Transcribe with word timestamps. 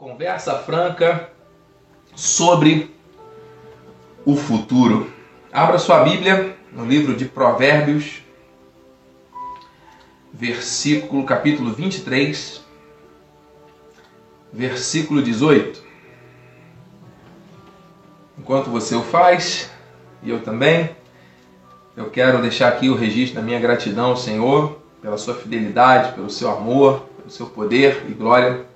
conversa 0.00 0.54
franca 0.54 1.28
sobre 2.16 2.90
o 4.24 4.34
futuro. 4.34 5.12
Abra 5.52 5.78
sua 5.78 6.02
Bíblia 6.02 6.56
no 6.72 6.86
livro 6.86 7.14
de 7.14 7.26
Provérbios, 7.26 8.22
versículo 10.32 11.22
capítulo 11.24 11.74
23, 11.74 12.64
versículo 14.50 15.20
18. 15.20 15.82
Enquanto 18.38 18.70
você 18.70 18.94
o 18.94 19.02
faz, 19.02 19.70
e 20.22 20.30
eu 20.30 20.42
também, 20.42 20.96
eu 21.94 22.08
quero 22.08 22.40
deixar 22.40 22.68
aqui 22.68 22.88
o 22.88 22.96
registro 22.96 23.38
da 23.38 23.42
minha 23.42 23.60
gratidão 23.60 24.06
ao 24.06 24.16
Senhor 24.16 24.80
pela 25.02 25.18
sua 25.18 25.34
fidelidade, 25.34 26.14
pelo 26.14 26.30
seu 26.30 26.50
amor, 26.50 27.00
pelo 27.18 27.30
seu 27.30 27.48
poder 27.48 28.06
e 28.08 28.14
glória 28.14 28.69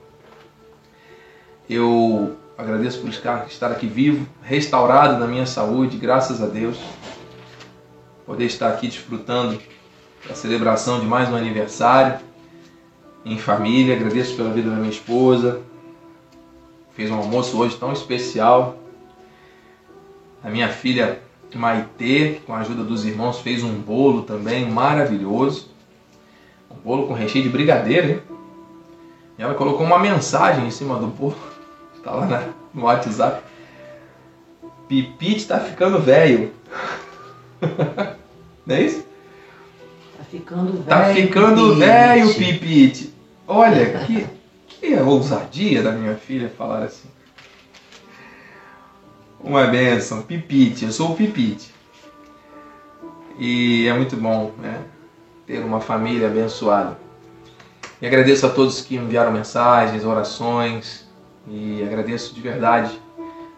eu 1.69 2.37
agradeço 2.59 3.01
por 3.01 3.09
estar 3.09 3.73
aqui 3.73 3.87
vivo, 3.87 4.27
restaurado 4.43 5.19
na 5.19 5.27
minha 5.27 5.47
saúde, 5.47 5.97
graças 5.97 6.43
a 6.43 6.47
Deus. 6.47 6.79
Poder 8.27 8.45
estar 8.45 8.69
aqui 8.69 8.87
desfrutando 8.87 9.59
da 10.29 10.35
celebração 10.35 11.01
de 11.01 11.07
mais 11.07 11.29
um 11.29 11.37
aniversário 11.37 12.19
em 13.25 13.39
família. 13.39 13.97
Agradeço 13.97 14.37
pela 14.37 14.51
vida 14.51 14.71
da 14.71 14.77
minha 14.77 14.91
esposa. 14.91 15.61
Fez 16.95 17.11
um 17.11 17.17
almoço 17.17 17.59
hoje 17.59 17.77
tão 17.77 17.93
especial. 17.93 18.77
A 20.43 20.51
minha 20.51 20.69
filha 20.69 21.21
Maitê, 21.55 22.41
com 22.45 22.53
a 22.53 22.59
ajuda 22.59 22.83
dos 22.83 23.05
irmãos 23.05 23.39
fez 23.41 23.63
um 23.63 23.75
bolo 23.75 24.23
também 24.23 24.69
maravilhoso. 24.71 25.69
Um 26.71 26.77
bolo 26.77 27.07
com 27.07 27.15
recheio 27.15 27.45
de 27.45 27.51
brigadeiro, 27.51 28.11
hein? 28.11 28.23
E 29.39 29.43
ela 29.43 29.55
colocou 29.55 29.85
uma 29.85 29.99
mensagem 29.99 30.67
em 30.67 30.71
cima 30.71 30.99
do 30.99 31.07
bolo 31.07 31.54
Tá 32.05 32.13
lá 32.13 32.27
na, 32.27 32.49
no 32.75 32.83
WhatsApp. 32.83 33.43
Pipite 34.87 35.47
tá 35.47 35.59
ficando 35.59 35.99
velho. 35.99 36.53
Não 38.67 38.77
é 38.77 38.83
isso? 38.83 39.05
Tá 40.19 40.25
ficando 40.31 40.73
velho. 40.73 40.85
Tá 40.85 41.15
ficando 41.15 41.77
velho, 41.77 42.35
Pipite. 42.35 43.15
Olha, 43.49 44.01
que, 44.01 44.27
que 44.69 44.95
ousadia 44.97 45.83
da 45.83 45.93
minha 45.93 46.15
filha 46.15 46.53
falar 46.57 46.85
assim. 46.85 47.09
Uma 49.41 49.67
benção, 49.67 50.23
Pipite, 50.23 50.85
eu 50.85 50.93
sou 50.93 51.13
o 51.13 51.17
Pipite. 51.17 51.73
E 53.39 53.87
é 53.89 53.93
muito 53.93 54.17
bom 54.17 54.53
né, 54.59 54.83
ter 55.47 55.59
uma 55.61 55.81
família 55.81 56.29
abençoada. 56.29 56.99
E 58.01 58.07
agradeço 58.07 58.47
a 58.47 58.51
todos 58.51 58.81
que 58.81 58.97
enviaram 58.97 59.33
mensagens, 59.33 60.05
orações, 60.05 61.04
e 61.47 61.83
agradeço 61.83 62.35
de 62.35 62.41
verdade, 62.41 62.99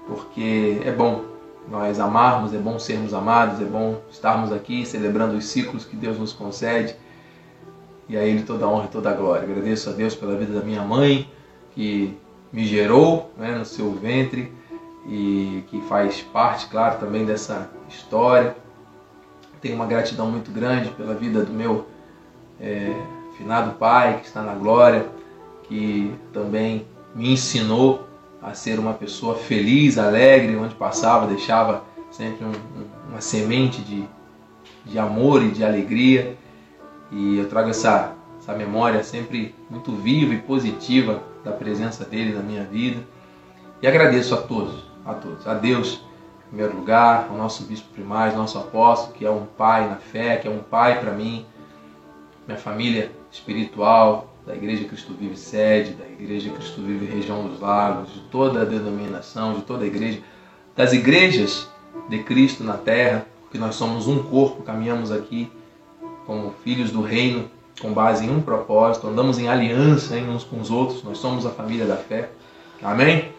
porque 0.06 0.80
é 0.84 0.90
bom 0.90 1.24
nós 1.68 1.98
amarmos, 1.98 2.54
é 2.54 2.58
bom 2.58 2.78
sermos 2.78 3.12
amados, 3.12 3.60
é 3.60 3.64
bom 3.64 4.00
estarmos 4.10 4.52
aqui 4.52 4.86
celebrando 4.86 5.36
os 5.36 5.46
ciclos 5.46 5.84
que 5.84 5.96
Deus 5.96 6.18
nos 6.18 6.32
concede. 6.32 6.94
E 8.08 8.16
a 8.16 8.22
Ele 8.22 8.44
toda 8.44 8.64
a 8.64 8.68
honra 8.68 8.84
e 8.84 8.88
toda 8.88 9.10
a 9.10 9.14
glória. 9.14 9.42
Agradeço 9.42 9.90
a 9.90 9.92
Deus 9.92 10.14
pela 10.14 10.36
vida 10.36 10.52
da 10.52 10.64
minha 10.64 10.82
mãe, 10.82 11.28
que 11.74 12.16
me 12.52 12.64
gerou 12.64 13.32
né, 13.36 13.56
no 13.56 13.64
seu 13.64 13.92
ventre 13.92 14.52
e 15.08 15.64
que 15.68 15.80
faz 15.82 16.20
parte, 16.20 16.66
claro, 16.68 17.00
também 17.00 17.24
dessa 17.24 17.68
história. 17.88 18.56
Tenho 19.60 19.74
uma 19.74 19.86
gratidão 19.86 20.30
muito 20.30 20.52
grande 20.52 20.90
pela 20.90 21.14
vida 21.14 21.44
do 21.44 21.52
meu 21.52 21.86
é, 22.60 22.94
finado 23.36 23.72
pai, 23.72 24.20
que 24.20 24.26
está 24.26 24.40
na 24.42 24.54
glória, 24.54 25.06
que 25.64 26.14
também 26.32 26.86
me 27.16 27.32
ensinou 27.32 28.06
a 28.42 28.52
ser 28.52 28.78
uma 28.78 28.92
pessoa 28.92 29.34
feliz, 29.34 29.96
alegre, 29.96 30.54
onde 30.54 30.74
passava, 30.74 31.26
deixava 31.26 31.82
sempre 32.10 32.44
um, 32.44 32.50
um, 32.50 32.86
uma 33.08 33.20
semente 33.20 33.80
de, 33.80 34.04
de 34.84 34.98
amor 34.98 35.42
e 35.42 35.50
de 35.50 35.64
alegria. 35.64 36.36
E 37.10 37.38
eu 37.38 37.48
trago 37.48 37.70
essa, 37.70 38.12
essa 38.38 38.52
memória 38.52 39.02
sempre 39.02 39.54
muito 39.70 39.92
viva 39.92 40.34
e 40.34 40.38
positiva 40.38 41.22
da 41.42 41.52
presença 41.52 42.04
dele 42.04 42.34
na 42.34 42.42
minha 42.42 42.64
vida. 42.64 43.02
E 43.80 43.86
agradeço 43.86 44.34
a 44.34 44.38
todos, 44.38 44.84
a 45.04 45.14
todos, 45.14 45.46
a 45.46 45.54
Deus 45.54 46.04
em 46.46 46.48
primeiro 46.50 46.76
lugar, 46.76 47.26
ao 47.28 47.36
nosso 47.36 47.64
bispo 47.64 47.88
primário, 47.92 48.36
nosso 48.36 48.58
apóstolo, 48.58 49.14
que 49.14 49.24
é 49.24 49.30
um 49.30 49.46
pai 49.46 49.88
na 49.88 49.96
fé, 49.96 50.36
que 50.36 50.46
é 50.46 50.50
um 50.50 50.60
pai 50.60 51.00
para 51.00 51.12
mim, 51.12 51.44
minha 52.46 52.58
família 52.58 53.10
espiritual, 53.32 54.32
da 54.46 54.54
Igreja 54.54 54.84
Cristo 54.84 55.12
Vive 55.18 55.36
Sede, 55.36 55.94
da 55.94 56.06
Igreja 56.06 56.50
Cristo 56.50 56.80
Vive 56.80 57.04
Região 57.04 57.48
dos 57.48 57.60
Lagos, 57.60 58.14
de 58.14 58.20
toda 58.30 58.62
a 58.62 58.64
denominação, 58.64 59.54
de 59.54 59.62
toda 59.62 59.82
a 59.82 59.86
igreja, 59.86 60.20
das 60.76 60.92
igrejas 60.92 61.68
de 62.08 62.22
Cristo 62.22 62.62
na 62.62 62.74
terra, 62.74 63.26
porque 63.42 63.58
nós 63.58 63.74
somos 63.74 64.06
um 64.06 64.22
corpo, 64.22 64.62
caminhamos 64.62 65.10
aqui 65.10 65.50
como 66.24 66.54
filhos 66.62 66.92
do 66.92 67.02
reino, 67.02 67.50
com 67.80 67.92
base 67.92 68.24
em 68.24 68.30
um 68.30 68.40
propósito, 68.40 69.08
andamos 69.08 69.38
em 69.38 69.48
aliança 69.48 70.16
hein, 70.16 70.28
uns 70.28 70.44
com 70.44 70.60
os 70.60 70.70
outros, 70.70 71.02
nós 71.02 71.18
somos 71.18 71.44
a 71.44 71.50
família 71.50 71.84
da 71.84 71.96
fé. 71.96 72.30
Amém? 72.82 73.32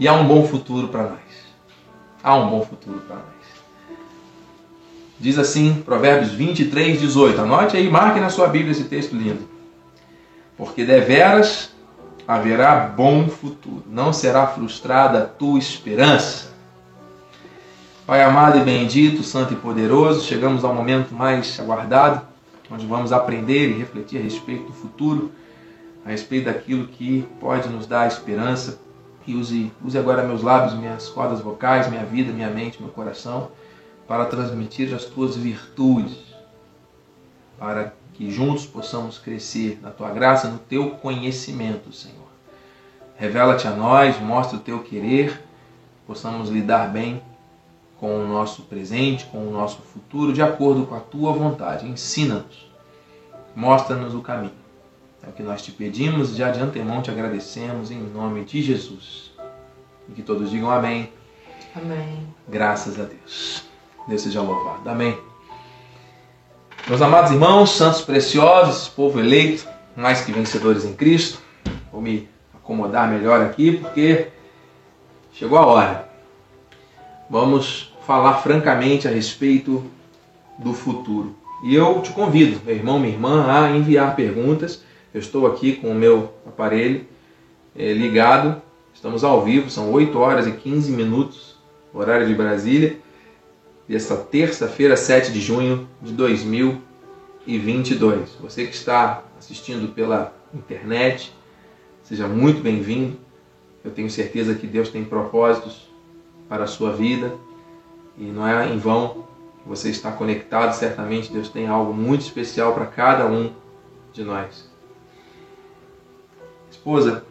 E 0.00 0.08
há 0.08 0.14
um 0.14 0.26
bom 0.26 0.44
futuro 0.46 0.88
para 0.88 1.04
nós. 1.04 1.20
Há 2.22 2.34
um 2.36 2.50
bom 2.50 2.62
futuro 2.62 3.00
para 3.06 3.16
nós. 3.16 3.24
Diz 5.18 5.38
assim, 5.38 5.82
Provérbios 5.84 6.32
23, 6.32 7.00
18. 7.00 7.40
Anote 7.40 7.76
aí, 7.76 7.88
marque 7.88 8.18
na 8.18 8.28
sua 8.28 8.48
Bíblia 8.48 8.72
esse 8.72 8.84
texto 8.84 9.14
lindo 9.14 9.53
porque 10.56 10.84
deveras 10.84 11.72
haverá 12.26 12.86
bom 12.86 13.28
futuro, 13.28 13.84
não 13.86 14.12
será 14.12 14.46
frustrada 14.46 15.22
a 15.22 15.26
tua 15.26 15.58
esperança. 15.58 16.52
Pai 18.06 18.22
amado 18.22 18.58
e 18.58 18.62
bendito, 18.62 19.22
santo 19.22 19.54
e 19.54 19.56
poderoso, 19.56 20.26
chegamos 20.26 20.64
ao 20.64 20.74
momento 20.74 21.14
mais 21.14 21.58
aguardado, 21.58 22.26
onde 22.70 22.86
vamos 22.86 23.12
aprender 23.12 23.70
e 23.70 23.78
refletir 23.78 24.18
a 24.18 24.22
respeito 24.22 24.64
do 24.64 24.72
futuro, 24.72 25.32
a 26.04 26.10
respeito 26.10 26.46
daquilo 26.46 26.86
que 26.86 27.26
pode 27.40 27.68
nos 27.68 27.86
dar 27.86 28.06
esperança. 28.06 28.78
E 29.26 29.34
use, 29.34 29.72
use 29.82 29.96
agora 29.96 30.22
meus 30.22 30.42
lábios, 30.42 30.74
minhas 30.74 31.08
cordas 31.08 31.40
vocais, 31.40 31.88
minha 31.88 32.04
vida, 32.04 32.30
minha 32.30 32.50
mente, 32.50 32.80
meu 32.80 32.90
coração, 32.90 33.48
para 34.06 34.26
transmitir 34.26 34.94
as 34.94 35.06
tuas 35.06 35.34
virtudes, 35.34 36.18
para 37.58 37.94
que 38.14 38.30
juntos 38.30 38.64
possamos 38.64 39.18
crescer 39.18 39.78
na 39.82 39.90
tua 39.90 40.10
graça, 40.10 40.48
no 40.48 40.58
teu 40.58 40.90
conhecimento, 40.90 41.92
Senhor. 41.92 42.24
Revela-te 43.16 43.66
a 43.66 43.70
nós, 43.70 44.20
mostra 44.20 44.56
o 44.56 44.60
teu 44.60 44.82
querer, 44.82 45.42
possamos 46.06 46.48
lidar 46.48 46.90
bem 46.90 47.20
com 47.98 48.24
o 48.24 48.26
nosso 48.26 48.62
presente, 48.62 49.26
com 49.26 49.46
o 49.46 49.50
nosso 49.50 49.82
futuro, 49.82 50.32
de 50.32 50.42
acordo 50.42 50.86
com 50.86 50.94
a 50.94 51.00
tua 51.00 51.32
vontade. 51.32 51.86
Ensina-nos, 51.86 52.70
mostra-nos 53.54 54.14
o 54.14 54.20
caminho. 54.20 54.64
É 55.22 55.30
o 55.30 55.32
que 55.32 55.42
nós 55.42 55.62
te 55.62 55.72
pedimos 55.72 56.32
e 56.32 56.36
já 56.36 56.50
de 56.50 56.60
antemão 56.60 57.02
te 57.02 57.10
agradecemos 57.10 57.90
em 57.90 57.98
nome 57.98 58.44
de 58.44 58.62
Jesus. 58.62 59.32
E 60.08 60.12
que 60.12 60.22
todos 60.22 60.50
digam 60.50 60.70
amém. 60.70 61.10
Amém. 61.74 62.26
Graças 62.48 63.00
a 63.00 63.04
Deus. 63.04 63.64
Deus 64.06 64.20
seja 64.20 64.42
louvado. 64.42 64.88
Amém. 64.88 65.33
Meus 66.86 67.00
amados 67.00 67.30
irmãos, 67.30 67.70
santos 67.70 68.02
preciosos, 68.02 68.88
povo 68.88 69.18
eleito, 69.18 69.66
mais 69.96 70.20
que 70.20 70.30
vencedores 70.30 70.84
em 70.84 70.92
Cristo, 70.92 71.38
vou 71.90 72.02
me 72.02 72.28
acomodar 72.52 73.10
melhor 73.10 73.40
aqui 73.40 73.78
porque 73.78 74.26
chegou 75.32 75.56
a 75.56 75.64
hora. 75.64 76.08
Vamos 77.30 77.90
falar 78.06 78.34
francamente 78.42 79.08
a 79.08 79.10
respeito 79.10 79.82
do 80.58 80.74
futuro. 80.74 81.34
E 81.64 81.74
eu 81.74 82.02
te 82.02 82.12
convido, 82.12 82.60
meu 82.62 82.76
irmão, 82.76 82.98
minha 82.98 83.14
irmã, 83.14 83.50
a 83.50 83.70
enviar 83.70 84.14
perguntas. 84.14 84.84
Eu 85.14 85.20
estou 85.20 85.46
aqui 85.46 85.72
com 85.72 85.90
o 85.90 85.94
meu 85.94 86.34
aparelho 86.46 87.06
é, 87.74 87.94
ligado, 87.94 88.60
estamos 88.92 89.24
ao 89.24 89.42
vivo, 89.42 89.70
são 89.70 89.90
8 89.90 90.18
horas 90.18 90.46
e 90.46 90.52
15 90.52 90.92
minutos, 90.92 91.56
horário 91.94 92.26
de 92.26 92.34
Brasília 92.34 93.02
desta 93.88 94.16
terça-feira, 94.16 94.96
7 94.96 95.32
de 95.32 95.40
junho 95.40 95.88
de 96.00 96.12
2022. 96.12 98.30
Você 98.40 98.66
que 98.66 98.74
está 98.74 99.22
assistindo 99.38 99.94
pela 99.94 100.34
internet, 100.54 101.34
seja 102.02 102.26
muito 102.26 102.62
bem-vindo. 102.62 103.18
Eu 103.84 103.90
tenho 103.90 104.08
certeza 104.08 104.54
que 104.54 104.66
Deus 104.66 104.88
tem 104.88 105.04
propósitos 105.04 105.90
para 106.48 106.64
a 106.64 106.66
sua 106.66 106.90
vida 106.92 107.34
e 108.16 108.24
não 108.24 108.46
é 108.46 108.72
em 108.72 108.78
vão 108.78 109.26
que 109.62 109.68
você 109.68 109.90
está 109.90 110.10
conectado. 110.10 110.72
Certamente 110.72 111.30
Deus 111.30 111.50
tem 111.50 111.66
algo 111.66 111.92
muito 111.92 112.22
especial 112.22 112.72
para 112.72 112.86
cada 112.86 113.26
um 113.26 113.52
de 114.12 114.24
nós. 114.24 114.72
Esposa, 116.70 117.26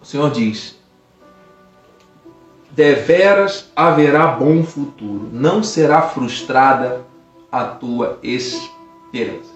o 0.00 0.06
Senhor 0.06 0.30
diz: 0.30 0.79
deveras 2.70 3.70
haverá 3.74 4.26
bom 4.28 4.62
futuro, 4.62 5.28
não 5.32 5.62
será 5.62 6.02
frustrada 6.02 7.04
a 7.50 7.64
tua 7.64 8.18
esperança. 8.22 9.50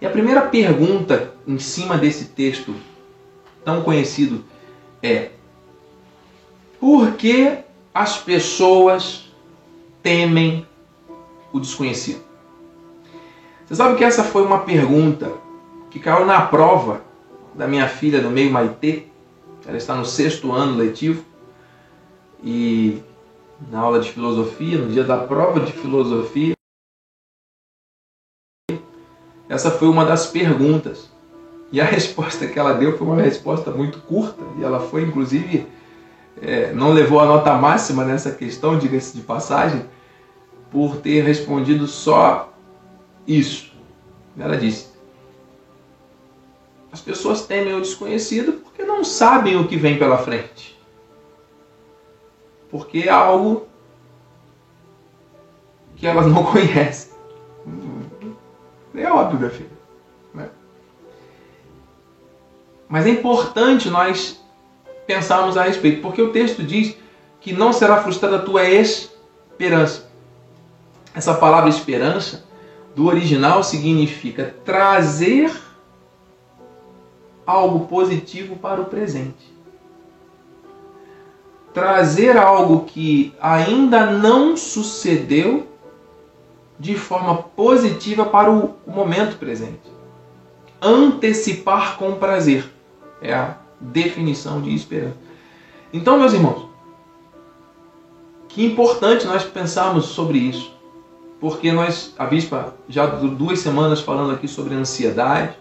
E 0.00 0.06
a 0.06 0.10
primeira 0.10 0.42
pergunta 0.42 1.34
em 1.46 1.58
cima 1.58 1.96
desse 1.96 2.26
texto 2.26 2.74
tão 3.64 3.82
conhecido 3.82 4.44
é: 5.02 5.30
por 6.80 7.12
que 7.12 7.58
as 7.94 8.16
pessoas 8.18 9.32
temem 10.02 10.66
o 11.52 11.60
desconhecido? 11.60 12.22
Você 13.66 13.74
sabe 13.74 13.96
que 13.96 14.04
essa 14.04 14.24
foi 14.24 14.42
uma 14.42 14.60
pergunta 14.60 15.30
que 15.90 15.98
caiu 15.98 16.24
na 16.24 16.40
prova 16.42 17.02
da 17.54 17.66
minha 17.66 17.88
filha 17.88 18.20
do 18.20 18.30
meio 18.30 18.50
Maitê. 18.50 19.04
Ela 19.66 19.76
está 19.76 19.94
no 19.94 20.06
sexto 20.06 20.52
ano 20.52 20.78
letivo 20.78 21.22
e 22.42 23.02
na 23.70 23.80
aula 23.80 24.00
de 24.00 24.12
filosofia, 24.12 24.78
no 24.78 24.92
dia 24.92 25.04
da 25.04 25.18
prova 25.18 25.60
de 25.60 25.72
filosofia, 25.72 26.54
essa 29.48 29.70
foi 29.70 29.88
uma 29.88 30.04
das 30.04 30.26
perguntas. 30.26 31.10
E 31.72 31.80
a 31.80 31.84
resposta 31.84 32.46
que 32.46 32.58
ela 32.58 32.74
deu 32.74 32.96
foi 32.96 33.06
uma 33.06 33.20
resposta 33.20 33.70
muito 33.70 34.00
curta 34.00 34.42
e 34.58 34.64
ela 34.64 34.80
foi, 34.80 35.02
inclusive, 35.02 35.66
é, 36.40 36.72
não 36.72 36.92
levou 36.92 37.20
a 37.20 37.26
nota 37.26 37.54
máxima 37.54 38.04
nessa 38.04 38.30
questão, 38.30 38.78
diga-se 38.78 39.16
de 39.16 39.22
passagem, 39.22 39.84
por 40.70 40.96
ter 40.98 41.22
respondido 41.22 41.86
só 41.86 42.52
isso. 43.26 43.72
Ela 44.38 44.56
disse: 44.56 44.88
As 46.92 47.00
pessoas 47.00 47.44
temem 47.44 47.74
o 47.74 47.80
desconhecido 47.80 48.52
porque 48.52 48.84
não 48.84 49.02
sabem 49.02 49.56
o 49.56 49.66
que 49.66 49.76
vem 49.76 49.98
pela 49.98 50.18
frente. 50.18 50.77
Porque 52.70 53.00
é 53.00 53.08
algo 53.08 53.66
que 55.96 56.06
elas 56.06 56.26
não 56.26 56.44
conhecem. 56.52 57.12
É 58.94 59.10
óbvio, 59.10 59.38
meu 59.38 59.50
filho. 59.50 59.70
Né? 60.34 60.48
Mas 62.88 63.06
é 63.06 63.10
importante 63.10 63.88
nós 63.88 64.42
pensarmos 65.06 65.56
a 65.56 65.62
respeito, 65.62 66.02
porque 66.02 66.20
o 66.20 66.32
texto 66.32 66.62
diz 66.62 66.96
que 67.40 67.52
não 67.52 67.72
será 67.72 68.02
frustrada 68.02 68.36
a 68.36 68.42
tua 68.42 68.64
esperança. 68.64 70.08
Essa 71.14 71.34
palavra 71.34 71.70
esperança, 71.70 72.44
do 72.94 73.06
original, 73.06 73.62
significa 73.62 74.54
trazer 74.64 75.50
algo 77.46 77.86
positivo 77.86 78.56
para 78.56 78.80
o 78.80 78.86
presente. 78.86 79.57
Trazer 81.78 82.36
algo 82.36 82.86
que 82.86 83.32
ainda 83.40 84.06
não 84.06 84.56
sucedeu 84.56 85.64
de 86.76 86.96
forma 86.96 87.36
positiva 87.36 88.24
para 88.24 88.50
o 88.50 88.74
momento 88.84 89.36
presente. 89.36 89.80
Antecipar 90.82 91.96
com 91.96 92.16
prazer 92.16 92.68
é 93.22 93.32
a 93.32 93.56
definição 93.80 94.60
de 94.60 94.74
esperança. 94.74 95.16
Então, 95.92 96.18
meus 96.18 96.32
irmãos, 96.32 96.68
que 98.48 98.64
importante 98.64 99.24
nós 99.24 99.44
pensarmos 99.44 100.06
sobre 100.06 100.38
isso, 100.38 100.74
porque 101.40 101.70
nós, 101.70 102.12
a 102.18 102.26
bispa, 102.26 102.74
já 102.88 103.06
duas 103.06 103.60
semanas 103.60 104.00
falando 104.00 104.32
aqui 104.32 104.48
sobre 104.48 104.74
ansiedade, 104.74 105.54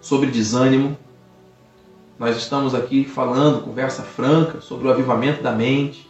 sobre 0.00 0.30
desânimo, 0.30 0.96
nós 2.18 2.36
estamos 2.36 2.74
aqui 2.74 3.04
falando, 3.04 3.62
conversa 3.62 4.02
franca, 4.02 4.60
sobre 4.60 4.86
o 4.86 4.90
avivamento 4.90 5.42
da 5.42 5.52
mente. 5.52 6.08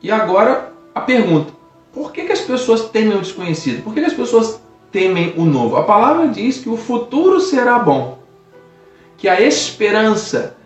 E 0.00 0.10
agora 0.10 0.72
a 0.94 1.00
pergunta: 1.00 1.52
por 1.92 2.12
que, 2.12 2.24
que 2.24 2.32
as 2.32 2.40
pessoas 2.40 2.88
temem 2.88 3.16
o 3.16 3.20
desconhecido? 3.20 3.82
Por 3.82 3.92
que, 3.92 4.00
que 4.00 4.06
as 4.06 4.14
pessoas 4.14 4.60
temem 4.90 5.34
o 5.36 5.44
novo? 5.44 5.76
A 5.76 5.84
palavra 5.84 6.28
diz 6.28 6.58
que 6.58 6.68
o 6.68 6.76
futuro 6.76 7.40
será 7.40 7.78
bom, 7.78 8.18
que 9.16 9.28
a 9.28 9.40
esperança 9.40 10.56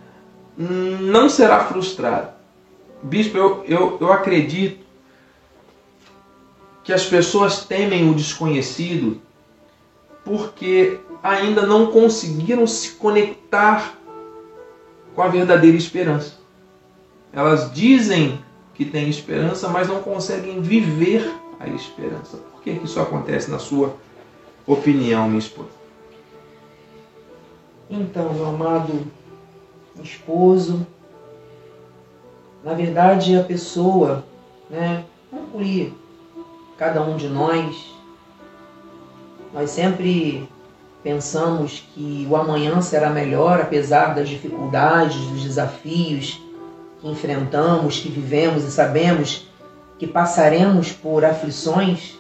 não 0.57 1.29
será 1.29 1.65
frustrada. 1.65 2.35
Bispo, 3.03 3.37
eu, 3.37 3.65
eu, 3.67 3.99
eu 4.01 4.13
acredito 4.13 4.85
que 6.83 6.93
as 6.93 7.05
pessoas 7.05 7.65
temem 7.65 8.09
o 8.11 8.15
desconhecido 8.15 9.21
porque 10.25 10.99
ainda 11.29 11.67
não 11.67 11.91
conseguiram 11.91 12.67
se 12.67 12.93
conectar 12.93 13.95
com 15.15 15.23
a 15.23 15.29
verdadeira 15.29 15.77
esperança. 15.77 16.39
Elas 17.33 17.73
dizem 17.73 18.41
que 18.75 18.85
têm 18.85 19.09
esperança, 19.09 19.69
mas 19.69 19.89
não 19.89 20.03
conseguem 20.03 20.61
viver 20.61 21.35
a 21.59 21.67
esperança. 21.69 22.37
Por 22.37 22.63
que, 22.63 22.71
isso 22.71 23.01
acontece, 23.01 23.51
na 23.51 23.59
sua 23.59 23.95
opinião, 24.67 25.27
minha 25.27 25.39
esposa? 25.39 25.71
Então, 27.89 28.33
meu 28.33 28.47
amado 28.47 29.07
esposo, 30.03 30.87
na 32.63 32.75
verdade 32.75 33.37
a 33.37 33.43
pessoa, 33.43 34.25
né, 34.69 35.05
concluir 35.31 35.95
cada 36.77 37.01
um 37.03 37.17
de 37.17 37.29
nós, 37.29 37.95
nós 39.55 39.71
sempre 39.71 40.49
pensamos 41.07 41.85
que 41.95 42.27
o 42.29 42.35
amanhã 42.35 42.83
será 42.83 43.11
melhor, 43.11 43.61
apesar 43.61 44.13
das 44.13 44.29
dificuldades, 44.29 45.15
dos 45.15 45.45
desafios, 45.45 46.43
que 47.01 47.09
enfrentamos, 47.09 48.01
que 48.01 48.09
vivemos 48.09 48.65
e 48.65 48.73
sabemos 48.73 49.47
que 50.01 50.07
passaremos 50.09 50.91
por 50.91 51.25
aflições, 51.25 52.19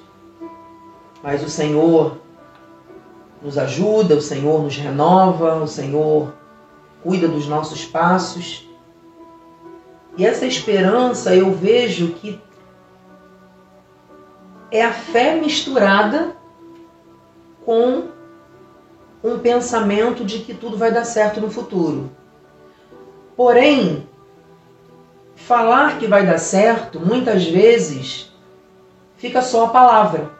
mas 1.20 1.42
o 1.42 1.50
Senhor 1.50 2.18
nos 3.42 3.58
ajuda, 3.58 4.14
o 4.14 4.22
Senhor 4.22 4.62
nos 4.62 4.76
renova, 4.76 5.56
o 5.56 5.66
Senhor 5.66 6.32
cuida 7.02 7.26
dos 7.26 7.48
nossos 7.48 7.84
passos. 7.84 8.70
E 10.16 10.24
essa 10.24 10.46
esperança 10.46 11.34
eu 11.34 11.52
vejo 11.52 12.12
que 12.12 12.40
é 14.70 14.84
a 14.84 14.92
fé 14.92 15.34
misturada 15.34 16.36
com 17.64 18.14
um 19.26 19.40
pensamento 19.40 20.24
de 20.24 20.38
que 20.38 20.54
tudo 20.54 20.76
vai 20.76 20.92
dar 20.92 21.04
certo 21.04 21.40
no 21.40 21.50
futuro. 21.50 22.08
Porém, 23.36 24.06
falar 25.34 25.98
que 25.98 26.06
vai 26.06 26.24
dar 26.24 26.38
certo, 26.38 27.00
muitas 27.00 27.44
vezes, 27.44 28.32
fica 29.16 29.42
só 29.42 29.64
a 29.64 29.68
palavra. 29.68 30.30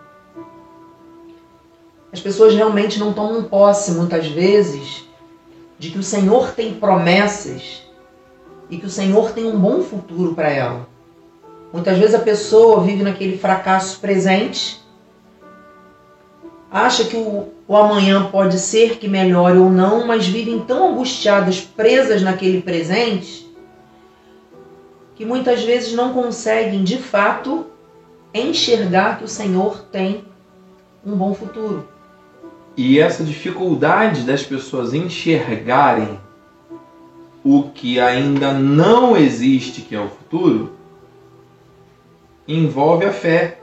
As 2.12 2.21
pessoas 2.21 2.55
realmente 2.55 2.99
não 2.99 3.12
tomam 3.12 3.43
posse, 3.43 3.91
muitas 3.91 4.29
vezes, 4.29 5.05
de 5.77 5.91
que 5.91 5.99
o 5.99 6.03
Senhor 6.03 6.53
tem 6.53 6.75
promessas 6.75 7.83
e 8.71 8.78
que 8.78 8.87
o 8.87 8.90
Senhor 8.90 9.33
tem 9.33 9.47
um 9.47 9.59
bom 9.59 9.83
futuro 9.83 10.33
para 10.33 10.49
ela. 10.49 10.88
Muitas 11.73 11.99
vezes 11.99 12.14
a 12.14 12.21
pessoa 12.21 12.83
vive 12.83 13.02
naquele 13.02 13.37
fracasso 13.37 13.99
presente, 13.99 14.81
acha 16.71 17.05
que 17.05 17.16
o, 17.16 17.52
o 17.68 17.76
amanhã 17.76 18.30
pode 18.30 18.58
ser 18.58 18.99
que 18.99 19.08
melhore 19.08 19.58
ou 19.58 19.70
não, 19.70 20.06
mas 20.06 20.26
vivem 20.26 20.61
tão 20.61 20.92
angustiadas, 20.92 21.61
presas 21.61 22.23
naquele 22.23 22.62
presente, 22.62 23.46
que 25.16 25.25
muitas 25.25 25.64
vezes 25.64 25.92
não 25.92 26.12
conseguem 26.12 26.85
de 26.85 26.99
fato 26.99 27.66
enxergar 28.32 29.18
que 29.18 29.25
o 29.25 29.28
Senhor 29.28 29.82
tem 29.90 30.25
um 31.04 31.16
bom 31.16 31.35
futuro. 31.35 31.88
E 32.76 33.00
essa 33.00 33.25
dificuldade 33.25 34.23
das 34.23 34.42
pessoas 34.42 34.92
enxergarem 34.92 36.20
o 37.42 37.70
que 37.70 37.99
ainda 37.99 38.52
não 38.52 39.16
existe, 39.16 39.80
que 39.80 39.94
é 39.94 40.00
o 40.00 40.08
futuro, 40.08 40.73
envolve 42.46 43.06
a 43.06 43.12
fé, 43.12 43.61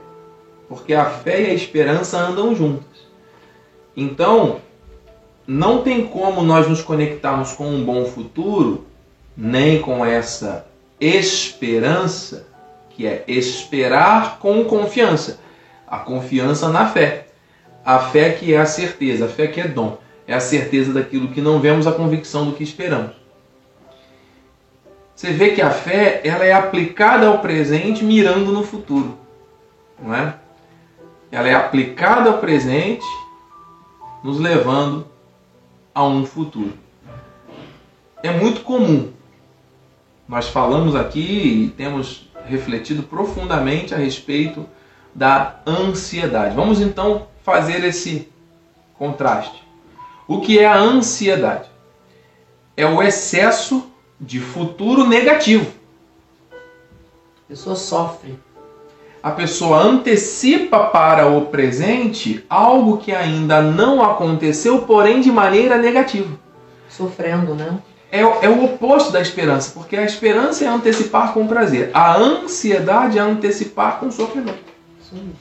porque 0.68 0.92
a 0.94 1.04
fé 1.04 1.42
e 1.42 1.50
a 1.50 1.54
esperança 1.54 2.18
andam 2.18 2.54
juntas. 2.54 2.93
Então, 3.96 4.60
não 5.46 5.82
tem 5.82 6.06
como 6.06 6.42
nós 6.42 6.68
nos 6.68 6.82
conectarmos 6.82 7.52
com 7.52 7.68
um 7.68 7.84
bom 7.84 8.04
futuro, 8.04 8.86
nem 9.36 9.80
com 9.80 10.04
essa 10.04 10.66
esperança, 11.00 12.46
que 12.90 13.06
é 13.06 13.24
esperar 13.26 14.38
com 14.38 14.64
confiança. 14.64 15.40
A 15.86 15.98
confiança 15.98 16.68
na 16.68 16.88
fé. 16.88 17.26
A 17.84 17.98
fé 17.98 18.30
que 18.30 18.54
é 18.54 18.58
a 18.58 18.66
certeza, 18.66 19.26
a 19.26 19.28
fé 19.28 19.46
que 19.46 19.60
é 19.60 19.68
dom. 19.68 19.98
É 20.26 20.34
a 20.34 20.40
certeza 20.40 20.92
daquilo 20.92 21.28
que 21.28 21.40
não 21.40 21.60
vemos, 21.60 21.86
a 21.86 21.92
convicção 21.92 22.46
do 22.46 22.52
que 22.52 22.62
esperamos. 22.62 23.12
Você 25.14 25.32
vê 25.32 25.50
que 25.50 25.62
a 25.62 25.70
fé 25.70 26.20
ela 26.24 26.44
é 26.44 26.52
aplicada 26.52 27.26
ao 27.26 27.38
presente 27.38 28.02
mirando 28.02 28.50
no 28.50 28.64
futuro. 28.64 29.18
Não 30.02 30.14
é? 30.14 30.34
Ela 31.30 31.48
é 31.48 31.54
aplicada 31.54 32.30
ao 32.30 32.38
presente, 32.38 33.04
nos 34.24 34.40
levando 34.40 35.06
a 35.94 36.02
um 36.04 36.26
futuro. 36.26 36.72
É 38.22 38.32
muito 38.32 38.62
comum 38.62 39.12
nós 40.26 40.48
falamos 40.48 40.96
aqui 40.96 41.20
e 41.20 41.68
temos 41.76 42.30
refletido 42.46 43.02
profundamente 43.02 43.94
a 43.94 43.98
respeito 43.98 44.66
da 45.14 45.60
ansiedade. 45.66 46.56
Vamos 46.56 46.80
então 46.80 47.26
fazer 47.42 47.84
esse 47.84 48.26
contraste. 48.98 49.62
O 50.26 50.40
que 50.40 50.58
é 50.58 50.66
a 50.66 50.78
ansiedade? 50.78 51.68
é 52.76 52.86
o 52.86 53.02
excesso 53.02 53.88
de 54.20 54.40
futuro 54.40 55.06
negativo. 55.06 55.70
A 56.52 57.48
pessoa 57.48 57.76
sofre. 57.76 58.38
A 59.24 59.30
pessoa 59.30 59.78
antecipa 59.78 60.80
para 60.80 61.26
o 61.26 61.46
presente 61.46 62.44
algo 62.46 62.98
que 62.98 63.10
ainda 63.10 63.62
não 63.62 64.04
aconteceu, 64.04 64.82
porém 64.82 65.22
de 65.22 65.32
maneira 65.32 65.78
negativa. 65.78 66.38
Sofrendo, 66.90 67.54
né? 67.54 67.78
É, 68.12 68.20
é 68.20 68.48
o 68.50 68.62
oposto 68.62 69.10
da 69.10 69.22
esperança, 69.22 69.70
porque 69.72 69.96
a 69.96 70.04
esperança 70.04 70.66
é 70.66 70.68
antecipar 70.68 71.32
com 71.32 71.46
prazer, 71.46 71.90
a 71.94 72.14
ansiedade 72.14 73.16
é 73.16 73.22
antecipar 73.22 73.98
com 73.98 74.10
sofrimento. 74.10 74.62
Sim. 75.08 75.32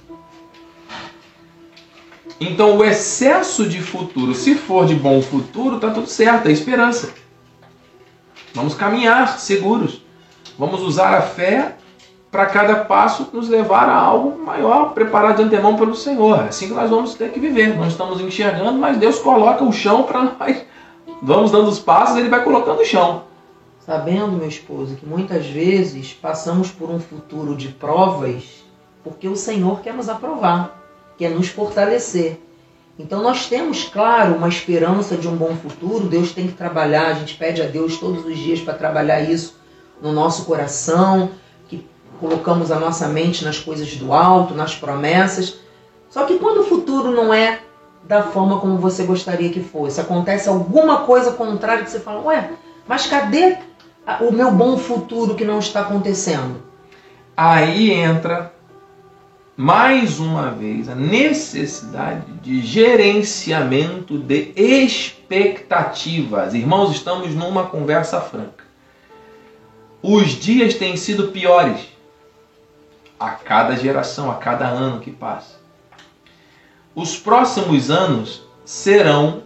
Então, 2.40 2.78
o 2.78 2.86
excesso 2.86 3.68
de 3.68 3.82
futuro, 3.82 4.34
se 4.34 4.56
for 4.56 4.86
de 4.86 4.96
bom 4.96 5.22
futuro, 5.22 5.78
tá 5.78 5.90
tudo 5.90 6.08
certo, 6.08 6.48
é 6.48 6.54
esperança. 6.54 7.10
Vamos 8.54 8.76
caminhar 8.76 9.40
seguros. 9.40 10.02
Vamos 10.58 10.82
usar 10.82 11.14
a 11.14 11.22
fé 11.22 11.76
para 12.34 12.48
cada 12.48 12.78
passo 12.78 13.30
nos 13.32 13.48
levar 13.48 13.88
a 13.88 13.96
algo 13.96 14.44
maior, 14.44 14.92
preparado 14.96 15.36
de 15.36 15.44
antemão 15.44 15.78
pelo 15.78 15.96
Senhor. 15.96 16.40
É 16.40 16.48
assim 16.48 16.68
que 16.68 16.74
nós 16.74 16.90
vamos 16.90 17.14
ter 17.14 17.32
que 17.32 17.40
viver. 17.40 17.78
Nós 17.78 17.92
estamos 17.92 18.20
enxergando, 18.20 18.80
mas 18.80 18.98
Deus 18.98 19.20
coloca 19.20 19.64
o 19.64 19.72
chão 19.72 20.02
para 20.02 20.24
nós. 20.24 20.66
Vamos 21.22 21.52
dando 21.52 21.70
os 21.70 21.78
passos, 21.78 22.18
Ele 22.18 22.30
vai 22.30 22.44
colocando 22.44 22.82
o 22.82 22.86
chão. 22.86 23.26
Sabendo, 23.80 24.32
meu 24.32 24.48
esposo, 24.48 24.96
que 24.96 25.06
muitas 25.06 25.46
vezes 25.46 26.12
passamos 26.12 26.72
por 26.72 26.90
um 26.90 27.00
futuro 27.00 27.56
de 27.56 27.68
provas 27.68 28.64
porque 29.04 29.28
o 29.28 29.36
Senhor 29.36 29.82
quer 29.82 29.94
nos 29.94 30.10
aprovar, 30.10 30.82
quer 31.18 31.30
nos 31.30 31.50
fortalecer. 31.50 32.40
Então 32.98 33.22
nós 33.22 33.48
temos, 33.48 33.84
claro, 33.84 34.36
uma 34.36 34.48
esperança 34.48 35.16
de 35.16 35.28
um 35.28 35.36
bom 35.36 35.56
futuro. 35.56 36.08
Deus 36.08 36.32
tem 36.32 36.48
que 36.48 36.54
trabalhar, 36.54 37.08
a 37.08 37.14
gente 37.14 37.36
pede 37.36 37.62
a 37.62 37.66
Deus 37.66 38.00
todos 38.00 38.26
os 38.26 38.38
dias 38.38 38.60
para 38.60 38.74
trabalhar 38.74 39.22
isso 39.22 39.62
no 40.02 40.12
nosso 40.12 40.46
coração, 40.46 41.30
colocamos 42.20 42.72
a 42.72 42.80
nossa 42.80 43.08
mente 43.08 43.44
nas 43.44 43.60
coisas 43.60 43.96
do 43.96 44.14
alto, 44.14 44.54
nas 44.54 44.76
promessas. 44.76 45.58
Só 46.10 46.26
que 46.26 46.38
quando 46.40 46.62
o 46.62 46.64
futuro 46.64 47.12
não 47.12 47.34
é 47.34 47.60
da 48.04 48.24
forma 48.24 48.60
como 48.60 48.78
você 48.78 49.04
gostaria 49.04 49.50
que 49.50 49.62
fosse, 49.62 50.00
acontece 50.00 50.50
alguma 50.50 51.00
coisa 51.00 51.32
contrária 51.32 51.84
que 51.84 51.90
você 51.90 52.00
fala, 52.00 52.22
ué, 52.26 52.52
mas 52.88 53.08
cadê 53.08 53.58
o 54.22 54.32
meu 54.32 54.52
bom 54.52 54.78
futuro 54.78 55.36
que 55.36 55.46
não 55.46 55.60
está 55.60 55.82
acontecendo? 55.82 56.62
Aí 57.36 57.92
entra 57.92 58.54
mais 59.56 60.20
uma 60.20 60.50
vez 60.52 60.90
a 60.90 60.96
necessidade 60.96 62.32
de 62.42 62.62
gerenciamento 62.62 64.18
de 64.18 64.52
expectativas. 64.56 66.54
Irmãos, 66.54 66.92
estamos 66.92 67.34
numa 67.34 67.66
conversa 67.66 68.20
franca. 68.20 68.64
Os 70.02 70.32
dias 70.32 70.74
têm 70.74 70.98
sido 70.98 71.30
piores 71.30 71.93
a 73.24 73.32
cada 73.32 73.76
geração, 73.78 74.30
a 74.30 74.36
cada 74.36 74.68
ano 74.68 75.00
que 75.00 75.10
passa. 75.10 75.56
Os 76.94 77.18
próximos 77.18 77.90
anos 77.90 78.44
serão, 78.66 79.44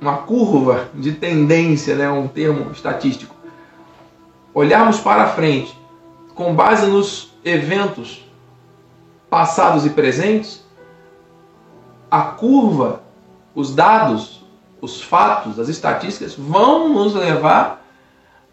uma 0.00 0.18
curva 0.18 0.88
de 0.94 1.12
tendência, 1.12 1.94
né, 1.94 2.10
um 2.10 2.28
termo 2.28 2.70
estatístico, 2.70 3.34
olharmos 4.52 5.00
para 5.00 5.28
frente 5.28 5.76
com 6.34 6.54
base 6.54 6.86
nos 6.86 7.32
eventos 7.44 8.24
passados 9.30 9.86
e 9.86 9.90
presentes, 9.90 10.64
a 12.10 12.22
curva, 12.22 13.02
os 13.54 13.74
dados 13.74 14.36
os 14.80 15.02
fatos, 15.02 15.58
as 15.58 15.68
estatísticas 15.68 16.34
vão 16.34 16.88
nos 16.88 17.14
levar 17.14 17.84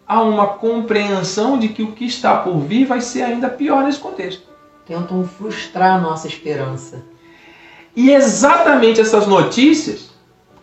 a 0.08 0.22
uma 0.22 0.48
compreensão 0.48 1.58
de 1.58 1.70
que 1.70 1.84
o 1.84 1.92
que 1.94 2.06
está 2.06 2.38
por 2.38 2.58
vir 2.60 2.86
vai 2.86 3.02
ser 3.02 3.24
ainda 3.24 3.50
pior 3.50 3.84
nesse 3.84 4.00
contexto. 4.00 4.44
Tentam 4.86 5.26
frustrar 5.26 5.98
a 5.98 6.02
nossa 6.02 6.28
esperança. 6.28 7.04
E 7.96 8.12
exatamente 8.12 9.00
essas 9.00 9.28
notícias, 9.28 10.10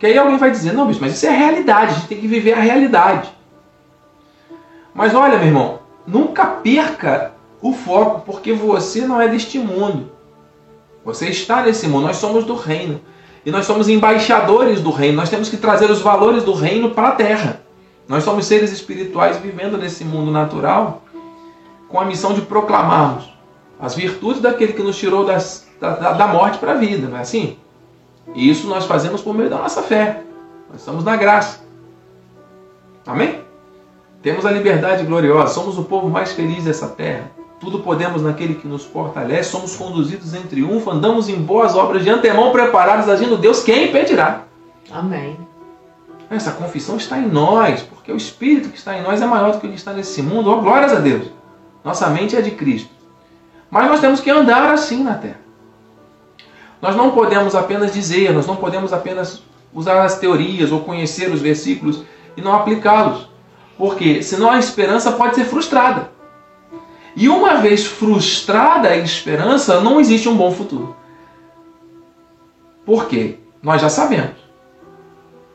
porque 0.01 0.13
aí 0.13 0.17
alguém 0.17 0.37
vai 0.37 0.49
dizer, 0.49 0.73
não, 0.73 0.87
bicho, 0.87 0.99
mas 0.99 1.13
isso 1.13 1.27
é 1.27 1.29
realidade, 1.29 1.91
a 1.91 1.93
gente 1.93 2.07
tem 2.07 2.19
que 2.19 2.27
viver 2.27 2.53
a 2.53 2.59
realidade. 2.59 3.31
Mas 4.95 5.13
olha, 5.13 5.37
meu 5.37 5.45
irmão, 5.45 5.79
nunca 6.07 6.43
perca 6.47 7.33
o 7.61 7.71
foco, 7.71 8.23
porque 8.25 8.51
você 8.51 9.01
não 9.01 9.21
é 9.21 9.27
deste 9.27 9.59
mundo. 9.59 10.09
Você 11.05 11.29
está 11.29 11.61
nesse 11.61 11.87
mundo, 11.87 12.07
nós 12.07 12.15
somos 12.15 12.45
do 12.45 12.55
reino. 12.55 12.99
E 13.45 13.51
nós 13.51 13.67
somos 13.67 13.87
embaixadores 13.87 14.81
do 14.81 14.89
reino. 14.89 15.17
Nós 15.17 15.29
temos 15.29 15.49
que 15.49 15.57
trazer 15.57 15.91
os 15.91 16.01
valores 16.01 16.43
do 16.43 16.53
reino 16.53 16.89
para 16.89 17.09
a 17.09 17.11
terra. 17.11 17.61
Nós 18.07 18.23
somos 18.23 18.47
seres 18.47 18.71
espirituais 18.71 19.37
vivendo 19.37 19.77
nesse 19.77 20.03
mundo 20.03 20.31
natural 20.31 21.03
com 21.87 21.99
a 21.99 22.05
missão 22.05 22.33
de 22.33 22.41
proclamarmos 22.41 23.31
as 23.79 23.93
virtudes 23.93 24.41
daquele 24.41 24.73
que 24.73 24.81
nos 24.81 24.97
tirou 24.97 25.23
das, 25.25 25.67
da, 25.79 26.13
da 26.13 26.25
morte 26.25 26.57
para 26.57 26.71
a 26.71 26.75
vida, 26.75 27.07
não 27.07 27.17
é 27.17 27.21
assim? 27.21 27.59
E 28.33 28.49
isso 28.49 28.67
nós 28.67 28.85
fazemos 28.85 29.21
por 29.21 29.33
meio 29.33 29.49
da 29.49 29.57
nossa 29.57 29.81
fé. 29.81 30.23
Nós 30.69 30.79
estamos 30.79 31.03
na 31.03 31.15
graça. 31.15 31.59
Amém? 33.05 33.41
Temos 34.21 34.45
a 34.45 34.51
liberdade 34.51 35.03
gloriosa, 35.03 35.53
somos 35.53 35.77
o 35.77 35.83
povo 35.83 36.07
mais 36.07 36.31
feliz 36.31 36.63
dessa 36.63 36.87
terra. 36.87 37.31
Tudo 37.59 37.79
podemos 37.79 38.21
naquele 38.21 38.55
que 38.55 38.67
nos 38.67 38.83
fortalece, 38.83 39.49
somos 39.49 39.75
conduzidos 39.75 40.33
em 40.33 40.43
triunfo, 40.43 40.89
andamos 40.89 41.27
em 41.27 41.41
boas 41.41 41.75
obras 41.75 42.03
de 42.03 42.09
antemão 42.09 42.51
preparados, 42.51 43.09
agindo 43.09 43.37
Deus, 43.37 43.63
quem 43.63 43.89
impedirá? 43.89 44.43
Amém. 44.91 45.37
Essa 46.29 46.51
confissão 46.51 46.95
está 46.95 47.19
em 47.19 47.27
nós, 47.27 47.81
porque 47.81 48.11
o 48.11 48.15
Espírito 48.15 48.69
que 48.69 48.77
está 48.77 48.97
em 48.97 49.03
nós 49.03 49.21
é 49.21 49.25
maior 49.25 49.51
do 49.51 49.59
que 49.59 49.67
o 49.67 49.69
que 49.69 49.75
está 49.75 49.91
nesse 49.91 50.21
mundo. 50.21 50.49
Oh, 50.49 50.61
glórias 50.61 50.93
a 50.93 50.99
Deus! 50.99 51.27
Nossa 51.83 52.09
mente 52.09 52.35
é 52.35 52.41
de 52.41 52.51
Cristo. 52.51 52.89
Mas 53.69 53.87
nós 53.87 53.99
temos 53.99 54.21
que 54.21 54.29
andar 54.29 54.71
assim 54.71 55.03
na 55.03 55.15
terra. 55.15 55.40
Nós 56.81 56.95
não 56.95 57.11
podemos 57.11 57.55
apenas 57.55 57.93
dizer, 57.93 58.33
nós 58.33 58.47
não 58.47 58.55
podemos 58.55 58.91
apenas 58.91 59.43
usar 59.73 60.03
as 60.03 60.17
teorias 60.17 60.71
ou 60.71 60.81
conhecer 60.81 61.31
os 61.31 61.41
versículos 61.41 62.03
e 62.35 62.41
não 62.41 62.53
aplicá-los. 62.53 63.29
Porque 63.77 64.23
senão 64.23 64.51
a 64.51 64.59
esperança 64.59 65.11
pode 65.11 65.35
ser 65.35 65.45
frustrada. 65.45 66.11
E 67.15 67.29
uma 67.29 67.57
vez 67.57 67.85
frustrada 67.85 68.89
a 68.89 68.97
esperança, 68.97 69.81
não 69.81 69.99
existe 69.99 70.27
um 70.27 70.35
bom 70.35 70.51
futuro. 70.51 70.95
Por 72.85 73.07
quê? 73.07 73.37
Nós 73.61 73.81
já 73.81 73.89
sabemos 73.89 74.37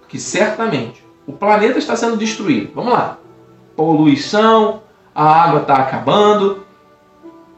que 0.09 0.19
certamente 0.19 1.05
o 1.27 1.33
planeta 1.33 1.79
está 1.79 1.97
sendo 1.97 2.17
destruído. 2.17 2.73
Vamos 2.75 2.93
lá. 2.93 3.19
Poluição, 3.75 4.83
a 5.15 5.25
água 5.25 5.63
está 5.63 5.77
acabando, 5.77 6.65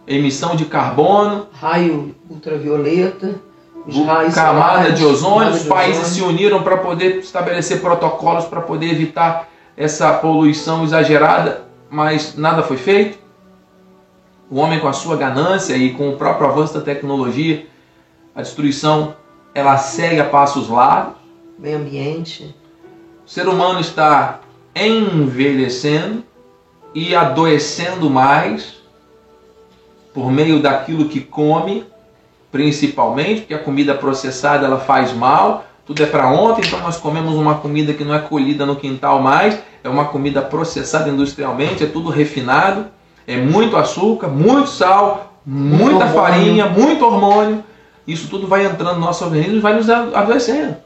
emissão 0.07 0.57
de 0.57 0.65
carbono, 0.65 1.49
raio 1.53 2.15
ultravioleta, 2.31 3.41
camada 3.93 4.31
solares, 4.31 4.99
de 4.99 5.05
ozônio, 5.05 5.53
os 5.53 5.65
países 5.65 6.09
se 6.09 6.23
uniram 6.23 6.63
para 6.63 6.77
poder 6.77 7.19
estabelecer 7.19 7.81
protocolos 7.81 8.45
para 8.45 8.61
poder 8.61 8.91
evitar 8.91 9.49
essa 9.77 10.13
poluição 10.15 10.85
exagerada, 10.85 11.63
mas 11.91 12.37
nada 12.37 12.63
foi 12.63 12.77
feito 12.77 13.19
o 14.51 14.57
homem 14.57 14.81
com 14.81 14.89
a 14.89 14.93
sua 14.93 15.17
ganância 15.17 15.77
e 15.77 15.93
com 15.93 16.11
o 16.11 16.17
próprio 16.17 16.49
avanço 16.49 16.75
da 16.75 16.81
tecnologia, 16.81 17.67
a 18.35 18.43
destruição 18.43 19.15
ela 19.55 19.77
segue 19.77 20.21
a 20.21 20.25
passos 20.25 20.69
largos. 20.69 21.15
Meio 21.59 21.79
ambiente. 21.79 22.55
O 23.27 23.31
ser 23.31 23.49
humano 23.49 23.81
está 23.81 24.41
envelhecendo 24.75 26.25
e 26.95 27.15
adoecendo 27.15 28.09
mais 28.09 28.79
por 30.15 30.31
meio 30.31 30.63
daquilo 30.63 31.09
que 31.09 31.21
come 31.21 31.85
principalmente, 32.51 33.41
porque 33.43 33.55
a 33.55 33.59
comida 33.59 33.95
processada 33.95 34.67
ela 34.67 34.79
faz 34.79 35.13
mal, 35.13 35.65
tudo 35.87 36.03
é 36.03 36.07
para 36.07 36.29
ontem, 36.29 36.63
então 36.67 36.81
nós 36.81 36.97
comemos 36.97 37.35
uma 37.35 37.57
comida 37.57 37.95
que 37.95 38.05
não 38.05 38.15
é 38.15 38.19
colhida 38.19 38.67
no 38.67 38.77
quintal 38.77 39.21
mais, 39.21 39.59
é 39.83 39.89
uma 39.89 40.07
comida 40.07 40.43
processada 40.43 41.09
industrialmente, 41.09 41.85
é 41.85 41.87
tudo 41.87 42.11
refinado, 42.11 42.87
é 43.27 43.37
muito 43.37 43.77
açúcar, 43.77 44.29
muito 44.29 44.69
sal, 44.69 45.41
muita 45.45 46.05
muito 46.05 46.15
farinha, 46.15 46.67
muito 46.67 47.05
hormônio. 47.05 47.65
Isso 48.07 48.29
tudo 48.29 48.47
vai 48.47 48.65
entrando 48.65 48.95
no 48.95 49.05
nosso 49.05 49.25
organismo 49.25 49.57
e 49.57 49.61
vai 49.61 49.75
nos 49.75 49.89
adoecendo. 49.91 50.77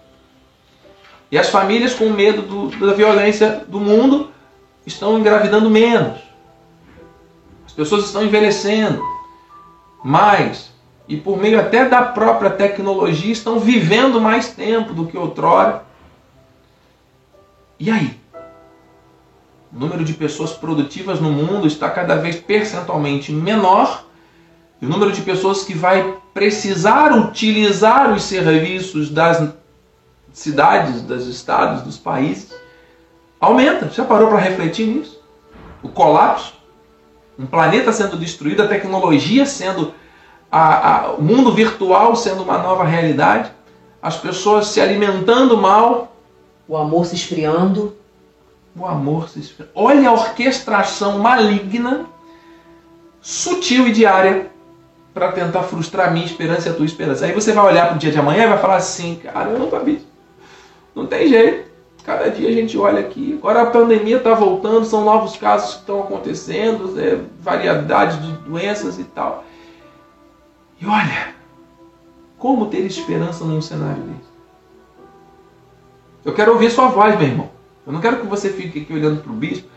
E 1.31 1.39
as 1.39 1.49
famílias, 1.49 1.95
com 1.95 2.11
medo 2.11 2.43
do, 2.43 2.87
da 2.87 2.93
violência 2.93 3.65
do 3.69 3.81
mundo, 3.81 4.31
estão 4.85 5.19
engravidando 5.19 5.71
menos. 5.71 6.19
As 7.65 7.73
pessoas 7.73 8.05
estão 8.05 8.25
envelhecendo 8.25 9.01
mais. 10.05 10.72
E 11.09 11.17
por 11.17 11.37
meio 11.37 11.59
até 11.59 11.89
da 11.89 12.03
própria 12.03 12.51
tecnologia, 12.51 13.33
estão 13.33 13.59
vivendo 13.59 14.21
mais 14.21 14.49
tempo 14.49 14.95
do 14.95 15.07
que 15.07 15.17
outrora. 15.17 15.85
E 17.79 17.91
aí? 17.91 18.19
O 19.73 19.79
número 19.79 20.05
de 20.05 20.13
pessoas 20.13 20.53
produtivas 20.53 21.21
no 21.21 21.31
mundo 21.31 21.67
está 21.67 21.91
cada 21.91 22.17
vez 22.17 22.37
percentualmente 22.37 23.33
menor. 23.33 24.05
E 24.81 24.87
o 24.87 24.89
número 24.89 25.13
de 25.13 25.23
pessoas 25.23 25.65
que 25.65 25.75
vai 25.75 26.17
precisar 26.35 27.17
utilizar 27.17 28.13
os 28.13 28.23
serviços 28.23 29.11
das 29.11 29.53
cidades, 30.33 31.03
dos 31.03 31.27
estados, 31.27 31.83
dos 31.83 31.99
países, 31.99 32.55
aumenta. 33.41 33.89
Já 33.91 34.05
parou 34.05 34.29
para 34.29 34.39
refletir 34.39 34.87
nisso? 34.87 35.21
O 35.83 35.89
colapso, 35.89 36.55
um 37.39 37.47
planeta 37.47 37.93
sendo 37.93 38.17
destruído, 38.17 38.63
a 38.63 38.69
tecnologia 38.69 39.45
sendo, 39.45 39.95
a, 40.53 41.07
a, 41.07 41.13
o 41.13 41.23
mundo 41.23 41.51
virtual 41.51 42.15
sendo 42.15 42.43
uma 42.43 42.59
nova 42.59 42.85
realidade, 42.85 43.51
as 44.03 44.19
pessoas 44.19 44.67
se 44.67 44.83
alimentando 44.83 45.57
mal, 45.57 46.15
o 46.69 46.77
amor 46.77 47.07
se 47.07 47.15
esfriando. 47.15 47.97
O 48.77 48.87
amor 48.87 49.31
se 49.31 49.41
esfriando. 49.41 49.73
Olha 49.75 50.11
a 50.11 50.13
orquestração 50.13 51.19
maligna, 51.19 52.05
sutil 53.21 53.89
e 53.89 53.93
diária 53.93 54.51
para 55.15 55.33
tentar 55.33 55.63
frustrar 55.63 56.09
a 56.09 56.11
minha 56.11 56.27
esperança 56.27 56.69
e 56.69 56.73
a 56.73 56.75
tua 56.75 56.87
esperança. 56.87 57.25
Aí 57.25 57.33
você 57.33 57.53
vai 57.53 57.65
olhar 57.65 57.87
para 57.87 57.97
o 57.97 57.99
dia 57.99 58.11
de 58.11 58.19
amanhã 58.19 58.45
e 58.45 58.49
vai 58.49 58.59
falar 58.59 58.77
assim, 58.77 59.17
cara, 59.17 59.51
eu 59.51 59.59
não 59.59 59.85
visto. 59.85 60.07
Não 60.95 61.07
tem 61.07 61.29
jeito. 61.29 61.71
Cada 62.05 62.29
dia 62.31 62.49
a 62.49 62.53
gente 62.53 62.77
olha 62.77 63.01
aqui. 63.01 63.37
Agora 63.39 63.63
a 63.63 63.67
pandemia 63.67 64.17
está 64.17 64.35
voltando, 64.35 64.85
são 64.85 65.05
novos 65.05 65.37
casos 65.37 65.75
que 65.75 65.81
estão 65.81 66.01
acontecendo, 66.01 66.99
é, 67.01 67.19
variedade 67.41 68.19
de 68.19 68.33
doenças 68.39 68.99
e 68.99 69.05
tal. 69.05 69.45
E 70.83 70.87
olha, 70.87 71.33
como 72.37 72.67
ter 72.67 72.81
esperança 72.81 73.45
num 73.45 73.63
cenário 73.63 74.03
desse? 74.03 74.33
Eu 76.25 76.35
quero 76.35 76.53
ouvir 76.53 76.73
sua 76.73 76.89
voz, 76.89 77.17
meu 77.17 77.29
irmão. 77.29 77.51
Eu 77.87 77.93
não 77.93 78.01
quero 78.01 78.19
que 78.19 78.27
você 78.27 78.49
fique 78.49 78.81
aqui 78.81 78.93
olhando 78.93 79.23
para 79.23 79.31
o 79.31 79.35
bispo, 79.35 79.69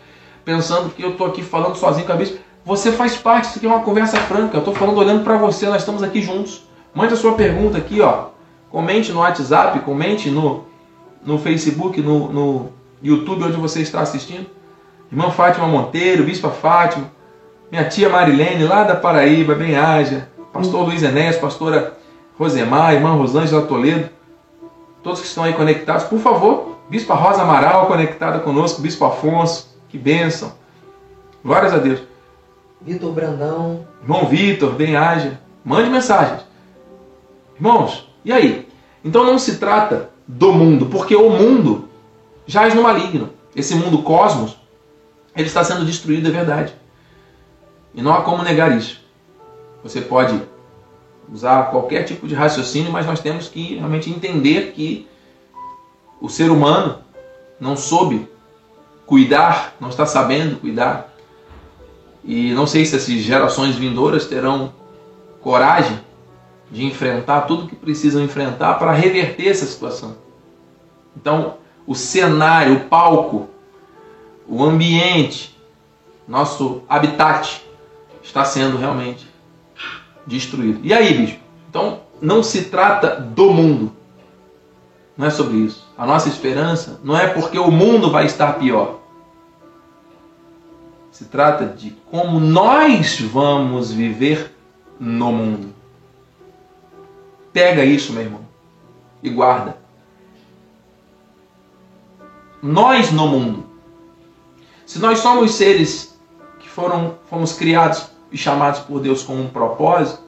pensando 0.44 0.90
que 0.90 1.04
eu 1.04 1.12
estou 1.12 1.28
aqui 1.28 1.44
falando 1.44 1.76
sozinho 1.76 2.08
com 2.08 2.14
a 2.14 2.16
bispo. 2.16 2.40
Você 2.66 2.92
faz 2.92 3.16
parte, 3.16 3.50
isso 3.50 3.58
aqui 3.60 3.68
é 3.68 3.70
uma 3.70 3.84
conversa 3.84 4.18
franca. 4.18 4.58
Eu 4.58 4.60
estou 4.60 4.74
falando 4.74 4.98
olhando 4.98 5.24
para 5.24 5.38
você, 5.38 5.68
nós 5.68 5.84
estamos 5.84 6.02
aqui 6.02 6.24
juntos. 6.24 6.64
Mande 6.92 7.14
a 7.14 7.18
sua 7.18 7.34
pergunta 7.34 7.78
aqui, 7.78 8.02
ó. 8.02 8.30
Comente 8.72 9.12
no 9.12 9.20
WhatsApp, 9.20 9.80
comente 9.82 10.32
no, 10.32 10.66
no 11.24 11.38
Facebook, 11.38 12.02
no, 12.02 12.34
no 12.34 12.70
YouTube, 13.04 13.44
onde 13.44 13.58
você 13.58 13.82
está 13.82 14.02
assistindo. 14.02 14.48
Irmã 15.12 15.30
Fátima 15.30 15.68
Monteiro, 15.68 16.24
Bispa 16.24 16.50
Fátima, 16.50 17.12
minha 17.72 17.88
tia 17.88 18.10
Marilene, 18.10 18.64
lá 18.64 18.84
da 18.84 18.96
Paraíba, 18.96 19.54
bem 19.54 19.76
haja, 19.76 20.28
pastor. 20.56 20.86
Luiz 20.86 21.04
Enéas, 21.04 21.38
pastora 21.38 21.98
Rosemar, 22.40 22.94
irmã 22.94 23.14
Rosângela 23.14 23.68
Toledo, 23.68 24.10
todos 25.04 25.20
que 25.20 25.28
estão 25.28 25.44
aí 25.44 25.54
conectados, 25.54 26.06
por 26.06 26.20
favor, 26.20 26.78
Bispa 26.90 27.14
Rosa 27.14 27.42
Amaral 27.42 27.88
conectada 27.88 28.40
conosco, 28.40 28.82
Bispo 28.82 29.06
Afonso, 29.06 29.76
que 29.90 29.98
bênção. 29.98 30.54
Glórias 31.44 31.74
a 31.74 31.78
Deus. 31.78 32.02
Vitor 32.82 33.12
Brandão. 33.12 33.86
Irmão 34.02 34.26
Vitor, 34.28 34.72
bem 34.72 34.96
haja. 34.96 35.40
Mande 35.64 35.90
mensagens. 35.90 36.42
Irmãos, 37.56 38.10
e 38.24 38.32
aí? 38.32 38.68
Então 39.04 39.24
não 39.24 39.38
se 39.38 39.58
trata 39.58 40.10
do 40.28 40.54
mundo, 40.54 40.88
porque 40.88 41.16
o 41.16 41.30
mundo 41.30 41.90
jaz 42.46 42.74
no 42.74 42.84
maligno. 42.84 43.32
Esse 43.56 43.76
mundo 43.76 44.04
cosmos, 44.04 44.58
ele 45.36 45.48
está 45.48 45.64
sendo 45.64 45.86
destruído, 45.86 46.28
é 46.28 46.32
verdade. 46.32 46.74
E 47.94 48.02
não 48.02 48.14
há 48.14 48.22
como 48.22 48.44
negar 48.44 48.76
isso. 48.78 49.04
Você 49.84 50.02
pode 50.02 50.42
usar 51.32 51.72
qualquer 51.72 52.04
tipo 52.04 52.28
de 52.28 52.36
raciocínio, 52.36 52.92
mas 52.92 53.06
nós 53.06 53.20
temos 53.20 53.48
que 53.48 53.76
realmente 53.76 54.10
entender 54.10 54.72
que 54.74 55.08
o 56.22 56.30
ser 56.30 56.52
humano 56.52 57.00
não 57.60 57.76
soube 57.76 58.28
cuidar, 59.06 59.76
não 59.80 59.90
está 59.90 60.06
sabendo 60.06 60.60
cuidar. 60.60 61.14
E 62.24 62.52
não 62.54 62.66
sei 62.66 62.86
se 62.86 62.96
as 62.96 63.06
gerações 63.06 63.76
vindouras 63.76 64.26
terão 64.26 64.74
coragem 65.42 66.00
de 66.72 66.84
enfrentar 66.84 67.42
tudo 67.42 67.68
que 67.68 67.76
precisam 67.76 68.24
enfrentar 68.24 68.76
para 68.76 68.92
reverter 68.92 69.50
essa 69.50 69.66
situação. 69.66 70.16
Então, 71.16 71.56
o 71.86 71.94
cenário, 71.94 72.78
o 72.78 72.80
palco, 72.86 73.48
o 74.48 74.64
ambiente, 74.64 75.56
nosso 76.28 76.82
habitat 76.90 77.64
está 78.24 78.44
sendo 78.44 78.78
realmente 78.78 79.28
destruído. 80.26 80.80
E 80.84 80.94
aí, 80.94 81.14
bicho? 81.14 81.40
Então, 81.70 82.02
não 82.22 82.42
se 82.42 82.66
trata 82.66 83.20
do 83.20 83.52
mundo. 83.52 83.92
Não 85.18 85.28
é 85.28 85.30
sobre 85.30 85.58
isso. 85.58 85.88
A 85.98 86.06
nossa 86.06 86.28
esperança 86.28 87.00
não 87.04 87.18
é 87.18 87.28
porque 87.28 87.58
o 87.58 87.72
mundo 87.72 88.12
vai 88.12 88.26
estar 88.26 88.54
pior. 88.54 89.00
Se 91.12 91.26
trata 91.26 91.66
de 91.66 91.92
como 92.12 92.40
nós 92.40 93.20
vamos 93.22 93.92
viver 93.92 94.54
no 95.00 95.32
mundo. 95.32 95.74
Pega 97.54 97.86
isso, 97.86 98.12
meu 98.12 98.24
irmão, 98.24 98.42
e 99.24 99.30
guarda. 99.30 99.78
Nós 102.62 103.12
no 103.12 103.28
mundo. 103.28 103.66
Se 104.86 105.00
nós 105.00 105.20
somos 105.20 105.54
seres 105.54 106.20
que 106.60 106.68
foram 106.68 107.16
fomos 107.30 107.54
criados 107.54 108.08
e 108.36 108.38
chamados 108.38 108.82
por 108.82 109.00
Deus 109.00 109.24
com 109.24 109.34
um 109.34 109.48
propósito, 109.48 110.20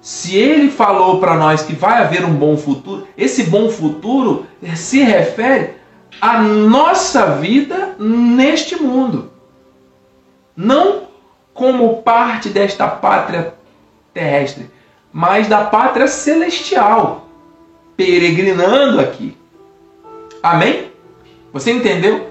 se 0.00 0.36
ele 0.36 0.70
falou 0.70 1.18
para 1.18 1.34
nós 1.34 1.62
que 1.62 1.72
vai 1.72 2.00
haver 2.00 2.24
um 2.24 2.34
bom 2.34 2.56
futuro, 2.56 3.06
esse 3.18 3.42
bom 3.44 3.68
futuro 3.68 4.46
se 4.76 5.02
refere 5.02 5.74
à 6.20 6.40
nossa 6.40 7.34
vida 7.34 7.96
neste 7.98 8.80
mundo. 8.80 9.32
Não 10.56 11.08
como 11.52 12.00
parte 12.02 12.48
desta 12.48 12.86
pátria 12.86 13.54
terrestre, 14.14 14.70
mas 15.12 15.48
da 15.48 15.64
pátria 15.64 16.06
celestial, 16.06 17.26
peregrinando 17.96 19.00
aqui. 19.00 19.36
Amém? 20.40 20.92
Você 21.52 21.72
entendeu? 21.72 22.30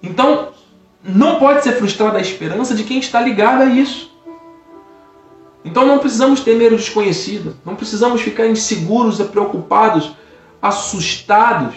Então, 0.00 0.50
não 1.02 1.40
pode 1.40 1.64
ser 1.64 1.72
frustrada 1.72 2.18
a 2.18 2.20
esperança 2.20 2.76
de 2.76 2.84
quem 2.84 3.00
está 3.00 3.20
ligado 3.20 3.62
a 3.62 3.66
isso. 3.66 4.14
Então 5.66 5.84
não 5.84 5.98
precisamos 5.98 6.40
temer 6.40 6.72
o 6.72 6.76
desconhecido, 6.76 7.56
não 7.64 7.74
precisamos 7.74 8.22
ficar 8.22 8.46
inseguros, 8.46 9.20
preocupados, 9.20 10.12
assustados, 10.62 11.74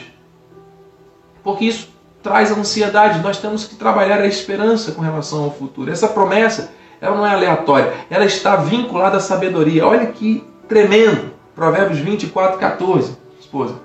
porque 1.44 1.66
isso 1.66 1.90
traz 2.22 2.52
ansiedade. 2.52 3.20
Nós 3.20 3.40
temos 3.40 3.66
que 3.66 3.76
trabalhar 3.76 4.22
a 4.22 4.28
esperança 4.28 4.92
com 4.92 5.02
relação 5.02 5.44
ao 5.44 5.52
futuro. 5.52 5.92
Essa 5.92 6.08
promessa 6.08 6.72
ela 7.02 7.16
não 7.16 7.26
é 7.26 7.32
aleatória, 7.32 7.94
ela 8.12 8.26
está 8.26 8.58
vinculada 8.58 9.18
à 9.18 9.20
sabedoria. 9.20 9.88
Olha 9.88 10.06
que 10.06 10.46
tremendo. 10.68 11.32
Provérbios 11.56 11.98
24, 12.00 12.60
14, 12.60 13.18
esposa. 13.40 13.76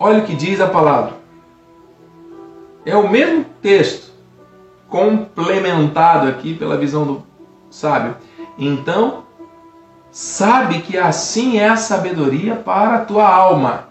Olha 0.00 0.18
o 0.18 0.26
que 0.26 0.34
diz 0.34 0.60
a 0.60 0.66
palavra. 0.66 1.14
É 2.84 2.96
o 2.96 3.08
mesmo 3.08 3.46
texto, 3.62 4.10
complementado 4.88 6.26
aqui 6.26 6.54
pela 6.54 6.76
visão 6.76 7.06
do 7.06 7.22
sábio. 7.70 8.16
Então, 8.58 9.24
sabe 10.10 10.80
que 10.82 10.98
assim 10.98 11.58
é 11.58 11.68
a 11.68 11.76
sabedoria 11.76 12.56
para 12.56 12.96
a 12.96 13.04
tua 13.04 13.26
alma. 13.26 13.88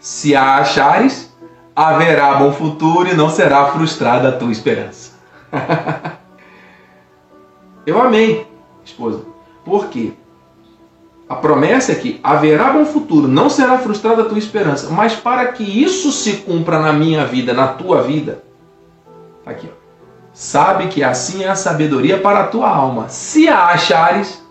Se 0.00 0.34
a 0.34 0.56
achares, 0.56 1.34
haverá 1.74 2.36
bom 2.36 2.52
futuro 2.52 3.08
e 3.08 3.14
não 3.14 3.28
será 3.28 3.66
frustrada 3.66 4.30
a 4.30 4.32
tua 4.32 4.50
esperança. 4.50 5.12
Eu 7.86 8.00
amei, 8.00 8.46
esposa. 8.84 9.22
Por 9.64 9.88
quê? 9.88 10.14
A 11.28 11.34
promessa 11.34 11.92
é 11.92 11.96
que 11.96 12.20
haverá 12.22 12.72
bom 12.72 12.84
futuro, 12.84 13.26
não 13.26 13.50
será 13.50 13.78
frustrada 13.78 14.22
a 14.22 14.24
tua 14.26 14.38
esperança. 14.38 14.90
Mas 14.90 15.14
para 15.14 15.46
que 15.52 15.62
isso 15.62 16.12
se 16.12 16.38
cumpra 16.38 16.78
na 16.80 16.92
minha 16.92 17.26
vida, 17.26 17.52
na 17.52 17.68
tua 17.68 18.02
vida, 18.02 18.42
tá 19.44 19.50
aqui, 19.50 19.68
ó. 19.70 19.85
Sabe 20.36 20.88
que 20.88 21.02
assim 21.02 21.44
é 21.44 21.48
a 21.48 21.56
sabedoria 21.56 22.20
para 22.20 22.40
a 22.40 22.46
tua 22.46 22.68
alma. 22.68 23.08
Se 23.08 23.48
a 23.48 23.68
achares, 23.68 24.44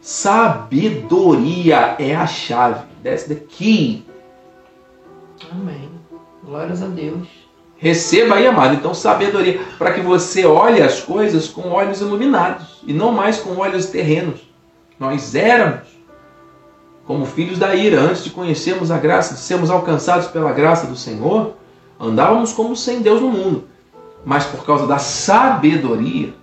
Sabedoria 0.00 1.96
é 1.98 2.14
a 2.14 2.28
chave. 2.28 2.84
That's 3.02 3.24
the 3.24 3.34
key. 3.34 4.06
Amém. 5.50 5.90
Glórias 6.44 6.80
a 6.80 6.86
Deus. 6.86 7.26
Receba 7.76 8.36
aí, 8.36 8.46
amado, 8.46 8.74
então 8.74 8.94
sabedoria, 8.94 9.60
para 9.78 9.94
que 9.94 10.00
você 10.00 10.46
olhe 10.46 10.80
as 10.80 11.00
coisas 11.00 11.48
com 11.48 11.70
olhos 11.70 12.00
iluminados 12.00 12.82
e 12.86 12.92
não 12.92 13.10
mais 13.10 13.38
com 13.38 13.56
olhos 13.56 13.86
terrenos. 13.86 14.42
Nós 14.96 15.34
éramos 15.34 15.88
como 17.04 17.26
filhos 17.26 17.58
da 17.58 17.74
ira, 17.74 18.00
antes 18.00 18.22
de 18.22 18.30
conhecermos 18.30 18.92
a 18.92 18.98
graça, 18.98 19.34
de 19.34 19.40
sermos 19.40 19.70
alcançados 19.70 20.28
pela 20.28 20.52
graça 20.52 20.86
do 20.86 20.94
Senhor, 20.94 21.54
andávamos 21.98 22.52
como 22.52 22.76
sem 22.76 23.02
Deus 23.02 23.20
no 23.20 23.30
mundo. 23.30 23.64
Mas 24.24 24.44
por 24.44 24.64
causa 24.64 24.86
da 24.86 24.98
sabedoria, 24.98 26.34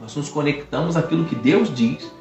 nós 0.00 0.14
nos 0.14 0.28
conectamos 0.28 0.96
àquilo 0.96 1.24
que 1.24 1.34
Deus 1.34 1.74
diz 1.74 2.12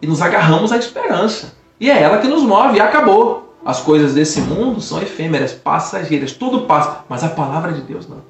e 0.00 0.06
nos 0.06 0.22
agarramos 0.22 0.72
à 0.72 0.78
esperança. 0.78 1.54
E 1.78 1.90
é 1.90 2.02
ela 2.02 2.18
que 2.18 2.26
nos 2.26 2.42
move, 2.42 2.78
e 2.78 2.80
acabou. 2.80 3.54
As 3.64 3.80
coisas 3.80 4.14
desse 4.14 4.40
mundo 4.40 4.80
são 4.80 5.02
efêmeras, 5.02 5.52
passageiras, 5.52 6.32
tudo 6.32 6.62
passa, 6.62 7.04
mas 7.08 7.22
a 7.22 7.28
palavra 7.28 7.72
de 7.72 7.82
Deus 7.82 8.08
não. 8.08 8.22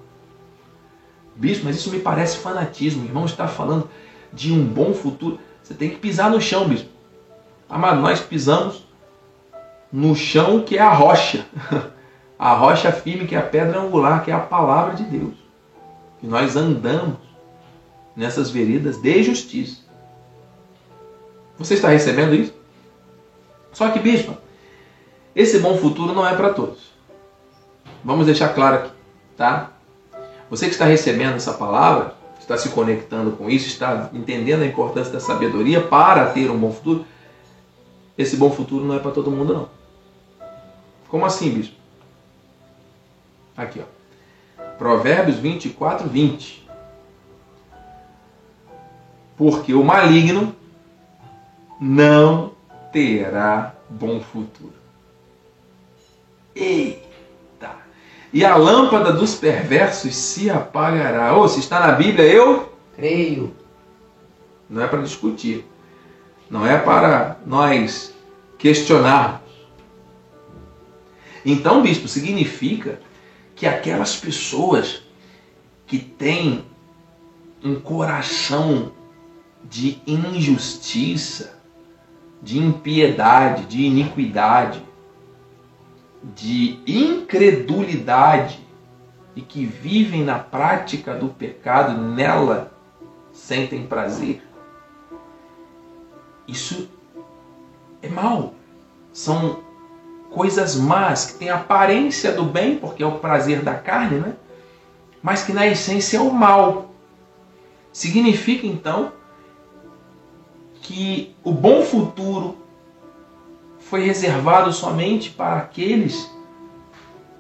Bispo, 1.37 1.67
mas 1.67 1.77
isso 1.77 1.91
me 1.91 2.01
parece 2.01 2.39
fanatismo. 2.39 3.03
O 3.03 3.07
irmão 3.07 3.27
está 3.27 3.47
falando 3.47 3.89
de 4.33 4.53
um 4.53 4.65
bom 4.65 4.95
futuro. 4.95 5.39
Você 5.63 5.75
tem 5.75 5.91
que 5.91 5.97
pisar 5.97 6.31
no 6.31 6.41
chão, 6.41 6.67
bispo. 6.67 6.89
Amado, 7.69 8.01
nós 8.01 8.21
pisamos 8.21 8.87
no 9.93 10.17
chão 10.17 10.63
que 10.63 10.79
é 10.79 10.81
a 10.81 10.93
rocha. 10.93 11.47
A 12.38 12.55
rocha 12.55 12.92
firme 12.92 13.27
que 13.27 13.35
é 13.35 13.38
a 13.38 13.42
pedra 13.42 13.81
angular, 13.81 14.25
que 14.25 14.31
é 14.31 14.35
a 14.35 14.40
palavra 14.40 14.94
de 14.94 15.05
Deus. 15.05 15.35
Que 16.20 16.27
nós 16.27 16.57
andamos 16.57 17.16
nessas 18.14 18.51
veredas 18.51 18.99
de 18.99 19.22
justiça. 19.22 19.83
Você 21.59 21.75
está 21.75 21.88
recebendo 21.88 22.35
isso? 22.35 22.55
Só 23.72 23.90
que, 23.90 23.99
bispo, 23.99 24.37
esse 25.35 25.59
bom 25.59 25.77
futuro 25.77 26.14
não 26.14 26.27
é 26.27 26.35
para 26.35 26.53
todos. 26.53 26.90
Vamos 28.05 28.27
deixar 28.27 28.51
claro 28.51 28.77
aqui, 28.77 28.90
tá? 29.37 29.70
Você 30.49 30.66
que 30.66 30.72
está 30.72 30.85
recebendo 30.85 31.37
essa 31.37 31.55
palavra, 31.55 32.14
está 32.38 32.57
se 32.57 32.68
conectando 32.68 33.33
com 33.33 33.51
isso, 33.51 33.66
está 33.66 34.09
entendendo 34.12 34.62
a 34.62 34.66
importância 34.66 35.12
da 35.12 35.20
sabedoria 35.20 35.81
para 35.81 36.27
ter 36.27 36.51
um 36.51 36.59
bom 36.59 36.70
futuro, 36.70 37.05
esse 38.16 38.37
bom 38.37 38.51
futuro 38.51 38.85
não 38.85 38.94
é 38.94 38.99
para 38.99 39.11
todo 39.11 39.31
mundo, 39.31 39.53
não. 39.53 39.68
Como 41.09 41.27
assim, 41.27 41.51
bispo? 41.51 41.75
Aqui, 43.57 43.81
ó. 43.81 44.62
Provérbios 44.79 45.38
24, 45.38 46.09
20. 46.09 46.66
Porque 49.37 49.73
o 49.73 49.83
maligno 49.83 50.55
não 51.81 52.53
terá 52.92 53.75
bom 53.88 54.21
futuro. 54.21 54.75
Eita! 56.55 57.77
E 58.33 58.45
a 58.45 58.57
lâmpada 58.57 59.12
dos 59.12 59.35
perversos 59.35 60.14
se 60.14 60.51
apagará. 60.51 61.35
Ou 61.35 61.45
oh, 61.45 61.49
se 61.49 61.61
está 61.61 61.81
na 61.81 61.92
Bíblia, 61.92 62.27
eu 62.27 62.73
creio. 62.95 63.55
Não 64.69 64.83
é 64.83 64.87
para 64.87 65.03
discutir. 65.03 65.66
Não 66.51 66.66
é 66.66 66.79
para 66.79 67.37
nós 67.47 68.14
questionarmos. 68.59 69.40
Então, 71.45 71.83
bispo, 71.83 72.09
significa 72.09 73.01
que 73.57 73.66
aquelas 73.66 74.14
pessoas 74.14 75.03
que 75.87 75.99
têm 75.99 76.64
um 77.64 77.81
coração 77.81 78.92
de 79.64 80.01
injustiça, 80.07 81.59
de 82.42 82.59
impiedade, 82.59 83.64
de 83.64 83.83
iniquidade, 83.83 84.83
de 86.23 86.79
incredulidade 86.87 88.61
e 89.35 89.40
que 89.40 89.64
vivem 89.64 90.23
na 90.23 90.38
prática 90.38 91.14
do 91.14 91.29
pecado, 91.29 92.01
nela 92.01 92.73
sentem 93.33 93.87
prazer. 93.87 94.42
Isso 96.47 96.90
é 98.03 98.09
mal. 98.09 98.55
São 99.12 99.64
coisas 100.37 100.77
más, 100.77 101.25
que 101.25 101.38
têm 101.38 101.49
aparência 101.49 102.31
do 102.31 102.44
bem, 102.44 102.77
porque 102.77 103.03
é 103.03 103.07
o 103.07 103.12
prazer 103.12 103.62
da 103.62 103.72
carne, 103.72 104.18
né? 104.18 104.35
mas 105.22 105.42
que 105.42 105.51
na 105.51 105.66
essência 105.66 106.18
é 106.18 106.20
o 106.20 106.31
mal. 106.31 106.90
Significa 107.90 108.66
então 108.66 109.12
que 110.83 111.35
o 111.42 111.53
bom 111.53 111.83
futuro 111.83 112.59
foi 113.79 114.03
reservado 114.03 114.75
somente 114.75 115.31
para 115.31 115.57
aqueles 115.57 116.31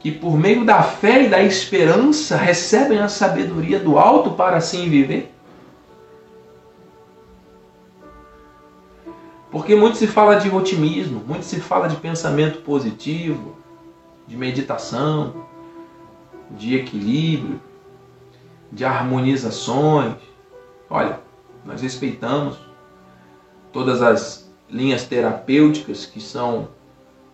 que, 0.00 0.10
por 0.10 0.38
meio 0.38 0.64
da 0.64 0.82
fé 0.82 1.24
e 1.24 1.28
da 1.28 1.42
esperança, 1.42 2.34
recebem 2.34 2.98
a 2.98 3.08
sabedoria 3.08 3.78
do 3.78 3.98
alto 3.98 4.30
para 4.30 4.56
assim 4.56 4.88
viver? 4.88 5.35
Porque 9.56 9.74
muito 9.74 9.96
se 9.96 10.06
fala 10.06 10.36
de 10.36 10.50
otimismo, 10.50 11.24
muito 11.26 11.46
se 11.46 11.58
fala 11.62 11.88
de 11.88 11.96
pensamento 11.96 12.58
positivo, 12.58 13.56
de 14.26 14.36
meditação, 14.36 15.46
de 16.50 16.76
equilíbrio, 16.76 17.58
de 18.70 18.84
harmonizações. 18.84 20.16
Olha, 20.90 21.20
nós 21.64 21.80
respeitamos 21.80 22.58
todas 23.72 24.02
as 24.02 24.46
linhas 24.68 25.04
terapêuticas 25.04 26.04
que 26.04 26.20
são 26.20 26.68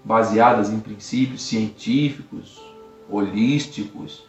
baseadas 0.04 0.70
em 0.70 0.78
princípios 0.78 1.42
científicos, 1.42 2.62
holísticos 3.10 4.24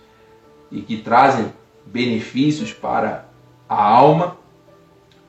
e 0.71 0.81
que 0.81 0.97
trazem 0.97 1.53
benefícios 1.85 2.73
para 2.73 3.29
a 3.69 3.83
alma 3.83 4.35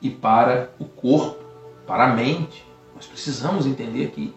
e 0.01 0.09
para 0.09 0.71
o 0.79 0.85
corpo 0.85 1.44
para 1.85 2.05
a 2.05 2.13
mente. 2.15 2.65
Nós 2.95 3.05
precisamos 3.05 3.65
entender 3.65 4.07
que 4.11 4.33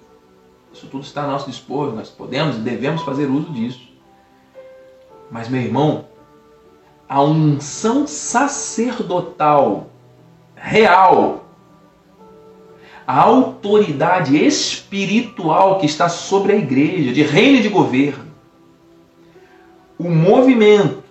isso 0.73 0.87
tudo 0.87 1.05
está 1.05 1.25
a 1.25 1.27
nosso 1.27 1.51
dispor, 1.51 1.95
nós 1.95 2.09
podemos 2.09 2.57
e 2.57 2.61
devemos 2.61 3.03
fazer 3.03 3.27
uso 3.27 3.53
disso. 3.53 3.89
Mas, 5.31 5.49
meu 5.49 5.61
irmão, 5.61 6.07
a 7.09 7.23
unção 7.23 8.07
sacerdotal 8.07 9.89
real, 10.55 11.45
a 13.07 13.21
autoridade 13.21 14.37
espiritual 14.37 15.79
que 15.79 15.87
está 15.87 16.09
sobre 16.09 16.53
a 16.53 16.57
igreja, 16.57 17.13
de 17.13 17.23
reino 17.23 17.59
e 17.59 17.63
de 17.63 17.69
governo, 17.69 18.29
o 19.99 20.11
movimento 20.11 21.03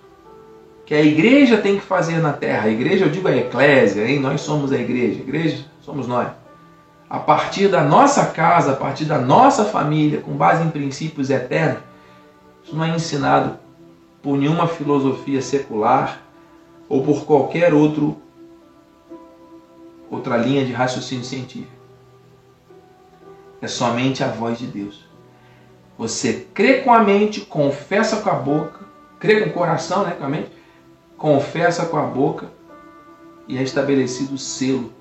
que 0.85 0.93
a 0.93 1.01
igreja 1.01 1.57
tem 1.57 1.75
que 1.75 1.85
fazer 1.85 2.19
na 2.19 2.31
terra, 2.31 2.67
a 2.67 2.71
igreja, 2.71 3.05
eu 3.05 3.09
digo 3.09 3.27
a 3.27 3.35
eclésia, 3.35 4.07
hein? 4.07 4.19
nós 4.19 4.41
somos 4.41 4.71
a 4.71 4.77
igreja, 4.77 5.19
a 5.19 5.23
igreja 5.23 5.65
somos 5.87 6.05
nós. 6.05 6.27
A 7.09 7.17
partir 7.17 7.69
da 7.69 7.81
nossa 7.81 8.25
casa, 8.25 8.73
a 8.73 8.75
partir 8.75 9.05
da 9.05 9.17
nossa 9.17 9.63
família, 9.63 10.19
com 10.19 10.33
base 10.33 10.61
em 10.61 10.69
princípios 10.69 11.29
eternos, 11.29 11.81
isso 12.61 12.75
não 12.75 12.83
é 12.83 12.89
ensinado 12.89 13.57
por 14.21 14.37
nenhuma 14.37 14.67
filosofia 14.67 15.41
secular 15.41 16.19
ou 16.89 17.01
por 17.05 17.23
qualquer 17.23 17.73
outro 17.73 18.17
outra 20.11 20.35
linha 20.35 20.65
de 20.65 20.73
raciocínio 20.73 21.23
científico. 21.23 21.71
É 23.61 23.67
somente 23.67 24.21
a 24.21 24.27
voz 24.27 24.57
de 24.57 24.67
Deus. 24.67 25.05
Você 25.97 26.47
crê 26.53 26.81
com 26.81 26.93
a 26.93 26.99
mente, 26.99 27.41
confessa 27.41 28.17
com 28.17 28.29
a 28.29 28.33
boca, 28.33 28.85
crê 29.19 29.41
com 29.41 29.49
o 29.49 29.53
coração, 29.53 30.03
né, 30.03 30.11
com 30.11 30.25
a 30.25 30.29
mente, 30.29 30.51
confessa 31.17 31.85
com 31.85 31.97
a 31.97 32.03
boca 32.03 32.51
e 33.47 33.57
é 33.57 33.63
estabelecido 33.63 34.35
o 34.35 34.37
selo 34.37 34.96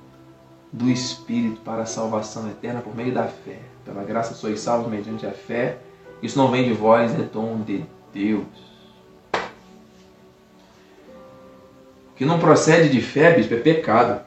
do 0.72 0.90
Espírito 0.90 1.60
para 1.60 1.82
a 1.82 1.86
salvação 1.86 2.48
eterna 2.48 2.80
por 2.80 2.94
meio 2.94 3.12
da 3.12 3.24
fé. 3.24 3.60
Pela 3.84 4.04
graça 4.04 4.34
sois 4.34 4.60
salvos 4.60 4.90
mediante 4.90 5.26
a 5.26 5.32
fé. 5.32 5.78
Isso 6.22 6.38
não 6.38 6.50
vem 6.50 6.64
de 6.64 6.72
vós, 6.72 7.14
é 7.14 7.22
dom 7.22 7.60
de 7.60 7.84
Deus. 8.12 8.46
Que 12.16 12.24
não 12.24 12.38
procede 12.38 12.88
de 12.88 13.00
fé, 13.00 13.34
bispo, 13.34 13.54
é 13.54 13.58
pecado. 13.58 14.24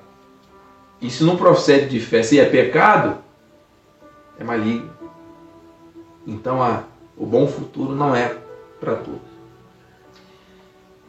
E 1.01 1.09
se 1.09 1.23
não 1.23 1.35
procede 1.35 1.89
de 1.89 1.99
fé, 1.99 2.23
se 2.23 2.39
é 2.39 2.45
pecado, 2.45 3.17
é 4.37 4.43
maligno. 4.43 4.91
Então 6.27 6.61
a, 6.61 6.83
o 7.17 7.25
bom 7.25 7.47
futuro 7.47 7.95
não 7.95 8.15
é 8.15 8.37
para 8.79 8.95
todos. 8.95 9.29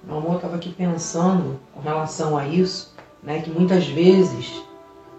Meu 0.02 0.16
amor, 0.16 0.36
estava 0.36 0.56
aqui 0.56 0.72
pensando 0.72 1.60
com 1.74 1.80
relação 1.80 2.36
a 2.36 2.46
isso, 2.46 2.94
né, 3.22 3.42
que 3.42 3.50
muitas 3.50 3.86
vezes 3.86 4.62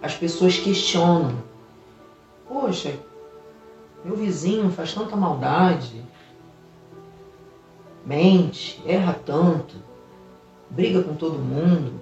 as 0.02 0.14
pessoas 0.14 0.58
questionam. 0.58 1.36
Poxa, 2.48 2.92
meu 4.04 4.16
vizinho 4.16 4.70
faz 4.70 4.92
tanta 4.92 5.14
maldade, 5.16 6.02
mente, 8.04 8.82
erra 8.84 9.16
tanto, 9.24 9.76
briga 10.68 11.02
com 11.02 11.14
todo 11.14 11.38
mundo, 11.38 12.00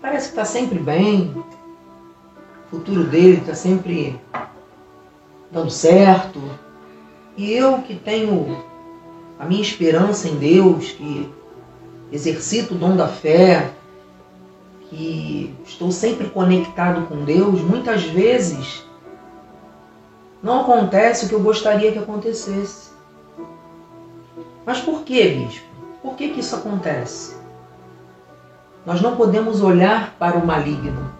parece 0.00 0.26
que 0.26 0.32
está 0.32 0.44
sempre 0.44 0.78
bem. 0.78 1.32
futuro 2.68 3.04
dele 3.04 3.38
está 3.38 3.54
sempre 3.54 4.20
dando 5.52 5.70
certo. 5.70 6.40
E 7.36 7.52
eu 7.52 7.82
que 7.82 7.94
tenho 7.94 8.64
a 9.38 9.44
minha 9.44 9.62
esperança 9.62 10.28
em 10.28 10.36
Deus, 10.36 10.90
que 10.90 11.32
exercito 12.10 12.74
o 12.74 12.78
dom 12.78 12.96
da 12.96 13.06
fé, 13.06 13.73
que 14.94 15.54
estou 15.66 15.90
sempre 15.90 16.28
conectado 16.28 17.06
com 17.06 17.24
Deus, 17.24 17.60
muitas 17.60 18.04
vezes 18.04 18.84
não 20.42 20.60
acontece 20.60 21.26
o 21.26 21.28
que 21.28 21.34
eu 21.34 21.40
gostaria 21.40 21.90
que 21.90 21.98
acontecesse. 21.98 22.90
Mas 24.64 24.78
por 24.80 25.02
que, 25.02 25.28
bispo? 25.28 25.66
Por 26.02 26.14
que, 26.14 26.28
que 26.28 26.40
isso 26.40 26.54
acontece? 26.54 27.34
Nós 28.86 29.00
não 29.00 29.16
podemos 29.16 29.62
olhar 29.62 30.14
para 30.18 30.36
o 30.36 30.46
maligno. 30.46 31.10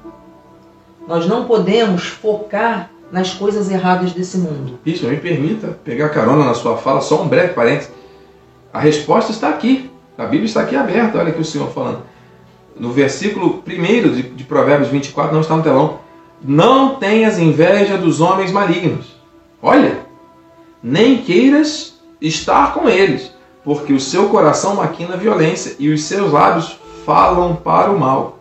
Nós 1.08 1.26
não 1.26 1.46
podemos 1.46 2.06
focar 2.06 2.90
nas 3.10 3.32
coisas 3.32 3.70
erradas 3.70 4.12
desse 4.12 4.38
mundo. 4.38 4.78
Isso, 4.84 5.06
me 5.06 5.16
permita 5.16 5.68
pegar 5.84 6.10
carona 6.10 6.44
na 6.44 6.54
sua 6.54 6.76
fala, 6.76 7.00
só 7.00 7.22
um 7.22 7.28
breve 7.28 7.54
parênteses. 7.54 7.90
A 8.72 8.78
resposta 8.78 9.32
está 9.32 9.48
aqui. 9.48 9.90
A 10.16 10.24
Bíblia 10.24 10.44
está 10.44 10.62
aqui 10.62 10.76
aberta, 10.76 11.18
olha 11.18 11.30
aqui 11.30 11.40
o 11.40 11.44
Senhor 11.44 11.70
falando. 11.70 12.02
No 12.78 12.90
versículo 12.90 13.62
1 13.66 14.12
de, 14.12 14.22
de 14.22 14.44
Provérbios 14.44 14.90
24, 14.90 15.32
não 15.32 15.40
está 15.40 15.56
no 15.56 15.62
telão. 15.62 16.00
Não 16.42 16.96
tenhas 16.96 17.38
inveja 17.38 17.96
dos 17.96 18.20
homens 18.20 18.50
malignos. 18.50 19.14
Olha, 19.62 20.00
nem 20.82 21.22
queiras 21.22 21.98
estar 22.20 22.74
com 22.74 22.88
eles, 22.88 23.32
porque 23.64 23.92
o 23.92 24.00
seu 24.00 24.28
coração 24.28 24.76
maquina 24.76 25.16
violência 25.16 25.76
e 25.78 25.88
os 25.88 26.04
seus 26.04 26.32
lábios 26.32 26.78
falam 27.04 27.56
para 27.56 27.90
o 27.90 27.98
mal. 27.98 28.38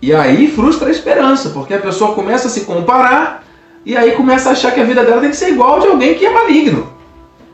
E 0.00 0.12
aí 0.12 0.50
frustra 0.50 0.88
a 0.88 0.90
esperança, 0.90 1.50
porque 1.50 1.74
a 1.74 1.80
pessoa 1.80 2.14
começa 2.14 2.48
a 2.48 2.50
se 2.50 2.62
comparar 2.62 3.44
e 3.86 3.96
aí 3.96 4.12
começa 4.12 4.48
a 4.48 4.52
achar 4.52 4.72
que 4.72 4.80
a 4.80 4.84
vida 4.84 5.04
dela 5.04 5.20
tem 5.20 5.30
que 5.30 5.36
ser 5.36 5.50
igual 5.50 5.80
de 5.80 5.86
alguém 5.86 6.14
que 6.14 6.26
é 6.26 6.30
maligno. 6.32 6.92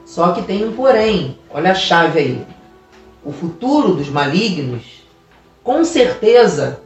Só 0.04 0.32
que 0.32 0.42
tem 0.42 0.66
um 0.66 0.72
porém, 0.72 1.38
olha 1.50 1.72
a 1.72 1.74
chave 1.74 2.18
aí. 2.18 2.46
O 3.22 3.30
futuro 3.30 3.94
dos 3.94 4.08
malignos, 4.08 4.97
com 5.68 5.84
certeza, 5.84 6.80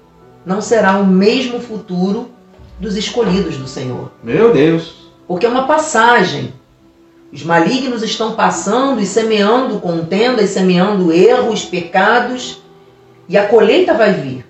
não 0.45 0.61
será 0.61 0.99
o 0.99 1.07
mesmo 1.07 1.61
futuro 1.61 2.33
dos 2.81 2.97
escolhidos 2.97 3.57
do 3.57 3.68
Senhor. 3.68 4.11
Meu 4.25 4.53
Deus! 4.53 5.09
Porque 5.29 5.47
é 5.47 5.49
uma 5.49 5.68
passagem. 5.68 6.53
Os 7.33 7.45
malignos 7.45 8.03
estão 8.03 8.33
passando 8.33 9.01
e 9.01 9.07
semeando 9.07 9.79
contendas, 9.79 10.51
semeando 10.51 11.12
erros, 11.12 11.64
pecados, 11.64 12.61
e 13.29 13.38
a 13.38 13.47
colheita 13.47 13.95
vai 13.95 14.14
vir. 14.14 14.45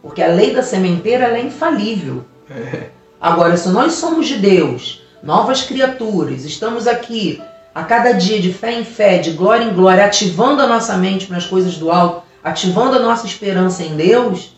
Porque 0.00 0.22
a 0.22 0.28
lei 0.28 0.54
da 0.54 0.62
sementeira 0.62 1.26
é 1.26 1.42
infalível. 1.42 2.24
É. 2.50 2.86
Agora, 3.20 3.58
se 3.58 3.68
nós 3.68 3.92
somos 3.92 4.26
de 4.26 4.38
Deus, 4.38 5.02
novas 5.22 5.60
criaturas, 5.64 6.46
estamos 6.46 6.86
aqui 6.86 7.42
a 7.74 7.82
cada 7.82 8.12
dia 8.12 8.40
de 8.40 8.54
fé 8.54 8.72
em 8.72 8.86
fé, 8.86 9.18
de 9.18 9.32
glória 9.32 9.64
em 9.64 9.74
glória, 9.74 10.06
ativando 10.06 10.62
a 10.62 10.66
nossa 10.66 10.96
mente 10.96 11.26
para 11.26 11.36
as 11.36 11.44
coisas 11.44 11.76
do 11.76 11.90
alto, 11.90 12.23
ativando 12.44 12.96
a 12.96 13.00
nossa 13.00 13.26
esperança 13.26 13.82
em 13.82 13.96
Deus, 13.96 14.54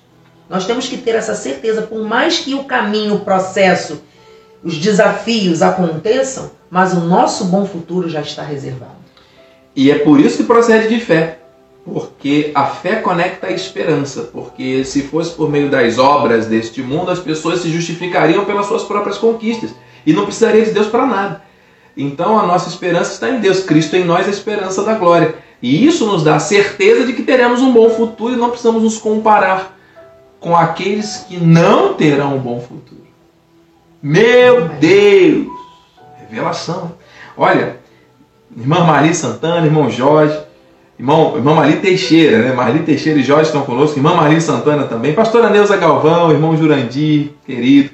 nós 0.50 0.66
temos 0.66 0.88
que 0.88 0.96
ter 0.96 1.14
essa 1.14 1.36
certeza, 1.36 1.82
por 1.82 2.02
mais 2.02 2.40
que 2.40 2.54
o 2.54 2.64
caminho, 2.64 3.14
o 3.14 3.20
processo, 3.20 4.02
os 4.62 4.76
desafios 4.76 5.62
aconteçam, 5.62 6.50
mas 6.68 6.92
o 6.92 7.00
nosso 7.00 7.44
bom 7.44 7.64
futuro 7.64 8.08
já 8.08 8.20
está 8.20 8.42
reservado. 8.42 8.96
E 9.74 9.90
é 9.90 9.98
por 9.98 10.18
isso 10.18 10.38
que 10.38 10.44
procede 10.44 10.88
de 10.88 11.00
fé. 11.00 11.38
Porque 11.84 12.50
a 12.52 12.66
fé 12.66 12.96
conecta 12.96 13.46
a 13.46 13.52
esperança, 13.52 14.22
porque 14.32 14.84
se 14.84 15.02
fosse 15.02 15.30
por 15.34 15.48
meio 15.48 15.70
das 15.70 15.98
obras 15.98 16.46
deste 16.46 16.82
mundo, 16.82 17.12
as 17.12 17.20
pessoas 17.20 17.60
se 17.60 17.70
justificariam 17.70 18.44
pelas 18.44 18.66
suas 18.66 18.82
próprias 18.82 19.18
conquistas 19.18 19.70
e 20.04 20.12
não 20.12 20.24
precisaria 20.24 20.64
de 20.64 20.72
Deus 20.72 20.88
para 20.88 21.06
nada. 21.06 21.42
Então 21.96 22.36
a 22.36 22.44
nossa 22.44 22.68
esperança 22.68 23.12
está 23.12 23.30
em 23.30 23.38
Deus, 23.38 23.62
Cristo 23.62 23.94
em 23.94 24.04
nós, 24.04 24.26
a 24.26 24.30
esperança 24.30 24.82
da 24.82 24.94
glória. 24.94 25.36
E 25.66 25.84
isso 25.84 26.06
nos 26.06 26.22
dá 26.22 26.38
certeza 26.38 27.04
de 27.04 27.12
que 27.12 27.24
teremos 27.24 27.60
um 27.60 27.72
bom 27.72 27.90
futuro 27.90 28.32
e 28.32 28.36
não 28.36 28.50
precisamos 28.50 28.84
nos 28.84 28.98
comparar 28.98 29.76
com 30.38 30.56
aqueles 30.56 31.24
que 31.28 31.38
não 31.38 31.94
terão 31.94 32.36
um 32.36 32.38
bom 32.38 32.60
futuro. 32.60 33.04
Meu 34.00 34.68
Deus! 34.68 35.48
Revelação. 36.20 36.92
Olha, 37.36 37.78
irmã 38.56 38.84
Maria 38.84 39.12
Santana, 39.12 39.66
irmão 39.66 39.90
Jorge, 39.90 40.38
Irmão, 40.96 41.36
irmã 41.36 41.52
Marli 41.52 41.76
Teixeira, 41.76 42.38
né? 42.38 42.52
Marli 42.52 42.78
Teixeira 42.84 43.18
e 43.18 43.24
Jorge 43.24 43.46
estão 43.46 43.62
conosco. 43.62 43.98
Irmã 43.98 44.14
Marli 44.14 44.40
Santana 44.40 44.84
também. 44.84 45.14
Pastora 45.14 45.50
Neuza 45.50 45.76
Galvão, 45.76 46.30
irmão 46.30 46.56
Jurandir, 46.56 47.32
querido. 47.44 47.90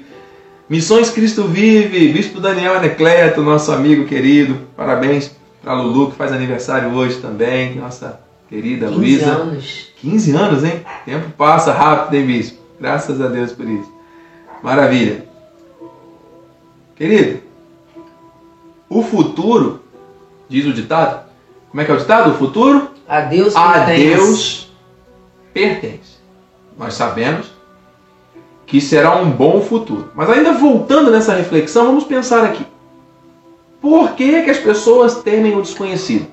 Missões 0.69 1.09
Cristo 1.09 1.43
Vive, 1.45 2.13
Bispo 2.13 2.39
Daniel 2.39 2.75
Anecleto, 2.75 3.41
nosso 3.41 3.71
amigo 3.71 4.05
querido. 4.05 4.57
Parabéns 4.77 5.31
para 5.63 5.73
Lulu, 5.73 6.11
que 6.11 6.17
faz 6.17 6.31
aniversário 6.33 6.93
hoje 6.93 7.19
também. 7.19 7.75
Nossa 7.75 8.19
querida 8.49 8.87
15 8.87 8.99
Luísa. 8.99 9.25
15 9.25 9.41
anos. 9.41 9.93
15 9.95 10.31
anos, 10.35 10.63
hein? 10.63 10.85
O 11.01 11.05
tempo 11.05 11.29
passa 11.31 11.71
rápido, 11.71 12.15
hein, 12.15 12.27
Bispo? 12.27 12.61
Graças 12.79 13.21
a 13.21 13.27
Deus 13.27 13.53
por 13.53 13.67
isso. 13.67 13.91
Maravilha. 14.61 15.25
Querido, 16.95 17.39
o 18.89 19.01
futuro, 19.01 19.81
diz 20.47 20.65
o 20.65 20.73
ditado, 20.73 21.23
como 21.69 21.81
é 21.81 21.85
que 21.85 21.91
é 21.91 21.95
o 21.95 21.97
ditado? 21.97 22.31
O 22.31 22.33
futuro 22.35 22.89
a 23.07 23.21
Deus 23.21 23.53
pertence. 23.53 23.81
A 23.81 23.85
Deus 23.85 24.71
pertence. 25.53 26.13
Nós 26.77 26.93
sabemos 26.93 27.51
que 28.65 28.79
será 28.79 29.15
um 29.15 29.31
bom 29.31 29.61
futuro. 29.61 30.11
Mas 30.13 30.29
ainda 30.29 30.53
voltando 30.53 31.09
nessa 31.09 31.33
reflexão, 31.33 31.85
vamos 31.85 32.03
pensar 32.03 32.43
aqui. 32.43 32.65
Por 33.83 34.13
que, 34.13 34.43
que 34.43 34.49
as 34.49 34.57
pessoas 34.57 35.15
temem 35.23 35.57
o 35.57 35.61
desconhecido? 35.61 36.25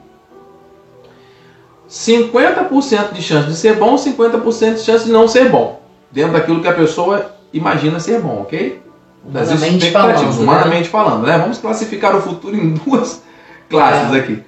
50% 1.90 3.12
de 3.12 3.20
chance 3.20 3.48
de 3.48 3.56
ser 3.56 3.74
bom, 3.74 3.96
50% 3.96 4.74
de 4.74 4.80
chance 4.82 5.04
de 5.04 5.10
não 5.10 5.26
ser 5.26 5.48
bom. 5.48 5.82
Dentro 6.12 6.34
daquilo 6.34 6.62
que 6.62 6.68
a 6.68 6.72
pessoa 6.72 7.32
imagina 7.52 7.98
ser 7.98 8.20
bom, 8.20 8.42
ok? 8.42 8.80
Das 9.24 9.48
humanamente 9.50 9.90
falando, 9.90 10.22
né? 10.22 10.42
humanamente 10.42 10.84
né? 10.84 10.90
falando, 10.90 11.26
né? 11.26 11.38
Vamos 11.38 11.58
classificar 11.58 12.14
o 12.14 12.22
futuro 12.22 12.54
em 12.56 12.74
duas 12.74 13.20
classes 13.68 14.14
é. 14.14 14.18
aqui. 14.20 14.44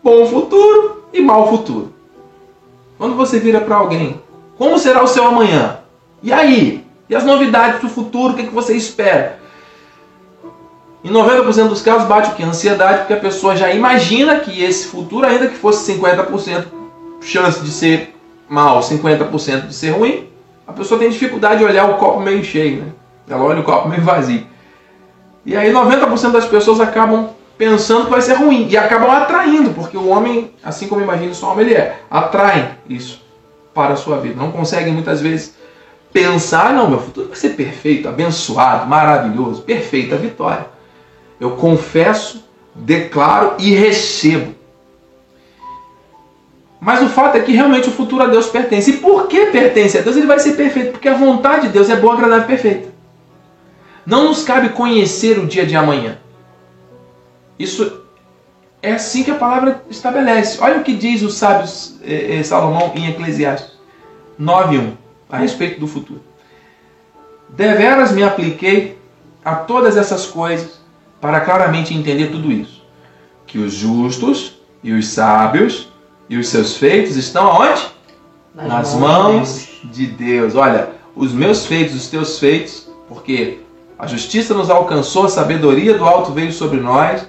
Bom 0.00 0.24
futuro 0.26 1.02
e 1.12 1.20
mau 1.20 1.50
futuro. 1.50 1.92
Quando 2.96 3.16
você 3.16 3.40
vira 3.40 3.60
para 3.60 3.74
alguém, 3.74 4.22
como 4.56 4.78
será 4.78 5.02
o 5.02 5.08
seu 5.08 5.26
amanhã? 5.26 5.80
E 6.22 6.32
aí? 6.32 6.86
E 7.10 7.16
as 7.16 7.24
novidades 7.24 7.80
do 7.80 7.88
futuro? 7.88 8.34
O 8.34 8.36
que, 8.36 8.42
é 8.42 8.46
que 8.46 8.54
você 8.54 8.76
espera? 8.76 9.40
Em 11.06 11.08
90% 11.08 11.68
dos 11.68 11.82
casos 11.82 12.08
bate 12.08 12.30
o 12.30 12.34
que? 12.34 12.42
Ansiedade, 12.42 12.98
porque 12.98 13.12
a 13.12 13.16
pessoa 13.18 13.54
já 13.54 13.72
imagina 13.72 14.40
que 14.40 14.60
esse 14.60 14.88
futuro, 14.88 15.24
ainda 15.24 15.46
que 15.46 15.56
fosse 15.56 15.92
50% 15.92 16.64
chance 17.20 17.60
de 17.60 17.70
ser 17.70 18.12
mal, 18.48 18.80
50% 18.80 19.68
de 19.68 19.74
ser 19.74 19.90
ruim, 19.90 20.26
a 20.66 20.72
pessoa 20.72 20.98
tem 20.98 21.08
dificuldade 21.08 21.58
de 21.58 21.64
olhar 21.64 21.88
o 21.88 21.94
copo 21.94 22.18
meio 22.18 22.42
cheio, 22.42 22.78
né? 22.78 22.86
Ela 23.30 23.44
olha 23.44 23.60
o 23.60 23.62
copo 23.62 23.88
meio 23.88 24.02
vazio. 24.02 24.44
E 25.44 25.56
aí 25.56 25.72
90% 25.72 26.32
das 26.32 26.46
pessoas 26.46 26.80
acabam 26.80 27.28
pensando 27.56 28.06
que 28.06 28.10
vai 28.10 28.20
ser 28.20 28.34
ruim 28.34 28.66
e 28.68 28.76
acabam 28.76 29.08
atraindo, 29.08 29.70
porque 29.70 29.96
o 29.96 30.08
homem, 30.08 30.50
assim 30.60 30.88
como 30.88 31.00
imagina 31.00 31.32
sua 31.34 31.50
alma, 31.50 31.62
ele 31.62 31.74
é, 31.74 32.00
atraem 32.10 32.70
isso 32.88 33.22
para 33.72 33.94
a 33.94 33.96
sua 33.96 34.16
vida. 34.18 34.34
Não 34.36 34.50
conseguem 34.50 34.92
muitas 34.92 35.20
vezes 35.20 35.54
pensar, 36.12 36.72
não, 36.72 36.90
meu 36.90 36.98
futuro 36.98 37.28
vai 37.28 37.36
ser 37.36 37.50
perfeito, 37.50 38.08
abençoado, 38.08 38.88
maravilhoso, 38.88 39.62
perfeita 39.62 40.16
vitória. 40.16 40.74
Eu 41.40 41.52
confesso, 41.52 42.44
declaro 42.74 43.54
e 43.58 43.74
recebo. 43.74 44.54
Mas 46.80 47.02
o 47.02 47.08
fato 47.08 47.36
é 47.36 47.40
que 47.40 47.52
realmente 47.52 47.88
o 47.88 47.92
futuro 47.92 48.22
a 48.22 48.26
Deus 48.26 48.46
pertence. 48.46 48.90
E 48.90 48.96
por 48.98 49.28
que 49.28 49.46
pertence 49.46 49.98
a 49.98 50.02
Deus? 50.02 50.16
Ele 50.16 50.26
vai 50.26 50.38
ser 50.38 50.52
perfeito, 50.52 50.92
porque 50.92 51.08
a 51.08 51.16
vontade 51.16 51.66
de 51.66 51.72
Deus 51.72 51.90
é 51.90 51.96
boa, 51.96 52.14
agradável 52.14 52.44
e 52.44 52.48
perfeita. 52.48 52.88
Não 54.04 54.24
nos 54.24 54.44
cabe 54.44 54.68
conhecer 54.68 55.38
o 55.38 55.46
dia 55.46 55.66
de 55.66 55.74
amanhã. 55.74 56.18
Isso 57.58 58.02
é 58.82 58.92
assim 58.92 59.24
que 59.24 59.30
a 59.30 59.36
palavra 59.36 59.82
estabelece. 59.90 60.58
Olha 60.60 60.78
o 60.78 60.84
que 60.84 60.94
diz 60.94 61.22
o 61.22 61.30
sábio 61.30 61.68
eh, 62.04 62.38
eh, 62.38 62.42
Salomão 62.42 62.92
em 62.94 63.08
Eclesiastes 63.08 63.72
9.1 64.40 64.92
a 65.28 65.38
respeito 65.38 65.80
do 65.80 65.88
futuro. 65.88 66.20
Deveras 67.48 68.12
me 68.12 68.22
apliquei 68.22 68.98
a 69.44 69.56
todas 69.56 69.96
essas 69.96 70.26
coisas 70.26 70.80
para 71.26 71.40
claramente 71.40 71.92
entender 71.92 72.30
tudo 72.30 72.52
isso. 72.52 72.80
Que 73.48 73.58
os 73.58 73.74
justos 73.74 74.60
e 74.80 74.92
os 74.92 75.08
sábios 75.08 75.88
e 76.28 76.36
os 76.36 76.46
seus 76.46 76.76
feitos 76.76 77.16
estão 77.16 77.50
aonde? 77.50 77.82
Nas, 78.54 78.68
Nas 78.68 78.94
mãos 78.94 79.68
de 79.82 80.06
Deus. 80.06 80.54
Olha, 80.54 80.90
os 81.16 81.32
meus 81.32 81.66
feitos, 81.66 81.96
os 81.96 82.06
teus 82.06 82.38
feitos, 82.38 82.88
porque 83.08 83.58
a 83.98 84.06
justiça 84.06 84.54
nos 84.54 84.70
alcançou, 84.70 85.24
a 85.24 85.28
sabedoria 85.28 85.98
do 85.98 86.04
alto 86.04 86.30
veio 86.30 86.52
sobre 86.52 86.78
nós, 86.78 87.26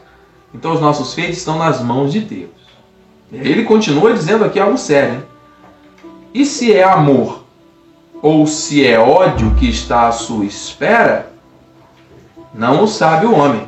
então 0.54 0.74
os 0.74 0.80
nossos 0.80 1.16
feitos 1.16 1.38
estão 1.38 1.58
nas 1.58 1.82
mãos 1.82 2.14
de 2.14 2.20
Deus. 2.20 2.52
Ele 3.32 3.64
continua 3.64 4.14
dizendo 4.14 4.46
aqui 4.46 4.60
algo 4.60 4.78
sério. 4.78 5.16
Hein? 5.16 5.24
E 6.36 6.46
se 6.46 6.72
é 6.72 6.84
amor 6.84 7.44
ou 8.22 8.46
se 8.46 8.86
é 8.86 9.00
ódio 9.00 9.56
que 9.56 9.68
está 9.68 10.08
à 10.08 10.12
sua 10.12 10.46
espera, 10.46 11.32
não 12.54 12.84
o 12.84 12.88
sabe 12.88 13.26
o 13.26 13.36
homem. 13.36 13.68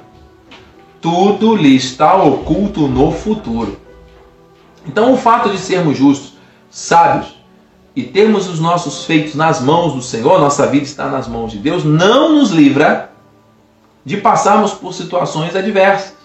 Tudo 1.01 1.55
lhe 1.55 1.75
está 1.75 2.15
oculto 2.21 2.87
no 2.87 3.11
futuro. 3.11 3.79
Então, 4.85 5.13
o 5.13 5.17
fato 5.17 5.49
de 5.49 5.57
sermos 5.57 5.97
justos, 5.97 6.33
sábios 6.69 7.37
e 7.95 8.03
termos 8.03 8.47
os 8.47 8.59
nossos 8.59 9.05
feitos 9.05 9.35
nas 9.35 9.61
mãos 9.61 9.93
do 9.93 10.01
Senhor, 10.01 10.39
nossa 10.39 10.67
vida 10.67 10.83
está 10.83 11.07
nas 11.07 11.27
mãos 11.27 11.51
de 11.51 11.57
Deus, 11.57 11.83
não 11.83 12.33
nos 12.33 12.51
livra 12.51 13.11
de 14.03 14.17
passarmos 14.17 14.73
por 14.73 14.93
situações 14.93 15.55
adversas. 15.55 16.15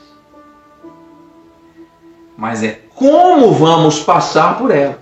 Mas 2.37 2.63
é 2.63 2.81
como 2.95 3.53
vamos 3.53 4.01
passar 4.01 4.59
por 4.59 4.71
elas. 4.71 4.97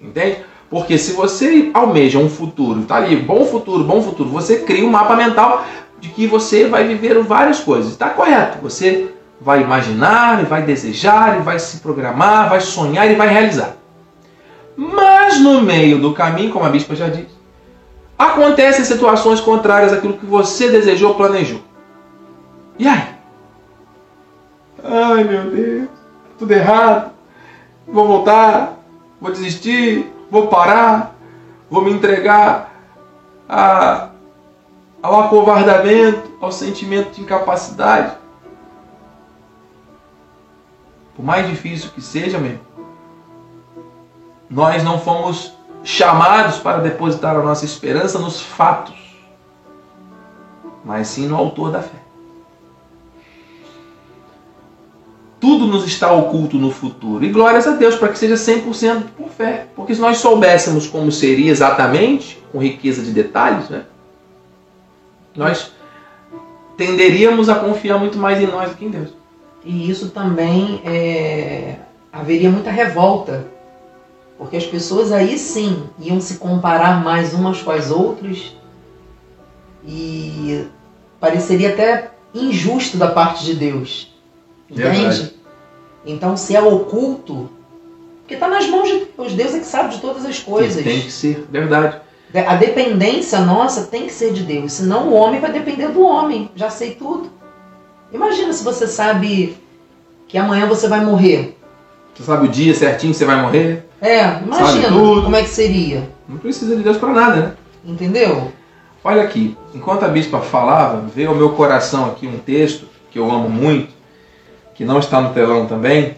Entende? 0.00 0.44
Porque 0.68 0.98
se 0.98 1.12
você 1.12 1.70
almeja 1.72 2.18
um 2.18 2.28
futuro, 2.28 2.82
tá 2.82 2.96
ali, 2.96 3.16
bom 3.16 3.44
futuro, 3.44 3.84
bom 3.84 4.02
futuro, 4.02 4.28
você 4.28 4.60
cria 4.60 4.84
um 4.84 4.90
mapa 4.90 5.14
mental 5.14 5.64
de 6.00 6.08
que 6.08 6.26
você 6.26 6.68
vai 6.68 6.86
viver 6.86 7.18
várias 7.22 7.60
coisas. 7.60 7.92
Está 7.92 8.10
correto. 8.10 8.58
Você 8.62 9.14
vai 9.40 9.62
imaginar, 9.62 10.44
vai 10.44 10.62
desejar, 10.62 11.40
vai 11.40 11.58
se 11.58 11.78
programar, 11.78 12.48
vai 12.48 12.60
sonhar 12.60 13.10
e 13.10 13.14
vai 13.14 13.28
realizar. 13.28 13.76
Mas 14.76 15.40
no 15.40 15.62
meio 15.62 15.98
do 15.98 16.12
caminho, 16.12 16.52
como 16.52 16.64
a 16.64 16.68
bispa 16.68 16.94
já 16.94 17.08
disse, 17.08 17.34
acontecem 18.18 18.84
situações 18.84 19.40
contrárias 19.40 19.92
àquilo 19.92 20.18
que 20.18 20.26
você 20.26 20.70
desejou, 20.70 21.14
planejou. 21.14 21.60
E 22.78 22.86
aí? 22.86 23.16
Ai 24.84 25.24
meu 25.24 25.50
Deus, 25.50 25.88
tudo 26.38 26.52
errado. 26.52 27.10
Vou 27.88 28.06
voltar, 28.06 28.78
vou 29.20 29.30
desistir, 29.30 30.12
vou 30.30 30.48
parar, 30.48 31.14
vou 31.70 31.82
me 31.82 31.92
entregar 31.92 32.72
a, 33.48 34.10
ao 35.02 35.20
acovardamento, 35.20 36.30
ao 36.40 36.50
sentimento 36.50 37.12
de 37.12 37.22
incapacidade. 37.22 38.16
Por 41.14 41.24
mais 41.24 41.48
difícil 41.48 41.90
que 41.94 42.00
seja, 42.00 42.38
mesmo, 42.38 42.60
nós 44.50 44.82
não 44.82 44.98
fomos 44.98 45.52
chamados 45.82 46.58
para 46.58 46.78
depositar 46.78 47.36
a 47.36 47.42
nossa 47.42 47.64
esperança 47.64 48.18
nos 48.18 48.40
fatos, 48.40 48.96
mas 50.84 51.08
sim 51.08 51.26
no 51.26 51.36
autor 51.36 51.70
da 51.70 51.80
fé. 51.80 51.98
Tudo 55.40 55.66
nos 55.66 55.86
está 55.86 56.10
oculto 56.12 56.56
no 56.56 56.70
futuro. 56.70 57.24
E 57.24 57.28
glórias 57.28 57.66
a 57.66 57.72
Deus 57.72 57.94
para 57.94 58.08
que 58.08 58.18
seja 58.18 58.34
100% 58.34 59.04
por 59.16 59.28
fé. 59.28 59.68
Porque 59.76 59.94
se 59.94 60.00
nós 60.00 60.18
soubéssemos 60.18 60.88
como 60.88 61.12
seria 61.12 61.50
exatamente, 61.50 62.42
com 62.50 62.58
riqueza 62.58 63.02
de 63.02 63.12
detalhes, 63.12 63.68
né, 63.68 63.84
nós 65.36 65.72
tenderíamos 66.76 67.48
a 67.48 67.54
confiar 67.56 67.98
muito 67.98 68.18
mais 68.18 68.40
em 68.40 68.46
nós 68.46 68.70
do 68.70 68.76
que 68.76 68.84
em 68.84 68.90
Deus. 68.90 69.10
E 69.64 69.90
isso 69.90 70.10
também 70.10 70.80
é... 70.84 71.76
haveria 72.12 72.50
muita 72.50 72.70
revolta 72.70 73.56
porque 74.38 74.56
as 74.56 74.66
pessoas 74.66 75.12
aí 75.12 75.38
sim 75.38 75.84
iam 75.98 76.20
se 76.20 76.36
comparar 76.36 77.02
mais 77.02 77.32
umas 77.32 77.62
com 77.62 77.70
as 77.70 77.90
outras 77.90 78.54
e 79.84 80.66
pareceria 81.18 81.70
até 81.70 82.10
injusto 82.34 82.98
da 82.98 83.08
parte 83.08 83.44
de 83.44 83.54
Deus. 83.54 84.14
Entende? 84.68 84.84
Verdade. 84.90 85.34
Então, 86.04 86.36
se 86.36 86.54
é 86.54 86.62
oculto, 86.62 87.48
porque 88.20 88.34
está 88.34 88.48
nas 88.48 88.68
mãos 88.68 88.88
de 88.88 89.06
Deus, 89.16 89.32
Deus 89.32 89.54
é 89.54 89.58
que 89.58 89.66
sabe 89.66 89.94
de 89.94 90.00
todas 90.00 90.24
as 90.24 90.38
coisas. 90.38 90.82
Tem 90.84 91.00
que 91.00 91.10
ser, 91.10 91.46
verdade. 91.50 92.00
A 92.40 92.56
dependência 92.56 93.40
nossa 93.40 93.84
tem 93.84 94.06
que 94.06 94.12
ser 94.12 94.32
de 94.32 94.42
Deus, 94.42 94.72
senão 94.72 95.08
o 95.08 95.14
homem 95.14 95.40
vai 95.40 95.52
depender 95.52 95.88
do 95.88 96.02
homem. 96.02 96.50
Já 96.54 96.68
sei 96.68 96.90
tudo. 96.94 97.30
Imagina 98.12 98.52
se 98.52 98.62
você 98.62 98.86
sabe 98.86 99.56
que 100.28 100.36
amanhã 100.36 100.66
você 100.66 100.88
vai 100.88 101.04
morrer. 101.04 101.56
Você 102.14 102.24
sabe 102.24 102.46
o 102.46 102.50
dia 102.50 102.74
certinho 102.74 103.12
que 103.12 103.18
você 103.18 103.24
vai 103.24 103.40
morrer? 103.40 103.88
É, 104.00 104.38
imagina 104.40 104.88
como 104.88 105.36
é 105.36 105.42
que 105.42 105.48
seria. 105.48 106.08
Não 106.28 106.38
precisa 106.38 106.76
de 106.76 106.82
Deus 106.82 106.96
para 106.96 107.12
nada, 107.12 107.36
né? 107.36 107.52
Entendeu? 107.84 108.52
Olha 109.04 109.22
aqui, 109.22 109.56
enquanto 109.72 110.04
a 110.04 110.08
bispa 110.08 110.40
falava, 110.40 111.04
veio 111.14 111.28
ao 111.28 111.34
meu 111.34 111.50
coração 111.50 112.06
aqui 112.06 112.26
um 112.26 112.38
texto 112.38 112.86
que 113.10 113.18
eu 113.18 113.30
amo 113.30 113.48
muito, 113.48 113.94
que 114.74 114.84
não 114.84 114.98
está 114.98 115.20
no 115.20 115.32
telão 115.32 115.66
também, 115.66 116.16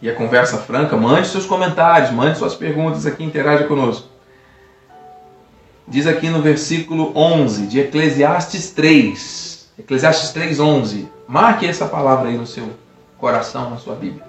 e 0.00 0.08
a 0.08 0.14
conversa 0.14 0.56
franca. 0.58 0.96
Mande 0.96 1.28
seus 1.28 1.44
comentários, 1.44 2.10
mande 2.10 2.38
suas 2.38 2.54
perguntas 2.54 3.04
aqui, 3.04 3.22
interaja 3.22 3.64
conosco. 3.64 4.08
Diz 5.86 6.06
aqui 6.06 6.30
no 6.30 6.40
versículo 6.40 7.12
11 7.14 7.66
de 7.66 7.80
Eclesiastes 7.80 8.70
3, 8.70 9.70
Eclesiastes 9.78 10.30
3, 10.30 10.58
11. 10.58 11.08
Marque 11.28 11.66
essa 11.66 11.86
palavra 11.86 12.30
aí 12.30 12.38
no 12.38 12.46
seu 12.46 12.70
coração, 13.18 13.70
na 13.70 13.76
sua 13.76 13.94
Bíblia. 13.94 14.24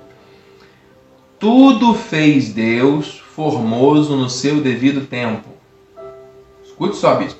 Tudo 1.39 1.93
fez 1.93 2.49
Deus 2.49 3.23
formoso 3.35 4.15
no 4.17 4.29
seu 4.29 4.59
devido 4.61 5.07
tempo. 5.07 5.47
Escute 6.65 6.97
só, 6.97 7.15
bispo. 7.15 7.39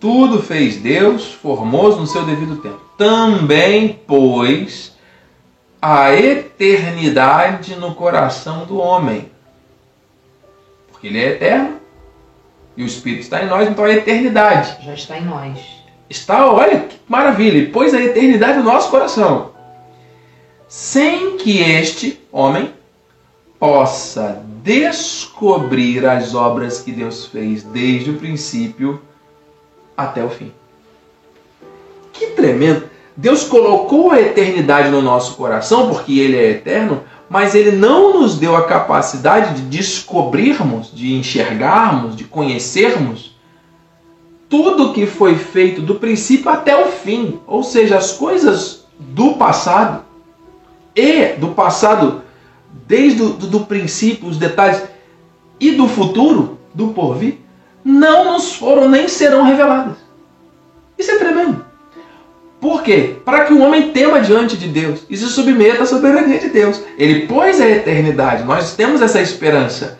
Tudo 0.00 0.42
fez 0.42 0.76
Deus 0.76 1.32
formoso 1.32 1.98
no 1.98 2.06
seu 2.06 2.24
devido 2.24 2.56
tempo. 2.56 2.80
Também 2.96 4.00
pôs 4.06 4.96
a 5.80 6.14
eternidade 6.14 7.76
no 7.76 7.94
coração 7.94 8.64
do 8.64 8.78
homem. 8.78 9.30
Porque 10.90 11.08
ele 11.08 11.18
é 11.18 11.28
eterno 11.32 11.85
e 12.76 12.82
o 12.82 12.86
Espírito 12.86 13.22
está 13.22 13.42
em 13.42 13.48
nós, 13.48 13.68
então 13.68 13.84
a 13.84 13.92
eternidade. 13.92 14.76
Já 14.84 14.94
está 14.94 15.18
em 15.18 15.24
nós. 15.24 15.58
Está, 16.08 16.50
olha 16.50 16.80
que 16.80 16.98
maravilha, 17.08 17.70
pôs 17.70 17.94
a 17.94 18.00
eternidade 18.00 18.58
no 18.58 18.64
nosso 18.64 18.90
coração 18.90 19.56
sem 20.68 21.36
que 21.36 21.58
este 21.58 22.20
homem 22.32 22.72
possa 23.58 24.42
descobrir 24.62 26.04
as 26.06 26.34
obras 26.34 26.80
que 26.80 26.92
Deus 26.92 27.26
fez 27.26 27.62
desde 27.62 28.10
o 28.10 28.18
princípio 28.18 29.00
até 29.96 30.24
o 30.24 30.28
fim. 30.28 30.52
Que 32.12 32.26
tremendo! 32.28 32.90
Deus 33.16 33.44
colocou 33.44 34.10
a 34.10 34.20
eternidade 34.20 34.90
no 34.90 35.00
nosso 35.00 35.36
coração 35.36 35.88
porque 35.88 36.18
Ele 36.18 36.36
é 36.36 36.50
eterno, 36.50 37.02
mas 37.28 37.54
Ele 37.54 37.72
não 37.72 38.20
nos 38.20 38.38
deu 38.38 38.56
a 38.56 38.66
capacidade 38.66 39.54
de 39.54 39.62
descobrirmos, 39.62 40.90
de 40.92 41.14
enxergarmos, 41.14 42.16
de 42.16 42.24
conhecermos 42.24 43.34
tudo 44.48 44.92
que 44.92 45.06
foi 45.06 45.34
feito 45.34 45.82
do 45.82 45.96
princípio 45.96 46.50
até 46.50 46.76
o 46.76 46.92
fim, 46.92 47.40
ou 47.46 47.62
seja, 47.62 47.96
as 47.96 48.12
coisas 48.12 48.86
do 48.98 49.34
passado 49.34 50.04
e 50.94 51.34
do 51.34 51.48
passado, 51.48 52.22
desde 52.86 53.22
o 53.22 53.30
do, 53.30 53.46
do 53.48 53.60
princípio, 53.60 54.28
os 54.28 54.38
detalhes, 54.38 54.82
e 55.58 55.72
do 55.72 55.88
futuro, 55.88 56.58
do 56.72 56.88
porvir, 56.88 57.38
não 57.84 58.32
nos 58.32 58.54
foram 58.54 58.88
nem 58.88 59.08
serão 59.08 59.44
reveladas. 59.44 59.96
Isso 60.98 61.10
é 61.10 61.18
tremendo. 61.18 61.65
Por 62.60 62.82
quê? 62.82 63.16
Para 63.24 63.44
que 63.44 63.52
o 63.52 63.60
homem 63.60 63.92
tema 63.92 64.20
diante 64.20 64.56
de 64.56 64.68
Deus 64.68 65.04
e 65.10 65.16
se 65.16 65.26
submeta 65.26 65.82
à 65.82 65.86
soberania 65.86 66.38
de 66.38 66.48
Deus. 66.48 66.82
Ele 66.98 67.26
pôs 67.26 67.60
a 67.60 67.68
eternidade, 67.68 68.44
nós 68.44 68.74
temos 68.74 69.02
essa 69.02 69.20
esperança. 69.20 69.98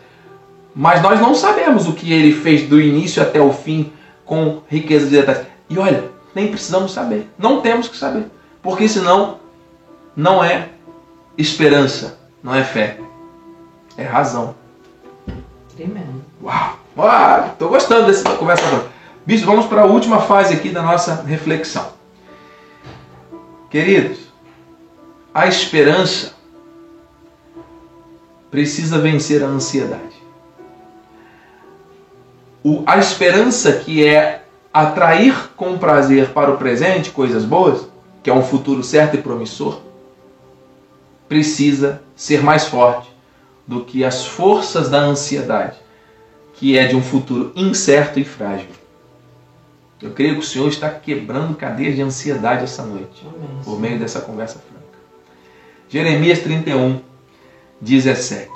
Mas 0.75 1.01
nós 1.01 1.19
não 1.19 1.33
sabemos 1.33 1.87
o 1.87 1.93
que 1.93 2.11
ele 2.11 2.33
fez 2.33 2.67
do 2.67 2.79
início 2.79 3.21
até 3.21 3.41
o 3.41 3.51
fim 3.51 3.91
com 4.25 4.61
riqueza 4.67 5.07
de 5.07 5.17
detalhes. 5.17 5.43
E 5.69 5.77
olha, 5.77 6.11
nem 6.35 6.47
precisamos 6.47 6.91
saber. 6.91 7.29
Não 7.37 7.61
temos 7.61 7.87
que 7.87 7.97
saber. 7.97 8.25
Porque 8.61 8.87
senão 8.87 9.39
não 10.15 10.43
é 10.43 10.69
esperança, 11.37 12.19
não 12.43 12.53
é 12.53 12.63
fé. 12.63 12.97
É 13.97 14.03
razão. 14.03 14.55
Tremendo. 15.75 16.23
Uau! 16.43 16.77
Uau! 16.97 17.55
Tô 17.57 17.69
gostando 17.69 18.07
dessa 18.07 18.29
conversa. 18.35 18.63
Bispo, 19.25 19.47
vamos 19.47 19.65
para 19.65 19.81
a 19.81 19.85
última 19.85 20.21
fase 20.21 20.53
aqui 20.53 20.69
da 20.69 20.81
nossa 20.81 21.23
reflexão. 21.23 21.96
Queridos, 23.69 24.19
a 25.33 25.47
esperança 25.47 26.33
precisa 28.49 28.97
vencer 28.97 29.43
a 29.43 29.47
ansiedade. 29.47 30.15
O, 32.63 32.83
a 32.85 32.97
esperança 32.97 33.73
que 33.73 34.05
é 34.05 34.43
atrair 34.73 35.49
com 35.55 35.77
prazer 35.77 36.29
para 36.29 36.51
o 36.51 36.57
presente 36.57 37.11
coisas 37.11 37.43
boas, 37.43 37.87
que 38.23 38.29
é 38.29 38.33
um 38.33 38.43
futuro 38.43 38.83
certo 38.83 39.15
e 39.15 39.21
promissor, 39.21 39.81
precisa 41.27 42.01
ser 42.15 42.41
mais 42.41 42.65
forte 42.67 43.09
do 43.67 43.83
que 43.83 44.05
as 44.05 44.25
forças 44.25 44.89
da 44.89 44.99
ansiedade, 44.99 45.77
que 46.53 46.77
é 46.77 46.87
de 46.87 46.95
um 46.95 47.01
futuro 47.01 47.51
incerto 47.53 48.17
e 48.17 48.23
frágil. 48.23 48.76
Eu 50.01 50.11
creio 50.11 50.35
que 50.35 50.41
o 50.41 50.43
Senhor 50.43 50.67
está 50.67 50.89
quebrando 50.89 51.55
cadeias 51.55 51.95
de 51.95 52.01
ansiedade 52.01 52.63
essa 52.63 52.83
noite, 52.83 53.25
Amém. 53.25 53.63
por 53.63 53.79
meio 53.79 53.97
dessa 53.97 54.21
conversa 54.21 54.59
franca. 54.59 54.85
Jeremias 55.89 56.39
31, 56.39 57.01
17. 57.81 58.49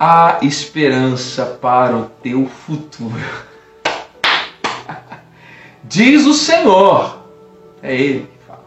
Há 0.00 0.38
esperança 0.42 1.44
para 1.44 1.96
o 1.96 2.06
teu 2.22 2.46
futuro. 2.46 3.14
Diz 5.84 6.26
o 6.26 6.34
Senhor. 6.34 7.18
É 7.80 7.94
Ele 7.94 8.26
que 8.26 8.46
fala. 8.46 8.64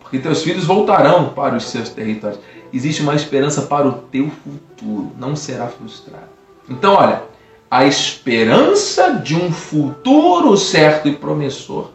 Porque 0.00 0.18
teus 0.18 0.42
filhos 0.42 0.64
voltarão 0.64 1.30
para 1.30 1.56
os 1.56 1.64
seus 1.68 1.88
territórios. 1.90 2.40
Existe 2.72 3.02
uma 3.02 3.14
esperança 3.14 3.62
para 3.62 3.86
o 3.86 3.92
teu 3.92 4.28
futuro. 4.30 5.12
Não 5.16 5.36
será 5.36 5.68
frustrado. 5.68 6.28
Então, 6.68 6.94
olha, 6.94 7.22
a 7.70 7.84
esperança 7.84 9.12
de 9.14 9.36
um 9.36 9.52
futuro 9.52 10.56
certo 10.56 11.08
e 11.08 11.14
promissor 11.14 11.90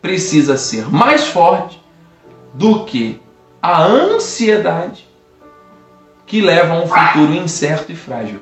precisa 0.00 0.56
ser 0.56 0.90
mais 0.90 1.26
forte 1.26 1.82
do 2.54 2.84
que 2.84 3.20
a 3.60 3.82
ansiedade 3.82 5.06
que 6.26 6.40
leva 6.40 6.74
a 6.74 6.82
um 6.82 6.86
futuro 6.86 7.34
incerto 7.34 7.92
e 7.92 7.96
frágil. 7.96 8.40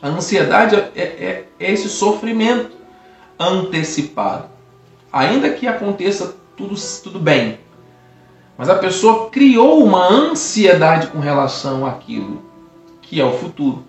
A 0.00 0.08
ansiedade 0.08 0.76
é, 0.76 0.90
é, 0.96 1.44
é 1.58 1.72
esse 1.72 1.88
sofrimento 1.88 2.76
antecipado. 3.38 4.48
Ainda 5.12 5.50
que 5.50 5.66
aconteça 5.66 6.36
tudo, 6.56 6.74
tudo 7.02 7.18
bem. 7.18 7.60
Mas 8.56 8.68
a 8.68 8.74
pessoa 8.76 9.30
criou 9.30 9.82
uma 9.84 10.08
ansiedade 10.08 11.08
com 11.08 11.18
relação 11.18 11.86
àquilo 11.86 12.51
que 13.12 13.20
é 13.20 13.24
o 13.26 13.32
futuro. 13.32 13.84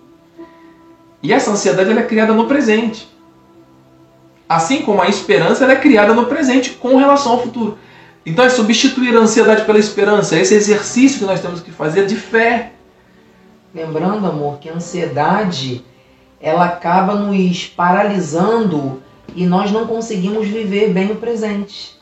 E 1.22 1.32
essa 1.32 1.50
ansiedade 1.50 1.90
ela 1.90 2.00
é 2.00 2.02
criada 2.02 2.34
no 2.34 2.46
presente. 2.46 3.08
Assim 4.46 4.82
como 4.82 5.00
a 5.00 5.08
esperança 5.08 5.64
ela 5.64 5.72
é 5.72 5.76
criada 5.76 6.12
no 6.12 6.26
presente 6.26 6.72
com 6.72 6.98
relação 6.98 7.32
ao 7.32 7.42
futuro. 7.42 7.78
Então 8.26 8.44
é 8.44 8.50
substituir 8.50 9.16
a 9.16 9.20
ansiedade 9.20 9.64
pela 9.64 9.78
esperança, 9.78 10.36
é 10.36 10.42
esse 10.42 10.54
exercício 10.54 11.20
que 11.20 11.24
nós 11.24 11.40
temos 11.40 11.62
que 11.62 11.70
fazer 11.70 12.04
de 12.04 12.16
fé. 12.16 12.72
Lembrando, 13.74 14.26
amor, 14.26 14.58
que 14.58 14.68
a 14.68 14.74
ansiedade 14.74 15.82
ela 16.38 16.66
acaba 16.66 17.14
nos 17.14 17.66
paralisando 17.66 19.02
e 19.34 19.46
nós 19.46 19.72
não 19.72 19.86
conseguimos 19.86 20.46
viver 20.48 20.90
bem 20.90 21.12
o 21.12 21.16
presente. 21.16 21.98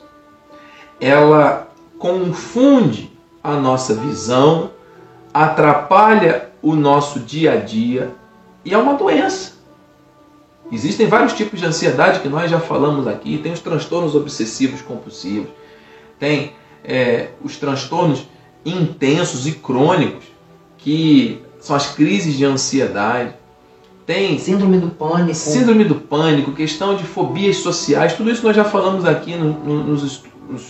Ela 0.99 1.69
confunde 1.97 3.09
a 3.41 3.53
nossa 3.53 3.95
visão, 3.95 4.71
atrapalha 5.33 6.51
o 6.63 6.75
nosso 6.75 7.19
dia 7.19 7.53
a 7.53 7.55
dia 7.57 8.15
e 8.63 8.73
é 8.73 8.77
uma 8.77 8.93
doença. 8.93 9.53
Existem 10.71 11.07
vários 11.07 11.33
tipos 11.33 11.59
de 11.59 11.65
ansiedade 11.65 12.21
que 12.21 12.29
nós 12.29 12.49
já 12.49 12.59
falamos 12.59 13.05
aqui. 13.05 13.37
Tem 13.37 13.51
os 13.51 13.59
transtornos 13.59 14.15
obsessivos 14.15 14.81
compulsivos, 14.81 15.49
tem 16.17 16.53
é, 16.83 17.31
os 17.43 17.57
transtornos 17.57 18.25
intensos 18.65 19.45
e 19.45 19.51
crônicos, 19.51 20.23
que 20.77 21.41
são 21.59 21.75
as 21.75 21.93
crises 21.93 22.35
de 22.35 22.45
ansiedade. 22.45 23.35
Tem 24.05 24.39
síndrome 24.39 24.79
do 24.79 24.89
pânico. 24.89 25.35
Síndrome 25.35 25.83
do 25.83 25.95
pânico, 25.95 26.53
questão 26.53 26.95
de 26.95 27.03
fobias 27.03 27.57
sociais, 27.57 28.13
tudo 28.13 28.31
isso 28.31 28.43
nós 28.43 28.55
já 28.55 28.63
falamos 28.63 29.05
aqui 29.05 29.35
no, 29.35 29.53
no, 29.53 29.83
nos, 29.83 30.23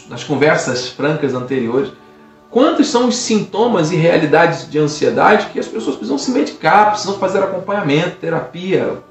nas 0.09 0.23
conversas 0.23 0.89
francas 0.89 1.33
anteriores. 1.33 1.91
Quantos 2.53 2.87
são 2.87 3.09
os 3.09 3.17
sintomas 3.17 3.91
e 3.91 3.95
realidades 3.95 4.69
de 4.69 4.79
ansiedade 4.79 5.47
que 5.47 5.59
as 5.59 5.67
pessoas 5.67 5.95
precisam 5.95 6.17
se 6.17 6.31
medicar, 6.31 6.91
precisam 6.91 7.17
fazer 7.17 7.41
acompanhamento, 7.43 8.17
terapia? 8.17 9.01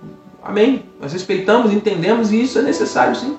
Amém. 0.43 0.85
Nós 1.01 1.13
respeitamos, 1.13 1.73
entendemos 1.73 2.33
e 2.33 2.41
isso 2.41 2.59
é 2.59 2.63
necessário 2.63 3.15
sim. 3.17 3.37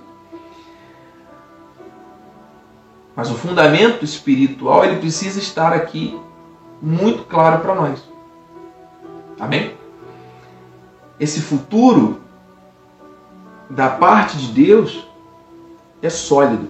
Mas 3.16 3.32
o 3.32 3.36
fundamento 3.36 4.04
espiritual 4.04 4.84
ele 4.84 4.98
precisa 4.98 5.40
estar 5.40 5.72
aqui 5.72 6.20
muito 6.82 7.24
claro 7.24 7.62
para 7.62 7.74
nós. 7.74 8.04
Amém? 9.40 9.74
esse 11.24 11.42
futuro 11.42 12.22
da 13.70 13.90
parte 13.90 14.38
de 14.38 14.48
Deus 14.48 15.08
é 16.02 16.10
sólido. 16.10 16.70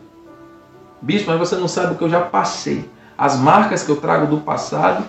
Bispo, 1.02 1.32
mas 1.32 1.40
você 1.40 1.56
não 1.56 1.68
sabe 1.68 1.94
o 1.94 1.98
que 1.98 2.04
eu 2.04 2.10
já 2.10 2.22
passei. 2.22 2.90
As 3.24 3.40
marcas 3.40 3.84
que 3.84 3.90
eu 3.90 3.96
trago 3.96 4.28
do 4.28 4.42
passado 4.42 5.06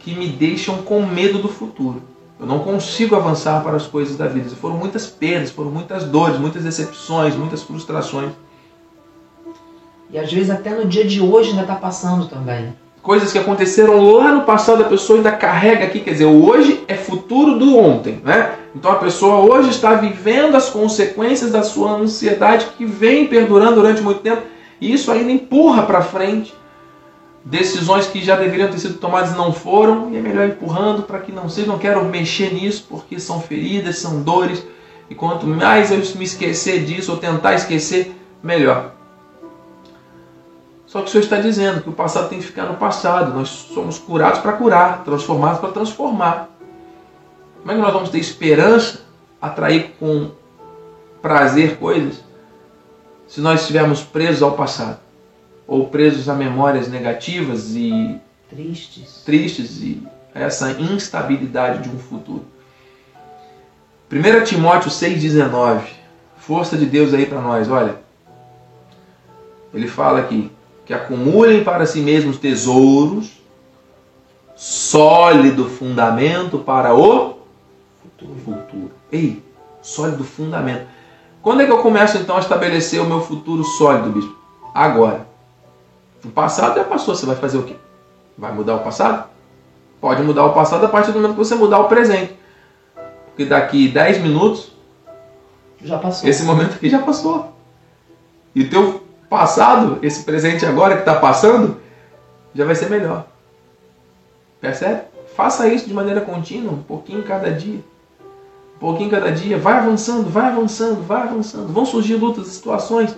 que 0.00 0.16
me 0.16 0.26
deixam 0.26 0.78
com 0.78 1.06
medo 1.06 1.38
do 1.38 1.46
futuro. 1.46 2.02
Eu 2.40 2.44
não 2.44 2.58
consigo 2.58 3.14
avançar 3.14 3.62
para 3.62 3.76
as 3.76 3.86
coisas 3.86 4.16
da 4.16 4.26
vida. 4.26 4.50
Foram 4.50 4.76
muitas 4.76 5.06
perdas, 5.06 5.52
foram 5.52 5.70
muitas 5.70 6.02
dores, 6.02 6.40
muitas 6.40 6.64
decepções, 6.64 7.36
muitas 7.36 7.62
frustrações. 7.62 8.32
E 10.10 10.18
às 10.18 10.32
vezes 10.32 10.50
até 10.50 10.70
no 10.70 10.88
dia 10.88 11.04
de 11.04 11.20
hoje 11.20 11.50
ainda 11.50 11.62
está 11.62 11.76
passando 11.76 12.26
também 12.26 12.74
coisas 13.00 13.30
que 13.32 13.38
aconteceram 13.38 14.12
lá 14.12 14.32
no 14.32 14.42
passado, 14.42 14.82
a 14.82 14.88
pessoa 14.88 15.18
ainda 15.18 15.32
carrega 15.32 15.84
aqui, 15.84 16.00
quer 16.00 16.12
dizer, 16.12 16.26
hoje 16.26 16.84
é 16.86 16.94
futuro 16.94 17.58
do 17.58 17.76
ontem, 17.76 18.20
né? 18.24 18.54
Então 18.76 18.92
a 18.92 18.96
pessoa 18.96 19.38
hoje 19.38 19.70
está 19.70 19.94
vivendo 19.94 20.56
as 20.56 20.70
consequências 20.70 21.50
da 21.50 21.64
sua 21.64 21.92
ansiedade 21.92 22.66
que 22.78 22.84
vem 22.84 23.26
perdurando 23.26 23.74
durante 23.74 24.00
muito 24.00 24.20
tempo, 24.20 24.42
e 24.80 24.92
isso 24.92 25.10
ainda 25.10 25.32
empurra 25.32 25.82
para 25.82 26.00
frente 26.00 26.54
decisões 27.44 28.06
que 28.06 28.22
já 28.22 28.36
deveriam 28.36 28.70
ter 28.70 28.78
sido 28.78 28.98
tomadas 28.98 29.36
não 29.36 29.52
foram, 29.52 30.10
e 30.12 30.16
é 30.16 30.20
melhor 30.20 30.48
empurrando 30.48 31.02
para 31.02 31.18
que 31.18 31.32
não 31.32 31.48
seja, 31.48 31.66
não 31.66 31.78
quero 31.78 32.04
mexer 32.04 32.52
nisso, 32.52 32.86
porque 32.88 33.18
são 33.18 33.40
feridas, 33.40 33.98
são 33.98 34.22
dores, 34.22 34.64
e 35.10 35.14
quanto 35.14 35.46
mais 35.46 35.90
eu 35.90 35.98
me 36.16 36.24
esquecer 36.24 36.84
disso 36.84 37.12
ou 37.12 37.18
tentar 37.18 37.54
esquecer, 37.54 38.14
melhor. 38.42 38.92
Só 40.86 41.00
que 41.00 41.08
o 41.08 41.10
Senhor 41.10 41.24
está 41.24 41.40
dizendo 41.40 41.80
que 41.80 41.88
o 41.88 41.92
passado 41.92 42.28
tem 42.28 42.38
que 42.38 42.44
ficar 42.44 42.66
no 42.66 42.76
passado. 42.76 43.32
Nós 43.32 43.48
somos 43.48 43.98
curados 43.98 44.40
para 44.40 44.52
curar, 44.52 45.02
transformados 45.04 45.58
para 45.58 45.70
transformar. 45.70 46.50
Como 47.60 47.72
é 47.72 47.74
que 47.74 47.80
nós 47.80 47.92
vamos 47.94 48.10
ter 48.10 48.18
esperança, 48.18 49.00
atrair 49.40 49.94
com 49.98 50.30
prazer 51.22 51.78
coisas, 51.78 52.22
se 53.26 53.40
nós 53.40 53.62
estivermos 53.62 54.02
presos 54.02 54.42
ao 54.42 54.52
passado? 54.52 54.98
Ou 55.66 55.88
presos 55.88 56.28
a 56.28 56.34
memórias 56.34 56.88
negativas 56.88 57.74
e 57.74 58.20
tristes, 58.50 59.22
tristes 59.24 59.80
e 59.80 60.02
essa 60.34 60.72
instabilidade 60.72 61.88
de 61.88 61.94
um 61.94 61.98
futuro. 61.98 62.44
1 64.10 64.44
Timóteo 64.44 64.90
6,19. 64.90 65.82
Força 66.36 66.76
de 66.76 66.84
Deus 66.84 67.14
aí 67.14 67.24
para 67.24 67.40
nós, 67.40 67.70
olha. 67.70 67.96
Ele 69.72 69.88
fala 69.88 70.20
aqui: 70.20 70.50
que 70.84 70.92
acumulem 70.92 71.64
para 71.64 71.86
si 71.86 72.00
mesmos 72.00 72.36
tesouros, 72.36 73.40
sólido 74.54 75.68
fundamento 75.68 76.58
para 76.58 76.94
o 76.94 77.38
futuro. 78.02 78.40
futuro. 78.44 78.90
Ei, 79.10 79.42
sólido 79.80 80.24
fundamento. 80.24 80.86
Quando 81.40 81.62
é 81.62 81.66
que 81.66 81.72
eu 81.72 81.78
começo 81.78 82.18
então 82.18 82.36
a 82.36 82.40
estabelecer 82.40 83.00
o 83.00 83.06
meu 83.06 83.20
futuro 83.20 83.64
sólido, 83.64 84.10
bispo? 84.10 84.36
Agora. 84.74 85.31
O 86.24 86.30
passado 86.30 86.76
já 86.76 86.84
passou, 86.84 87.14
você 87.14 87.26
vai 87.26 87.36
fazer 87.36 87.58
o 87.58 87.64
quê? 87.64 87.76
Vai 88.38 88.52
mudar 88.52 88.76
o 88.76 88.80
passado? 88.80 89.28
Pode 90.00 90.22
mudar 90.22 90.44
o 90.46 90.52
passado 90.52 90.84
a 90.86 90.88
partir 90.88 91.12
do 91.12 91.20
momento 91.20 91.32
que 91.32 91.38
você 91.38 91.54
mudar 91.54 91.80
o 91.80 91.88
presente. 91.88 92.36
Porque 93.26 93.44
daqui 93.44 93.88
10 93.88 94.18
minutos. 94.18 94.72
Já 95.82 95.98
passou. 95.98 96.28
Esse 96.28 96.44
momento 96.44 96.74
aqui 96.74 96.88
já 96.88 97.00
passou. 97.00 97.52
E 98.54 98.62
o 98.62 98.70
teu 98.70 99.02
passado, 99.28 99.98
esse 100.02 100.24
presente 100.24 100.66
agora 100.66 100.94
que 100.94 101.00
está 101.00 101.14
passando, 101.14 101.80
já 102.54 102.64
vai 102.64 102.74
ser 102.74 102.90
melhor. 102.90 103.26
Percebe? 104.60 105.02
Faça 105.34 105.66
isso 105.68 105.88
de 105.88 105.94
maneira 105.94 106.20
contínua, 106.20 106.72
um 106.72 106.82
pouquinho 106.82 107.22
cada 107.22 107.50
dia. 107.50 107.80
Um 108.76 108.78
pouquinho 108.78 109.10
cada 109.10 109.32
dia. 109.32 109.56
Vai 109.58 109.74
avançando, 109.74 110.28
vai 110.28 110.46
avançando, 110.46 111.02
vai 111.02 111.22
avançando. 111.22 111.72
Vão 111.72 111.86
surgir 111.86 112.14
lutas, 112.14 112.48
situações. 112.48 113.16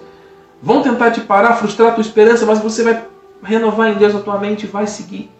Vão 0.62 0.82
tentar 0.82 1.10
te 1.10 1.20
parar, 1.20 1.56
frustrar 1.56 1.90
a 1.90 1.94
tua 1.94 2.02
esperança, 2.02 2.46
mas 2.46 2.60
você 2.60 2.82
vai 2.82 3.04
renovar 3.42 3.90
em 3.90 3.94
Deus 3.94 4.14
a 4.14 4.20
tua 4.20 4.38
mente 4.38 4.64
e 4.64 4.68
vai 4.68 4.86
seguir. 4.86 5.30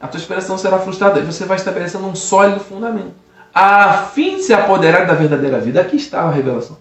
A 0.00 0.06
tua 0.06 0.20
esperança 0.20 0.48
não 0.48 0.58
será 0.58 0.78
frustrada. 0.78 1.20
Você 1.22 1.44
vai 1.44 1.56
estabelecendo 1.56 2.06
um 2.06 2.14
sólido 2.14 2.60
fundamento. 2.60 3.14
A 3.54 4.04
fim 4.14 4.36
de 4.36 4.42
se 4.42 4.52
apoderar 4.52 5.06
da 5.06 5.14
verdadeira 5.14 5.58
vida. 5.58 5.80
Aqui 5.80 5.96
está 5.96 6.22
a 6.22 6.30
revelação. 6.30 6.76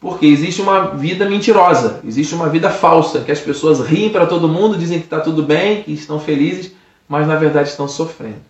Porque 0.00 0.26
existe 0.26 0.60
uma 0.60 0.96
vida 0.96 1.28
mentirosa, 1.28 2.00
existe 2.04 2.34
uma 2.34 2.48
vida 2.48 2.68
falsa, 2.70 3.20
que 3.20 3.30
as 3.30 3.38
pessoas 3.38 3.78
riem 3.78 4.10
para 4.10 4.26
todo 4.26 4.48
mundo, 4.48 4.76
dizem 4.76 4.98
que 4.98 5.04
está 5.04 5.20
tudo 5.20 5.44
bem, 5.44 5.84
que 5.84 5.92
estão 5.92 6.18
felizes, 6.18 6.72
mas 7.08 7.24
na 7.24 7.36
verdade 7.36 7.68
estão 7.68 7.86
sofrendo. 7.86 8.42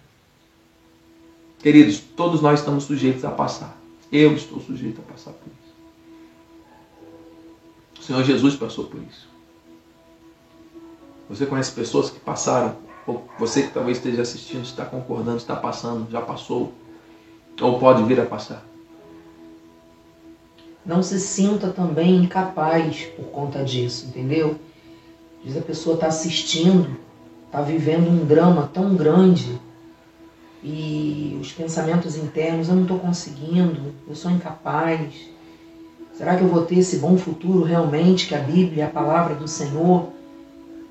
Queridos, 1.63 1.99
todos 1.99 2.41
nós 2.41 2.61
estamos 2.61 2.85
sujeitos 2.85 3.23
a 3.27 3.31
passar. 3.31 3.77
Eu 4.11 4.33
estou 4.33 4.61
sujeito 4.61 5.03
a 5.07 5.13
passar 5.13 5.33
Senhor 8.13 8.25
Jesus 8.25 8.57
passou 8.57 8.85
por 8.85 9.01
isso. 9.03 9.27
Você 11.29 11.47
conhece 11.47 11.73
pessoas 11.73 12.11
que 12.11 12.21
passaram, 12.21 12.77
ou 13.07 13.27
você 13.39 13.63
que 13.63 13.73
talvez 13.73 13.97
esteja 13.97 14.23
assistindo, 14.23 14.65
está 14.65 14.85
concordando, 14.85 15.39
está 15.39 15.57
passando, 15.57 16.11
já 16.11 16.21
passou, 16.21 16.73
ou 17.61 17.79
pode 17.79 18.03
vir 18.05 18.21
a 18.21 18.27
passar 18.27 18.65
não 20.85 21.03
se 21.03 21.19
sinta 21.21 21.69
também 21.69 22.25
incapaz 22.25 23.05
por 23.17 23.27
conta 23.27 23.65
disso, 23.65 24.07
entendeu? 24.07 24.57
Diz 25.45 25.57
a 25.57 25.61
pessoa 25.61 25.95
está 25.95 26.09
assistindo, 26.09 26.97
está 27.47 27.61
vivendo 27.61 28.09
um 28.09 28.25
drama 28.25 28.69
tão 28.73 28.95
grande 28.95 29.61
e 30.63 31.39
os 31.41 31.53
pensamentos 31.53 32.17
internos, 32.17 32.69
eu 32.69 32.75
não 32.75 32.83
estou 32.83 32.99
conseguindo, 32.99 33.95
eu 34.09 34.15
sou 34.15 34.31
incapaz. 34.31 35.32
Será 36.15 36.37
que 36.37 36.43
eu 36.43 36.49
vou 36.49 36.65
ter 36.65 36.79
esse 36.79 36.99
bom 36.99 37.17
futuro 37.17 37.63
realmente 37.63 38.27
que 38.29 38.35
a 38.35 38.39
Bíblia, 38.39 38.87
a 38.87 38.91
palavra 38.91 39.35
do 39.35 39.49
Senhor, 39.49 40.09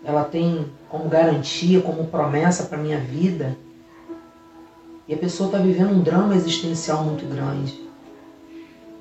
ela 0.03 0.23
tem 0.23 0.65
como 0.89 1.07
garantia, 1.07 1.81
como 1.81 2.07
promessa 2.07 2.63
para 2.63 2.77
minha 2.77 2.99
vida? 2.99 3.55
E 5.07 5.13
a 5.13 5.17
pessoa 5.17 5.47
está 5.47 5.59
vivendo 5.59 5.91
um 5.91 6.01
drama 6.01 6.35
existencial 6.35 7.03
muito 7.03 7.25
grande. 7.25 7.79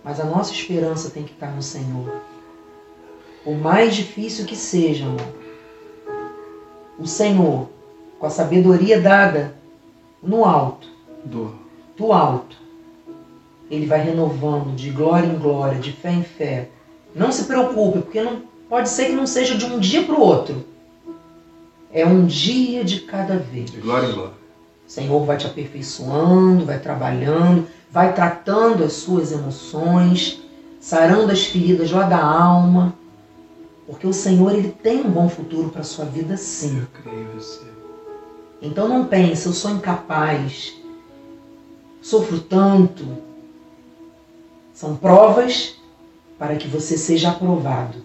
Mas 0.04 0.20
a 0.20 0.24
nossa 0.24 0.52
esperança 0.52 1.10
tem 1.10 1.24
que 1.24 1.32
estar 1.32 1.50
no 1.50 1.62
Senhor. 1.62 2.22
O 3.44 3.54
mais 3.54 3.94
difícil 3.94 4.44
que 4.44 4.56
seja, 4.56 5.06
amor, 5.06 5.40
o 6.98 7.06
Senhor, 7.06 7.68
com 8.18 8.26
a 8.26 8.30
sabedoria 8.30 9.00
dada 9.00 9.54
no 10.22 10.44
alto, 10.44 10.86
do, 11.24 11.54
do 11.96 12.12
alto, 12.12 12.59
ele 13.70 13.86
vai 13.86 14.02
renovando 14.02 14.74
de 14.74 14.90
glória 14.90 15.26
em 15.26 15.38
glória, 15.38 15.78
de 15.78 15.92
fé 15.92 16.12
em 16.12 16.22
fé. 16.22 16.68
Não 17.14 17.30
se 17.30 17.44
preocupe, 17.44 18.00
porque 18.00 18.20
não 18.20 18.42
pode 18.68 18.88
ser 18.88 19.06
que 19.06 19.12
não 19.12 19.26
seja 19.26 19.56
de 19.56 19.64
um 19.64 19.78
dia 19.78 20.02
para 20.04 20.14
o 20.14 20.20
outro. 20.20 20.64
É 21.92 22.04
um 22.04 22.26
dia 22.26 22.84
de 22.84 23.00
cada 23.00 23.36
vez. 23.36 23.70
De 23.70 23.80
glória 23.80 24.08
em 24.08 24.12
glória. 24.12 24.34
O 24.86 24.90
Senhor 24.90 25.24
vai 25.24 25.36
te 25.36 25.46
aperfeiçoando, 25.46 26.64
vai 26.64 26.78
trabalhando, 26.80 27.66
vai 27.90 28.12
tratando 28.12 28.82
as 28.82 28.94
suas 28.94 29.30
emoções, 29.30 30.40
sarando 30.80 31.30
as 31.30 31.44
feridas 31.44 31.92
lá 31.92 32.04
da 32.04 32.22
alma, 32.22 32.94
porque 33.86 34.06
o 34.06 34.12
Senhor 34.12 34.52
ele 34.52 34.70
tem 34.82 35.00
um 35.00 35.10
bom 35.10 35.28
futuro 35.28 35.68
para 35.68 35.80
a 35.80 35.84
sua 35.84 36.04
vida 36.04 36.36
sim. 36.36 36.80
Eu 36.80 37.02
creio 37.02 37.22
em 37.22 37.34
você. 37.34 37.66
Então 38.62 38.88
não 38.88 39.04
pense, 39.04 39.46
eu 39.46 39.52
sou 39.52 39.70
incapaz, 39.70 40.74
sofro 42.02 42.40
tanto. 42.40 43.30
São 44.81 44.97
provas 44.97 45.76
para 46.39 46.57
que 46.57 46.66
você 46.66 46.97
seja 46.97 47.28
aprovado 47.28 47.99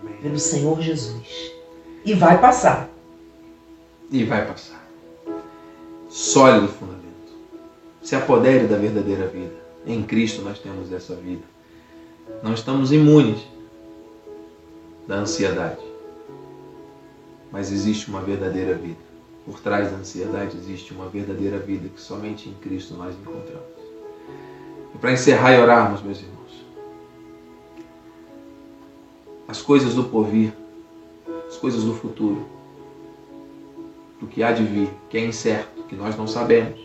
Amém. 0.00 0.16
pelo 0.22 0.38
Senhor 0.38 0.80
Jesus. 0.80 1.52
E 2.06 2.14
vai 2.14 2.40
passar. 2.40 2.88
E 4.10 4.24
vai 4.24 4.46
passar. 4.46 4.82
Sólido 6.08 6.68
fundamento. 6.68 7.04
Se 8.02 8.16
apodere 8.16 8.66
da 8.66 8.78
verdadeira 8.78 9.26
vida. 9.26 9.52
Em 9.84 10.02
Cristo 10.02 10.40
nós 10.40 10.58
temos 10.58 10.90
essa 10.90 11.14
vida. 11.14 11.42
Não 12.42 12.54
estamos 12.54 12.92
imunes 12.92 13.46
da 15.06 15.16
ansiedade. 15.16 15.84
Mas 17.52 17.70
existe 17.70 18.08
uma 18.08 18.22
verdadeira 18.22 18.74
vida. 18.74 19.00
Por 19.44 19.60
trás 19.60 19.90
da 19.90 19.98
ansiedade 19.98 20.56
existe 20.56 20.94
uma 20.94 21.10
verdadeira 21.10 21.58
vida 21.58 21.90
que 21.90 22.00
somente 22.00 22.48
em 22.48 22.54
Cristo 22.54 22.94
nós 22.94 23.14
encontramos. 23.14 23.69
E 24.94 24.98
para 24.98 25.12
encerrar 25.12 25.54
e 25.54 25.60
orarmos, 25.60 26.02
meus 26.02 26.18
irmãos, 26.18 26.66
as 29.48 29.60
coisas 29.60 29.94
do 29.94 30.04
porvir, 30.04 30.52
as 31.48 31.56
coisas 31.56 31.84
do 31.84 31.94
futuro, 31.94 32.46
do 34.20 34.26
que 34.26 34.42
há 34.42 34.52
de 34.52 34.62
vir, 34.62 34.90
que 35.08 35.16
é 35.16 35.24
incerto, 35.24 35.82
que 35.84 35.96
nós 35.96 36.16
não 36.16 36.26
sabemos, 36.26 36.78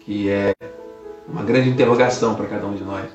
que 0.00 0.28
é 0.28 0.52
uma 1.28 1.42
grande 1.42 1.68
interrogação 1.68 2.34
para 2.34 2.46
cada 2.46 2.66
um 2.66 2.74
de 2.74 2.82
nós, 2.82 3.08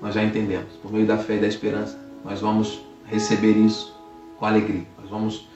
nós 0.00 0.14
já 0.14 0.22
entendemos. 0.22 0.72
Por 0.82 0.92
meio 0.92 1.06
da 1.06 1.16
fé 1.16 1.36
e 1.36 1.40
da 1.40 1.46
esperança, 1.46 1.98
nós 2.24 2.40
vamos 2.40 2.84
receber 3.06 3.52
isso 3.52 3.94
com 4.38 4.44
alegria. 4.44 4.86
Nós 5.00 5.08
vamos 5.08 5.48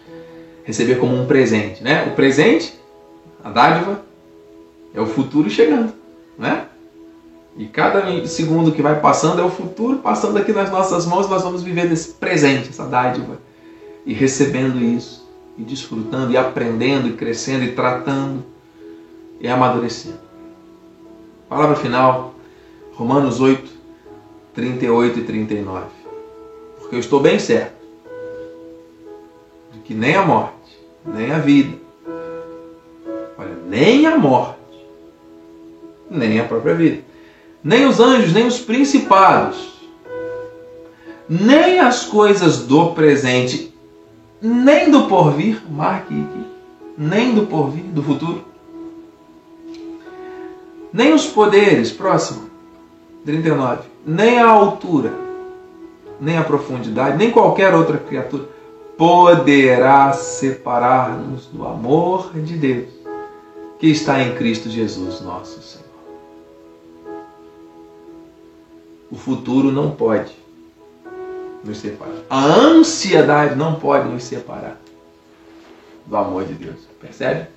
receber 0.65 0.99
como 0.99 1.15
um 1.15 1.27
presente, 1.27 1.83
né? 1.83 2.07
O 2.07 2.15
presente, 2.15 2.79
a 3.45 3.51
dádiva, 3.51 4.03
é 4.95 5.01
o 5.01 5.07
futuro 5.07 5.51
chegando, 5.51 5.93
né? 6.39 6.69
E 7.57 7.67
cada 7.67 8.25
segundo 8.27 8.71
que 8.71 8.81
vai 8.81 9.01
passando 9.01 9.41
é 9.41 9.45
o 9.45 9.51
futuro 9.51 9.99
passando 9.99 10.39
aqui 10.39 10.53
nas 10.53 10.71
nossas 10.71 11.05
mãos, 11.05 11.29
nós 11.29 11.43
vamos 11.43 11.63
viver 11.63 11.89
nesse 11.89 12.13
presente, 12.15 12.69
essa 12.69 12.87
dádiva, 12.87 13.41
e 14.07 14.15
recebendo 14.15 14.81
isso, 14.81 15.29
e 15.59 15.63
desfrutando, 15.63 16.33
e 16.33 16.37
aprendendo, 16.37 17.09
e 17.09 17.15
crescendo, 17.15 17.65
e 17.65 17.73
tratando, 17.73 18.45
e 19.41 19.49
amadurecendo. 19.49 20.21
Palavra 21.49 21.75
final, 21.75 22.35
Romanos 22.95 23.41
8, 23.41 23.69
38 24.55 25.19
e 25.19 25.25
39. 25.25 25.87
Porque 26.79 26.95
eu 26.95 27.01
estou 27.01 27.21
bem 27.21 27.41
certo 27.41 27.75
de 29.73 29.81
que 29.81 29.95
nem 29.95 30.15
a 30.15 30.25
morte, 30.25 30.79
nem 31.05 31.33
a 31.33 31.39
vida, 31.39 31.77
olha, 33.37 33.57
nem 33.67 34.07
a 34.07 34.17
morte, 34.17 34.58
nem 36.11 36.41
a 36.41 36.45
própria 36.45 36.75
vida, 36.75 37.03
nem 37.63 37.87
os 37.87 38.01
anjos, 38.01 38.33
nem 38.33 38.47
os 38.47 38.59
principados, 38.59 39.79
nem 41.29 41.79
as 41.79 42.05
coisas 42.05 42.67
do 42.67 42.91
presente, 42.91 43.75
nem 44.41 44.91
do 44.91 45.09
porvir, 45.09 45.61
marque 45.71 46.15
aqui, 46.15 46.47
nem 46.97 47.35
do 47.35 47.47
porvir, 47.47 47.85
do 47.85 48.03
futuro, 48.03 48.45
nem 50.93 51.13
os 51.13 51.27
poderes, 51.27 51.93
próximo, 51.93 52.49
39, 53.25 53.83
nem 54.07 54.39
a 54.39 54.49
altura, 54.49 55.13
nem 56.21 56.39
a 56.39 56.43
profundidade, 56.43 57.19
nem 57.19 57.31
qualquer 57.31 57.75
outra 57.75 57.99
criatura 57.99 58.49
poderá 58.97 60.13
separar-nos 60.13 61.47
do 61.47 61.65
amor 61.67 62.33
de 62.35 62.57
Deus 62.57 62.89
que 63.79 63.87
está 63.87 64.21
em 64.21 64.35
Cristo 64.35 64.69
Jesus, 64.69 65.21
nosso 65.21 65.63
Senhor. 65.63 65.88
O 69.11 69.17
futuro 69.17 69.73
não 69.73 69.91
pode 69.91 70.33
nos 71.65 71.79
separar. 71.79 72.15
A 72.29 72.45
ansiedade 72.45 73.55
não 73.55 73.77
pode 73.77 74.09
nos 74.09 74.25
separar 74.25 74.79
do 76.07 76.17
amor 76.17 76.45
de 76.45 76.55
Deus. 76.55 76.81
Percebe? 77.01 77.49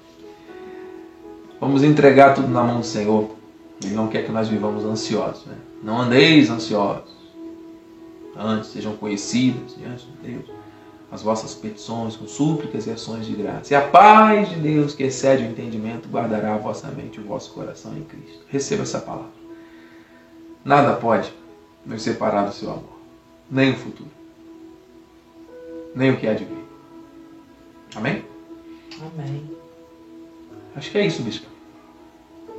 Vamos 1.59 1.83
entregar 1.83 2.33
tudo 2.33 2.47
na 2.47 2.63
mão 2.63 2.79
do 2.79 2.85
Senhor. 2.85 3.29
Ele 3.83 3.93
não 3.93 4.07
quer 4.07 4.25
que 4.25 4.31
nós 4.31 4.47
vivamos 4.47 4.83
ansiosos. 4.83 5.45
Né? 5.45 5.55
Não 5.83 6.01
andeis 6.01 6.49
ansiosos. 6.49 7.11
Antes 8.35 8.69
sejam 8.69 8.95
conhecidas 8.95 9.75
diante 9.77 10.05
de 10.05 10.31
Deus 10.31 10.61
as 11.11 11.21
vossas 11.21 11.53
petições 11.53 12.15
com 12.15 12.25
súplicas 12.25 12.87
e 12.87 12.91
ações 12.91 13.25
de 13.25 13.33
graça. 13.33 13.73
E 13.73 13.75
a 13.75 13.81
paz 13.81 14.47
de 14.49 14.55
Deus, 14.55 14.95
que 14.95 15.03
excede 15.03 15.43
o 15.43 15.47
entendimento, 15.47 16.07
guardará 16.07 16.53
a 16.53 16.57
vossa 16.57 16.87
mente 16.87 17.19
e 17.19 17.21
o 17.21 17.27
vosso 17.27 17.51
coração 17.51 17.91
em 17.97 18.03
Cristo. 18.03 18.45
Receba 18.47 18.83
essa 18.83 19.01
palavra. 19.01 19.41
Nada 20.63 20.93
pode 20.93 21.33
nos 21.85 22.01
separar 22.01 22.45
do 22.45 22.53
seu 22.53 22.69
amor. 22.69 22.99
Nem 23.49 23.71
o 23.71 23.75
futuro. 23.75 24.09
Nem 25.95 26.11
o 26.11 26.17
que 26.17 26.27
há 26.27 26.33
de 26.33 26.45
vir. 26.45 26.65
Amém? 27.95 28.23
Amém. 29.01 29.49
Acho 30.75 30.91
que 30.91 30.97
é 30.97 31.05
isso, 31.05 31.21
bispo. 31.23 31.47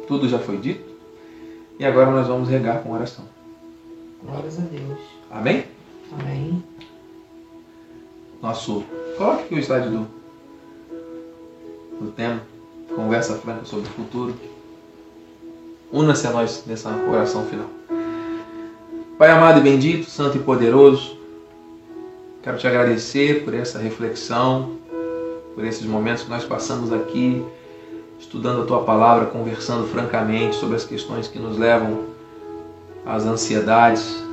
Tudo 0.07 0.29
já 0.29 0.39
foi 0.39 0.59
dito. 0.59 0.93
E 1.79 1.85
agora 1.85 2.11
nós 2.11 2.27
vamos 2.27 2.49
regar 2.49 2.83
com 2.83 2.93
oração. 2.93 3.25
Glórias 4.23 4.59
a 4.59 4.63
Deus. 4.63 4.99
Amém? 5.31 5.65
Amém. 6.13 6.63
Nosso. 8.41 8.85
Coloque 9.17 9.45
aqui 9.45 9.55
o 9.55 9.59
slide 9.59 9.89
do, 9.89 10.07
do 12.01 12.13
tema. 12.13 12.43
Conversa 12.95 13.37
franca 13.37 13.65
sobre 13.65 13.89
o 13.89 13.93
futuro. 13.93 14.35
Una-se 15.91 16.27
a 16.27 16.31
nós 16.31 16.65
nessa 16.67 16.91
oração 16.91 17.47
final. 17.47 17.69
Pai 19.19 19.31
amado 19.31 19.61
e 19.61 19.63
bendito, 19.63 20.09
santo 20.09 20.39
e 20.39 20.41
poderoso, 20.41 21.19
quero 22.43 22.57
te 22.57 22.67
agradecer 22.67 23.45
por 23.45 23.53
essa 23.53 23.79
reflexão, 23.79 24.79
por 25.55 25.65
esses 25.65 25.87
momentos 25.87 26.25
que 26.25 26.31
nós 26.31 26.45
passamos 26.45 26.91
aqui, 26.91 27.45
estudando 28.19 28.63
a 28.63 28.65
tua 28.65 28.83
palavra, 28.85 29.27
conversando 29.27 29.87
francamente 29.87 30.57
sobre 30.57 30.77
as 30.77 30.85
questões 30.85 31.29
que 31.29 31.39
nos 31.39 31.59
levam 31.59 32.07
às 33.05 33.25
ansiedades 33.25 34.25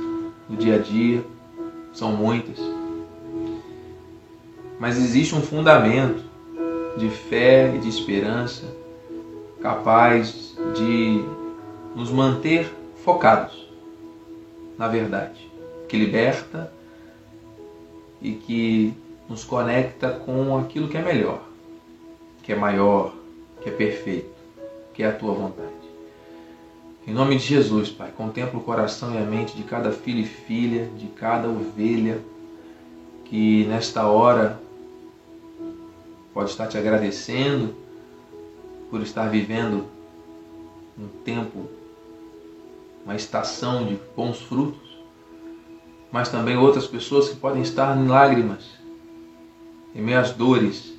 do 0.48 0.56
dia 0.56 0.76
a 0.76 0.78
dia. 0.78 1.22
São 1.92 2.12
muitas. 2.12 2.58
Mas 4.80 4.96
existe 4.96 5.34
um 5.34 5.42
fundamento 5.42 6.24
de 6.96 7.10
fé 7.10 7.74
e 7.76 7.78
de 7.78 7.88
esperança 7.88 8.64
capaz 9.60 10.56
de 10.74 11.22
nos 11.94 12.10
manter 12.10 12.74
focados 13.04 13.59
na 14.80 14.88
verdade, 14.88 15.46
que 15.90 15.94
liberta 15.94 16.72
e 18.22 18.32
que 18.32 18.94
nos 19.28 19.44
conecta 19.44 20.08
com 20.08 20.56
aquilo 20.56 20.88
que 20.88 20.96
é 20.96 21.02
melhor, 21.02 21.42
que 22.42 22.50
é 22.50 22.56
maior, 22.56 23.14
que 23.60 23.68
é 23.68 23.72
perfeito, 23.72 24.30
que 24.94 25.02
é 25.02 25.08
a 25.08 25.12
tua 25.12 25.34
vontade. 25.34 25.68
Em 27.06 27.12
nome 27.12 27.36
de 27.36 27.44
Jesus, 27.44 27.90
Pai, 27.90 28.10
contempla 28.16 28.58
o 28.58 28.62
coração 28.62 29.14
e 29.14 29.18
a 29.18 29.20
mente 29.20 29.54
de 29.54 29.64
cada 29.64 29.92
filho 29.92 30.20
e 30.20 30.26
filha, 30.26 30.86
de 30.96 31.08
cada 31.08 31.46
ovelha 31.46 32.18
que 33.26 33.66
nesta 33.66 34.06
hora 34.06 34.58
pode 36.32 36.48
estar 36.48 36.66
te 36.68 36.78
agradecendo 36.78 37.74
por 38.88 39.02
estar 39.02 39.28
vivendo 39.28 39.84
um 40.98 41.06
tempo, 41.22 41.68
uma 43.10 43.16
estação 43.16 43.84
de 43.84 43.98
bons 44.14 44.40
frutos, 44.40 44.96
mas 46.12 46.28
também 46.28 46.56
outras 46.56 46.86
pessoas 46.86 47.28
que 47.28 47.34
podem 47.34 47.60
estar 47.60 47.98
em 47.98 48.06
lágrimas, 48.06 48.64
em 49.92 50.00
meio 50.00 50.20
às 50.20 50.30
dores, 50.30 50.92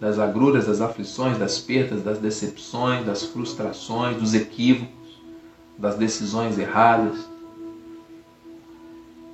das 0.00 0.18
agruras, 0.18 0.66
das 0.66 0.80
aflições, 0.80 1.38
das 1.38 1.60
perdas, 1.60 2.02
das 2.02 2.18
decepções, 2.18 3.06
das 3.06 3.22
frustrações, 3.22 4.16
dos 4.16 4.34
equívocos, 4.34 5.20
das 5.78 5.94
decisões 5.94 6.58
erradas. 6.58 7.28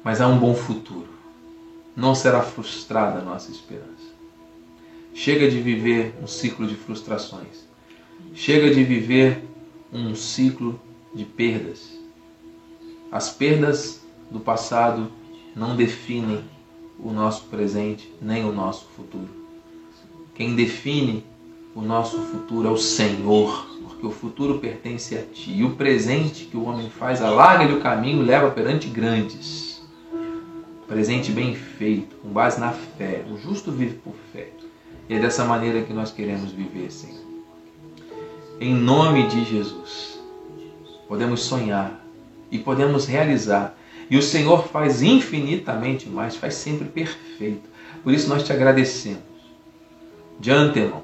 Mas 0.03 0.21
há 0.21 0.29
um 0.29 0.39
bom 0.39 0.55
futuro. 0.55 1.09
Não 1.97 2.15
será 2.15 2.43
frustrada 2.43 3.21
a 3.21 3.23
nossa 3.23 3.51
esperança. 3.51 4.13
Chega 5.15 5.51
de 5.51 5.59
viver 5.61 6.15
um 6.23 6.27
ciclo 6.27 6.67
de 6.67 6.75
frustrações. 6.75 7.67
Chega 8.35 8.75
de 8.75 8.85
viver 8.85 9.43
um 9.91 10.15
ciclo 10.15 10.79
de 11.15 11.25
perdas. 11.25 11.99
As 13.11 13.31
perdas 13.31 14.01
do 14.31 14.41
passado 14.41 15.11
não 15.55 15.77
definem 15.77 16.43
o 16.99 17.11
nosso 17.13 17.45
presente 17.45 18.13
nem 18.21 18.45
o 18.45 18.53
nosso 18.53 18.87
futuro. 18.97 19.29
Quem 20.35 20.57
define 20.57 21.25
o 21.75 21.81
nosso 21.81 22.19
futuro 22.19 22.69
é 22.69 22.71
o 22.71 22.77
Senhor, 22.77 23.67
porque 23.83 24.07
o 24.07 24.11
futuro 24.11 24.59
pertence 24.59 25.17
a 25.17 25.23
ti. 25.23 25.53
E 25.53 25.65
o 25.65 25.77
presente 25.77 26.45
que 26.45 26.57
o 26.57 26.65
homem 26.65 26.89
faz 26.91 27.23
alarga-lhe 27.23 27.75
o 27.75 27.81
caminho 27.81 28.23
e 28.23 28.27
leva 28.27 28.51
perante 28.51 28.89
grandes. 28.89 29.83
Presente 30.87 31.33
bem 31.33 31.55
feito, 31.55 32.17
com 32.17 32.29
base 32.29 32.61
na 32.61 32.71
fé. 32.71 33.25
O 33.31 33.39
justo 33.39 33.73
vive 33.73 33.95
por 33.95 34.15
fé. 34.33 34.51
E 35.09 35.15
é 35.15 35.19
dessa 35.19 35.45
maneira 35.45 35.83
que 35.83 35.93
nós 35.93 36.11
queremos 36.11 36.53
viver, 36.53 36.91
Senhor. 36.91 37.25
Em 38.61 38.75
nome 38.75 39.27
de 39.27 39.45
Jesus, 39.45 40.14
podemos 41.09 41.43
sonhar 41.43 42.01
e 42.51 42.59
podemos 42.59 43.07
realizar 43.07 43.77
e 44.11 44.17
o 44.17 44.23
Senhor 44.23 44.69
faz 44.69 45.03
infinitamente 45.03 46.09
mais, 46.09 46.37
faz 46.37 46.55
sempre 46.55 46.89
perfeito. 46.89 47.69
Por 48.03 48.13
isso 48.13 48.29
nós 48.29 48.43
te 48.43 48.53
agradecemos. 48.53 49.23
De 50.39 50.51
antemão, 50.51 51.03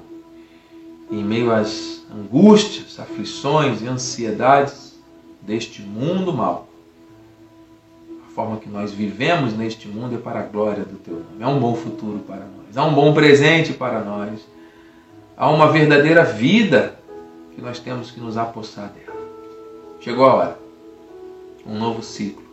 em 1.09 1.23
meio 1.23 1.51
às 1.51 2.03
angústias, 2.13 2.99
aflições 2.99 3.81
e 3.81 3.87
ansiedades 3.87 4.99
deste 5.41 5.81
mundo 5.81 6.33
mal, 6.33 6.67
a 8.25 8.33
forma 8.33 8.57
que 8.57 8.69
nós 8.69 8.91
vivemos 8.91 9.53
neste 9.53 9.87
mundo 9.87 10.15
é 10.15 10.17
para 10.17 10.41
a 10.41 10.43
glória 10.43 10.83
do 10.83 10.97
teu 10.97 11.15
nome. 11.15 11.43
Há 11.43 11.49
um 11.49 11.59
bom 11.59 11.75
futuro 11.75 12.19
para 12.19 12.45
nós, 12.45 12.77
há 12.77 12.85
um 12.85 12.93
bom 12.93 13.13
presente 13.13 13.73
para 13.73 14.01
nós, 14.01 14.41
há 15.35 15.49
uma 15.49 15.71
verdadeira 15.71 16.23
vida 16.23 16.99
que 17.55 17.61
nós 17.61 17.79
temos 17.79 18.11
que 18.11 18.19
nos 18.19 18.37
apossar 18.37 18.89
dela. 18.89 19.10
Chegou 20.01 20.25
a 20.25 20.33
hora. 20.33 20.59
Um 21.65 21.77
novo 21.77 22.03
ciclo 22.03 22.51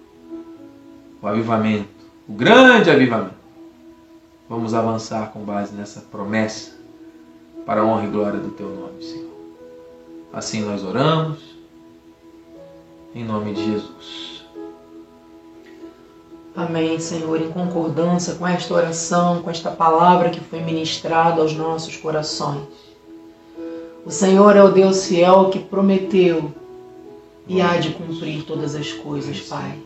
o 1.20 1.26
avivamento, 1.26 1.88
o 2.28 2.32
grande 2.32 2.90
avivamento. 2.90 3.34
Vamos 4.48 4.72
avançar 4.72 5.32
com 5.32 5.40
base 5.40 5.74
nessa 5.74 6.00
promessa 6.00 6.72
para 7.66 7.80
a 7.82 7.84
honra 7.84 8.04
e 8.04 8.10
glória 8.10 8.40
do 8.40 8.50
teu 8.50 8.68
nome, 8.68 9.02
Senhor. 9.02 9.28
Assim 10.32 10.62
nós 10.62 10.82
oramos, 10.84 11.38
em 13.14 13.24
nome 13.24 13.52
de 13.52 13.64
Jesus. 13.64 14.46
Amém, 16.56 16.98
Senhor, 16.98 17.40
em 17.40 17.50
concordância 17.50 18.34
com 18.34 18.46
esta 18.46 18.74
oração, 18.74 19.42
com 19.42 19.50
esta 19.50 19.70
palavra 19.70 20.30
que 20.30 20.40
foi 20.40 20.60
ministrada 20.60 21.40
aos 21.40 21.54
nossos 21.54 21.96
corações. 21.96 22.66
O 24.04 24.10
Senhor 24.10 24.56
é 24.56 24.62
o 24.62 24.72
Deus 24.72 25.06
fiel 25.06 25.50
que 25.50 25.58
prometeu 25.58 26.52
e 27.48 27.60
há 27.60 27.76
de 27.78 27.90
cumprir 27.90 28.44
todas 28.44 28.74
as 28.74 28.92
coisas, 28.92 29.40
Pai 29.40 29.78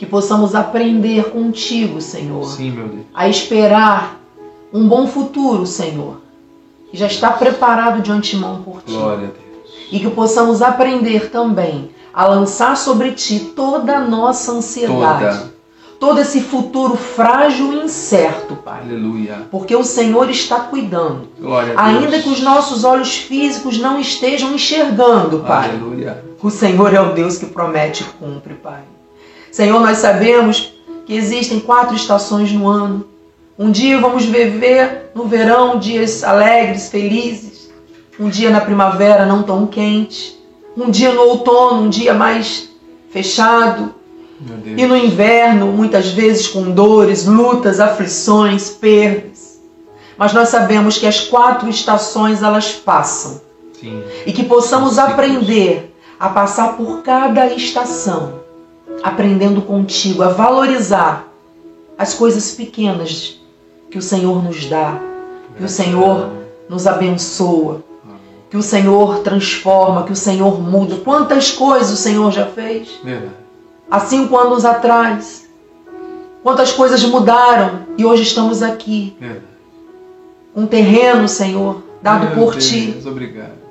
que 0.00 0.06
possamos 0.06 0.54
aprender 0.54 1.24
contigo, 1.24 2.00
Senhor. 2.00 2.46
Sim, 2.46 2.70
meu 2.70 2.88
Deus. 2.88 3.04
A 3.12 3.28
esperar 3.28 4.18
um 4.72 4.88
bom 4.88 5.06
futuro, 5.06 5.66
Senhor, 5.66 6.22
que 6.90 6.96
já 6.96 7.06
está 7.06 7.28
preparado 7.32 8.00
de 8.00 8.10
antemão 8.10 8.62
por 8.62 8.80
ti. 8.80 8.92
Glória 8.92 9.28
a 9.28 9.30
Deus. 9.30 9.76
E 9.92 10.00
que 10.00 10.08
possamos 10.08 10.62
aprender 10.62 11.28
também 11.28 11.90
a 12.14 12.26
lançar 12.26 12.78
sobre 12.78 13.12
ti 13.12 13.52
toda 13.54 13.98
a 13.98 14.00
nossa 14.00 14.52
ansiedade. 14.52 15.38
Toda. 15.38 15.60
Todo 16.00 16.18
esse 16.18 16.40
futuro 16.40 16.96
frágil 16.96 17.74
e 17.74 17.84
incerto, 17.84 18.56
Pai. 18.56 18.80
Aleluia. 18.80 19.46
Porque 19.50 19.76
o 19.76 19.84
Senhor 19.84 20.30
está 20.30 20.60
cuidando. 20.60 21.28
Glória 21.38 21.74
a 21.76 21.90
Deus. 21.90 22.04
Ainda 22.04 22.22
que 22.22 22.30
os 22.30 22.40
nossos 22.40 22.84
olhos 22.84 23.16
físicos 23.16 23.76
não 23.76 24.00
estejam 24.00 24.54
enxergando, 24.54 25.40
Pai. 25.40 25.68
Aleluia. 25.68 26.29
O 26.42 26.50
Senhor 26.50 26.94
é 26.94 27.00
o 27.00 27.12
Deus 27.12 27.36
que 27.36 27.46
promete 27.46 28.02
e 28.02 28.06
cumpre, 28.18 28.54
Pai. 28.54 28.80
Senhor, 29.52 29.78
nós 29.80 29.98
sabemos 29.98 30.72
que 31.04 31.14
existem 31.14 31.60
quatro 31.60 31.94
estações 31.94 32.50
no 32.50 32.66
ano. 32.66 33.06
Um 33.58 33.70
dia 33.70 34.00
vamos 34.00 34.24
viver 34.24 35.10
no 35.14 35.24
verão 35.24 35.78
dias 35.78 36.24
alegres, 36.24 36.88
felizes. 36.88 37.70
Um 38.18 38.30
dia 38.30 38.50
na 38.50 38.60
primavera 38.60 39.26
não 39.26 39.42
tão 39.42 39.66
quente. 39.66 40.38
Um 40.74 40.90
dia 40.90 41.12
no 41.12 41.22
outono, 41.22 41.82
um 41.82 41.90
dia 41.90 42.14
mais 42.14 42.70
fechado. 43.10 43.94
E 44.64 44.86
no 44.86 44.96
inverno, 44.96 45.66
muitas 45.66 46.08
vezes 46.08 46.46
com 46.46 46.70
dores, 46.70 47.26
lutas, 47.26 47.80
aflições, 47.80 48.70
perdas. 48.70 49.60
Mas 50.16 50.32
nós 50.32 50.48
sabemos 50.48 50.96
que 50.96 51.06
as 51.06 51.20
quatro 51.20 51.68
estações 51.68 52.42
elas 52.42 52.72
passam. 52.72 53.42
Sim. 53.78 54.02
E 54.24 54.32
que 54.32 54.44
possamos 54.44 54.98
aprender 54.98 55.89
a 56.20 56.28
passar 56.28 56.76
por 56.76 57.02
cada 57.02 57.46
estação 57.46 58.40
aprendendo 59.02 59.62
contigo 59.62 60.22
a 60.22 60.28
valorizar 60.28 61.26
as 61.96 62.12
coisas 62.12 62.54
pequenas 62.54 63.40
que 63.90 63.96
o 63.96 64.02
Senhor 64.02 64.44
nos 64.44 64.66
dá, 64.66 65.00
que 65.56 65.64
o 65.64 65.68
Senhor 65.68 66.30
nos 66.68 66.86
abençoa, 66.86 67.82
que 68.50 68.56
o 68.56 68.62
Senhor 68.62 69.20
transforma, 69.20 70.04
que 70.04 70.12
o 70.12 70.16
Senhor 70.16 70.60
muda. 70.60 70.96
Quantas 70.96 71.52
coisas 71.52 71.90
o 71.90 71.96
Senhor 71.96 72.30
já 72.30 72.46
fez? 72.46 73.00
Há 73.90 74.00
cinco 74.00 74.36
anos 74.36 74.64
atrás. 74.64 75.48
Quantas 76.42 76.72
coisas 76.72 77.02
mudaram 77.04 77.80
e 77.96 78.04
hoje 78.04 78.22
estamos 78.24 78.62
aqui. 78.62 79.16
Um 80.54 80.66
terreno, 80.66 81.26
Senhor, 81.28 81.82
dado 82.02 82.26
Meu 82.26 82.34
por 82.34 82.52
Deus, 82.52 82.68
ti. 82.68 83.02
Obrigado 83.06 83.69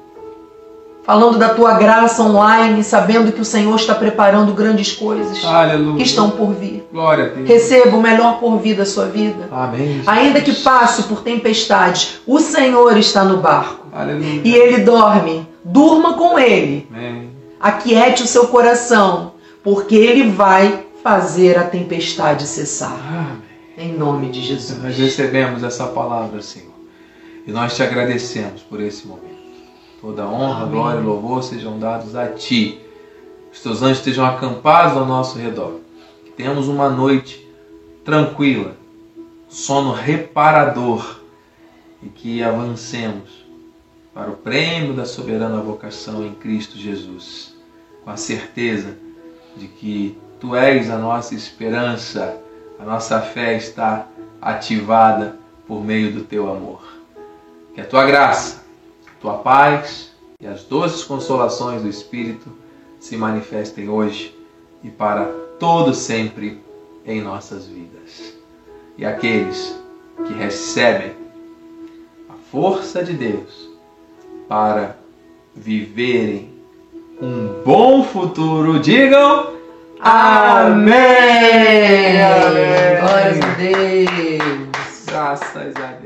falando 1.04 1.38
da 1.38 1.50
tua 1.50 1.74
graça 1.74 2.22
online, 2.22 2.84
sabendo 2.84 3.32
que 3.32 3.41
o 3.41 3.45
Senhor 3.45 3.76
está 3.76 3.95
preparando 3.95 4.54
grandes 4.54 4.91
coisas 4.91 5.43
Aleluia. 5.43 5.97
que 5.97 6.04
estão 6.04 6.30
por 6.30 6.54
vir. 6.54 6.88
Glória 6.91 7.26
a 7.26 7.28
Deus. 7.30 7.47
Receba 7.47 7.95
o 7.95 8.02
melhor 8.02 8.39
por 8.39 8.58
vir 8.60 8.76
da 8.76 8.86
sua 8.86 9.06
vida. 9.06 9.47
Amém. 9.52 10.02
Ainda 10.06 10.41
que 10.41 10.54
passe 10.54 11.04
por 11.04 11.22
tempestades, 11.22 12.20
o 12.28 12.39
Senhor 12.39 12.95
está 12.97 13.24
no 13.24 13.38
barco. 13.38 13.88
Aleluia. 13.91 14.41
E 14.43 14.54
ele 14.56 14.80
dorme. 14.84 15.47
Durma 15.64 16.14
com 16.14 16.38
ele. 16.38 16.88
Amém. 16.91 17.30
Aquiete 17.60 18.24
o 18.24 18.28
seu 18.28 18.47
coração, 18.47 19.34
porque 19.64 19.95
ele 19.95 20.30
vai 20.30 20.86
fazer 21.04 21.58
a 21.58 21.64
tempestade 21.64 22.45
cessar. 22.45 22.97
Amém. 23.08 23.50
Em 23.78 23.93
nome 23.97 24.30
de 24.30 24.41
Jesus. 24.41 24.82
Nós 24.84 24.97
recebemos 24.97 25.64
essa 25.64 25.88
palavra, 25.88 26.41
Senhor. 26.41 26.70
E 27.47 27.52
nós 27.52 27.76
te 27.76 27.82
agradecemos 27.82 28.62
por 28.62 28.82
esse 28.82 29.08
momento. 29.08 29.28
Toda 30.02 30.26
honra, 30.26 30.64
Amém. 30.64 30.72
glória 30.72 31.00
e 31.00 31.04
louvor 31.04 31.43
sejam 31.43 31.78
dados 31.78 32.16
a 32.16 32.28
Ti. 32.30 32.80
Os 33.52 33.62
Teus 33.62 33.82
anjos 33.82 33.97
estejam 34.00 34.26
acampados 34.26 34.95
ao 34.95 35.06
nosso 35.06 35.38
redor. 35.38 35.80
Que 36.24 36.32
tenhamos 36.32 36.68
uma 36.70 36.89
noite 36.89 37.45
tranquila, 38.06 38.76
sono 39.50 39.91
reparador 39.91 41.20
e 42.02 42.08
que 42.08 42.41
avancemos 42.41 43.45
para 44.14 44.32
o 44.32 44.38
prêmio 44.38 44.93
da 44.93 45.06
soberana 45.06 45.62
vocação 45.62 46.26
em 46.26 46.34
Cristo 46.34 46.78
Jesus, 46.78 47.56
com 48.04 48.10
a 48.10 48.18
certeza 48.18 48.97
de 49.58 49.68
que 49.68 50.18
Tu 50.39 50.56
és 50.56 50.89
a 50.89 50.97
nossa 50.97 51.36
esperança, 51.36 52.38
a 52.80 52.86
nossa 52.86 53.20
fé 53.20 53.58
está 53.58 54.08
ativada 54.41 55.38
por 55.68 55.84
meio 55.84 56.14
do 56.14 56.24
Teu 56.24 56.50
amor. 56.50 56.82
Que 57.76 57.82
a 57.82 57.86
Tua 57.86 58.06
graça 58.06 58.68
tua 59.20 59.38
paz 59.38 60.11
e 60.41 60.47
as 60.47 60.63
doces 60.63 61.03
consolações 61.03 61.82
do 61.82 61.89
Espírito 61.89 62.49
se 62.99 63.17
manifestem 63.17 63.89
hoje 63.89 64.36
e 64.84 64.89
para 64.89 65.26
todo 65.59 65.93
sempre 65.93 66.61
em 67.05 67.22
nossas 67.22 67.67
vidas. 67.67 68.34
E 68.97 69.05
aqueles 69.05 69.78
que 70.26 70.34
recebem 70.34 71.13
a 72.30 72.34
força 72.51 73.03
de 73.03 73.13
Deus 73.13 73.70
para 74.47 74.97
viverem 75.55 76.53
um 77.22 77.61
bom 77.63 78.03
futuro, 78.03 78.80
digam 78.80 79.59
Amém! 80.01 80.93
Glória 83.01 83.43
a 83.43 83.55
Deus! 83.57 85.05
Graças 85.05 85.76
a 85.76 85.88
Deus! 85.88 85.99